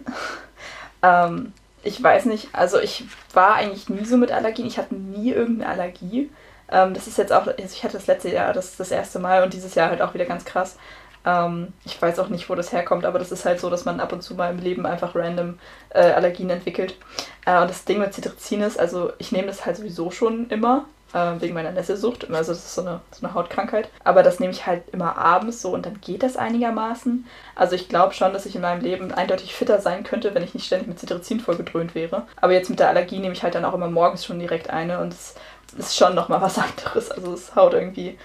[1.03, 1.53] ähm,
[1.83, 4.67] ich weiß nicht, also ich war eigentlich nie so mit Allergien.
[4.67, 6.31] Ich hatte nie irgendeine Allergie.
[6.71, 9.45] Ähm, das ist jetzt auch, also ich hatte das letzte Jahr das, das erste Mal
[9.45, 10.77] und dieses Jahr halt auch wieder ganz krass.
[11.27, 14.01] Ähm, ich weiß auch nicht, wo das herkommt, aber das ist halt so, dass man
[14.01, 15.59] ab und zu mal im Leben einfach random
[15.91, 16.97] äh, Allergien entwickelt.
[17.45, 20.87] Äh, und das Ding mit Cetirizin ist, also ich nehme das halt sowieso schon immer,
[21.13, 22.31] äh, wegen meiner Nesselsucht.
[22.31, 23.89] Also das ist so eine, so eine Hautkrankheit.
[24.05, 27.27] Aber das nehme ich halt immer abends so und dann geht das einigermaßen.
[27.55, 30.55] Also ich glaube schon, dass ich in meinem Leben eindeutig fitter sein könnte, wenn ich
[30.55, 32.27] nicht ständig mit Cetirizin vollgedröhnt wäre.
[32.41, 35.01] Aber jetzt mit der Allergie nehme ich halt dann auch immer morgens schon direkt eine
[35.01, 35.35] und es
[35.77, 37.11] ist schon nochmal was anderes.
[37.11, 38.19] Also es haut irgendwie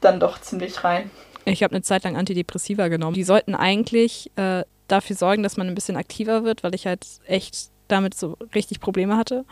[0.00, 1.10] dann doch ziemlich rein.
[1.52, 3.14] Ich habe eine Zeit lang Antidepressiva genommen.
[3.14, 7.06] Die sollten eigentlich äh, dafür sorgen, dass man ein bisschen aktiver wird, weil ich halt
[7.26, 9.44] echt damit so richtig Probleme hatte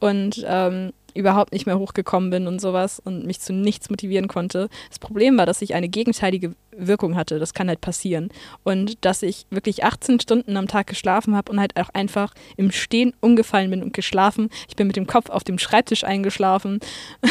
[0.00, 4.68] und ähm, überhaupt nicht mehr hochgekommen bin und sowas und mich zu nichts motivieren konnte.
[4.88, 7.38] Das Problem war, dass ich eine gegenteilige Wirkung hatte.
[7.38, 8.30] Das kann halt passieren.
[8.62, 12.70] Und dass ich wirklich 18 Stunden am Tag geschlafen habe und halt auch einfach im
[12.70, 14.48] Stehen umgefallen bin und geschlafen.
[14.68, 16.80] Ich bin mit dem Kopf auf dem Schreibtisch eingeschlafen.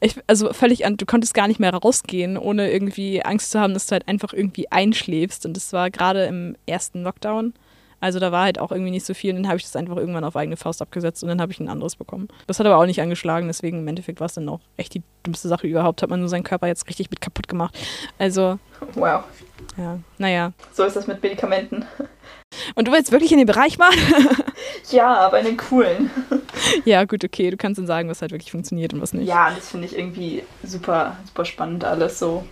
[0.00, 3.74] Ich, also völlig an, du konntest gar nicht mehr rausgehen, ohne irgendwie Angst zu haben,
[3.74, 5.44] dass du halt einfach irgendwie einschläfst.
[5.44, 7.52] Und das war gerade im ersten Lockdown.
[8.00, 9.96] Also da war halt auch irgendwie nicht so viel und dann habe ich das einfach
[9.96, 12.28] irgendwann auf eigene Faust abgesetzt und dann habe ich ein anderes bekommen.
[12.46, 15.02] Das hat aber auch nicht angeschlagen, deswegen im Endeffekt war es dann auch echt die
[15.26, 16.02] dümmste Sache überhaupt.
[16.02, 17.76] Hat man nur seinen Körper jetzt richtig mit kaputt gemacht.
[18.18, 18.58] Also.
[18.94, 19.24] Wow.
[19.78, 20.52] Ja, naja.
[20.72, 21.86] So ist das mit Medikamenten.
[22.74, 23.98] Und du willst wirklich in den Bereich machen?
[24.90, 26.10] ja, aber in den coolen.
[26.84, 27.50] ja, gut, okay.
[27.50, 29.26] Du kannst dann sagen, was halt wirklich funktioniert und was nicht.
[29.26, 32.46] Ja, das finde ich irgendwie super, super spannend alles so,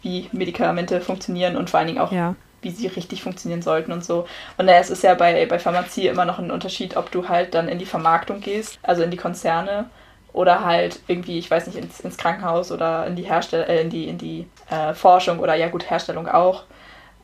[0.00, 4.04] wie Medikamente funktionieren und vor allen Dingen auch, ja wie sie richtig funktionieren sollten und
[4.04, 4.26] so.
[4.56, 7.54] Und naja, es ist ja bei, bei Pharmazie immer noch ein Unterschied, ob du halt
[7.54, 9.86] dann in die Vermarktung gehst, also in die Konzerne
[10.32, 13.90] oder halt irgendwie, ich weiß nicht, ins, ins Krankenhaus oder in die Herstell äh, in
[13.90, 16.64] die, in die äh, Forschung oder ja gut, Herstellung auch.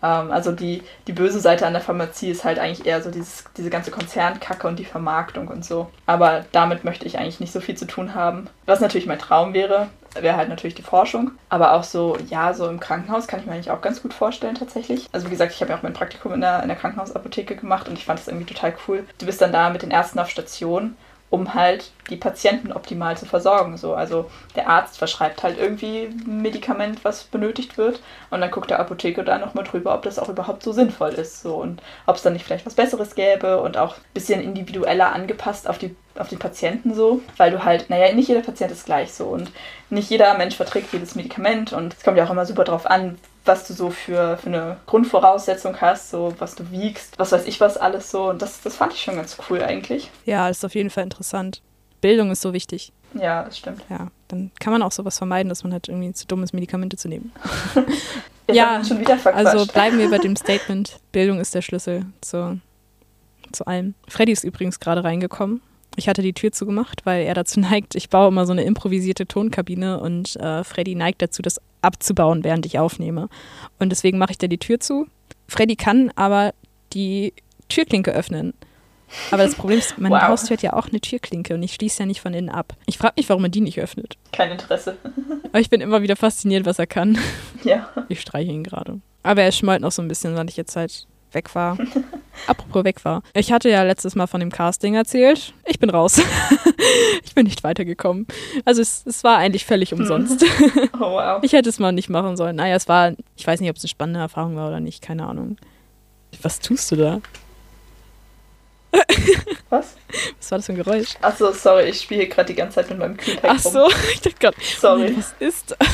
[0.03, 3.45] Ähm, also die, die böse Seite an der Pharmazie ist halt eigentlich eher so dieses,
[3.57, 5.89] diese ganze Konzernkacke und die Vermarktung und so.
[6.07, 8.49] Aber damit möchte ich eigentlich nicht so viel zu tun haben.
[8.67, 9.89] Was natürlich mein Traum wäre,
[10.23, 11.33] wäre halt natürlich die Forschung.
[11.49, 14.55] Aber auch so, ja, so im Krankenhaus kann ich mir eigentlich auch ganz gut vorstellen
[14.55, 15.07] tatsächlich.
[15.13, 17.89] Also wie gesagt, ich habe ja auch mein Praktikum in der, in der Krankenhausapotheke gemacht
[17.89, 19.05] und ich fand das irgendwie total cool.
[19.19, 20.97] Du bist dann da mit den Ärzten auf Station
[21.31, 23.77] um halt die Patienten optimal zu versorgen.
[23.77, 28.01] So, also der Arzt verschreibt halt irgendwie ein Medikament, was benötigt wird,
[28.31, 31.43] und dann guckt der Apotheker da nochmal drüber, ob das auch überhaupt so sinnvoll ist.
[31.43, 35.13] So, und ob es dann nicht vielleicht was Besseres gäbe und auch ein bisschen individueller
[35.13, 37.23] angepasst auf die, auf die Patienten so.
[37.37, 39.51] Weil du halt, naja, nicht jeder Patient ist gleich so und
[39.91, 43.19] nicht jeder Mensch verträgt jedes Medikament und es kommt ja auch immer super drauf an,
[43.45, 47.61] was du so für, für eine Grundvoraussetzung hast, so was du wiegst, was weiß ich
[47.61, 48.29] was alles so.
[48.29, 50.11] Und das, das fand ich schon ganz cool eigentlich.
[50.27, 51.63] Ja, ist auf jeden Fall interessant.
[52.01, 52.93] Bildung ist so wichtig.
[53.15, 53.85] Ja, das stimmt.
[53.89, 56.97] Ja, dann kann man auch sowas vermeiden, dass man halt irgendwie zu dumm ist, Medikamente
[56.97, 57.33] zu nehmen.
[58.51, 62.61] ja, schon wieder also bleiben wir bei dem Statement, Bildung ist der Schlüssel zu,
[63.53, 63.95] zu allem.
[64.09, 65.63] Freddy ist übrigens gerade reingekommen.
[65.99, 69.27] Ich hatte die Tür zugemacht, weil er dazu neigt, ich baue immer so eine improvisierte
[69.27, 73.29] Tonkabine und äh, Freddy neigt dazu, das abzubauen, während ich aufnehme.
[73.79, 75.07] Und deswegen mache ich da die Tür zu.
[75.49, 76.55] Freddy kann aber
[76.93, 77.33] die
[77.69, 78.55] Türklinke öffnen.
[79.31, 80.23] Aber das Problem ist, mein wow.
[80.23, 82.75] Haustür hat ja auch eine Türklinke und ich schließe ja nicht von innen ab.
[82.87, 84.17] Ich frage mich, warum er die nicht öffnet.
[84.33, 84.97] Kein Interesse.
[85.45, 87.19] Aber ich bin immer wieder fasziniert, was er kann.
[87.65, 87.89] Ja.
[88.09, 89.01] Ich streiche ihn gerade.
[89.23, 91.79] Aber er schmollt noch so ein bisschen, weil ich jetzt halt weg war.
[92.47, 93.23] Apropos weg war.
[93.35, 95.53] Ich hatte ja letztes Mal von dem Casting erzählt.
[95.67, 96.21] Ich bin raus.
[97.25, 98.27] ich bin nicht weitergekommen.
[98.65, 100.45] Also es, es war eigentlich völlig umsonst.
[100.95, 101.41] oh wow.
[101.43, 102.57] Ich hätte es mal nicht machen sollen.
[102.57, 105.27] Naja, es war, ich weiß nicht, ob es eine spannende Erfahrung war oder nicht, keine
[105.27, 105.57] Ahnung.
[106.43, 107.21] Was tust du da?
[109.71, 109.97] Was?
[110.39, 111.17] Was war das für ein Geräusch?
[111.21, 114.39] Achso, sorry, ich spiele gerade die ganze Zeit mit meinem Kühlpack Ach so, ich dachte
[114.39, 115.15] gerade, sorry.
[115.17, 115.89] Was ist das?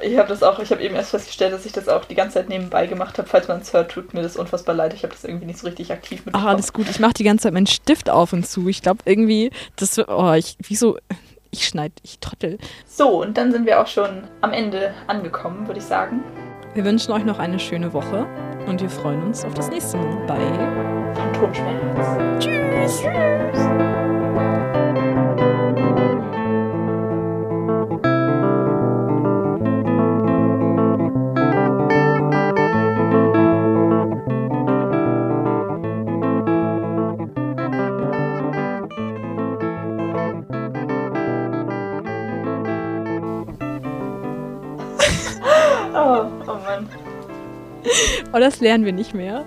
[0.00, 2.34] Ich habe das auch, ich habe eben erst festgestellt, dass ich das auch die ganze
[2.34, 3.28] Zeit nebenbei gemacht habe.
[3.28, 4.94] Falls man es hört, tut mir das unfassbar leid.
[4.94, 6.46] Ich habe das irgendwie nicht so richtig aktiv mitbekommen.
[6.46, 6.88] Ach, alles gut.
[6.88, 8.68] Ich mache die ganze Zeit meinen Stift auf und zu.
[8.68, 10.96] Ich glaube irgendwie, das, oh, ich, wieso,
[11.50, 12.58] ich schneide, ich trottel.
[12.86, 16.22] So, und dann sind wir auch schon am Ende angekommen, würde ich sagen.
[16.74, 18.26] Wir wünschen euch noch eine schöne Woche
[18.66, 22.44] und wir freuen uns auf das nächste Mal bei Phantomschmerz.
[22.44, 23.02] Tschüss.
[23.02, 23.91] Tschüss.
[48.32, 49.44] Oh, das lernen wir nicht mehr.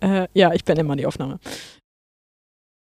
[0.00, 1.38] äh, ja, ich beende mal die Aufnahme.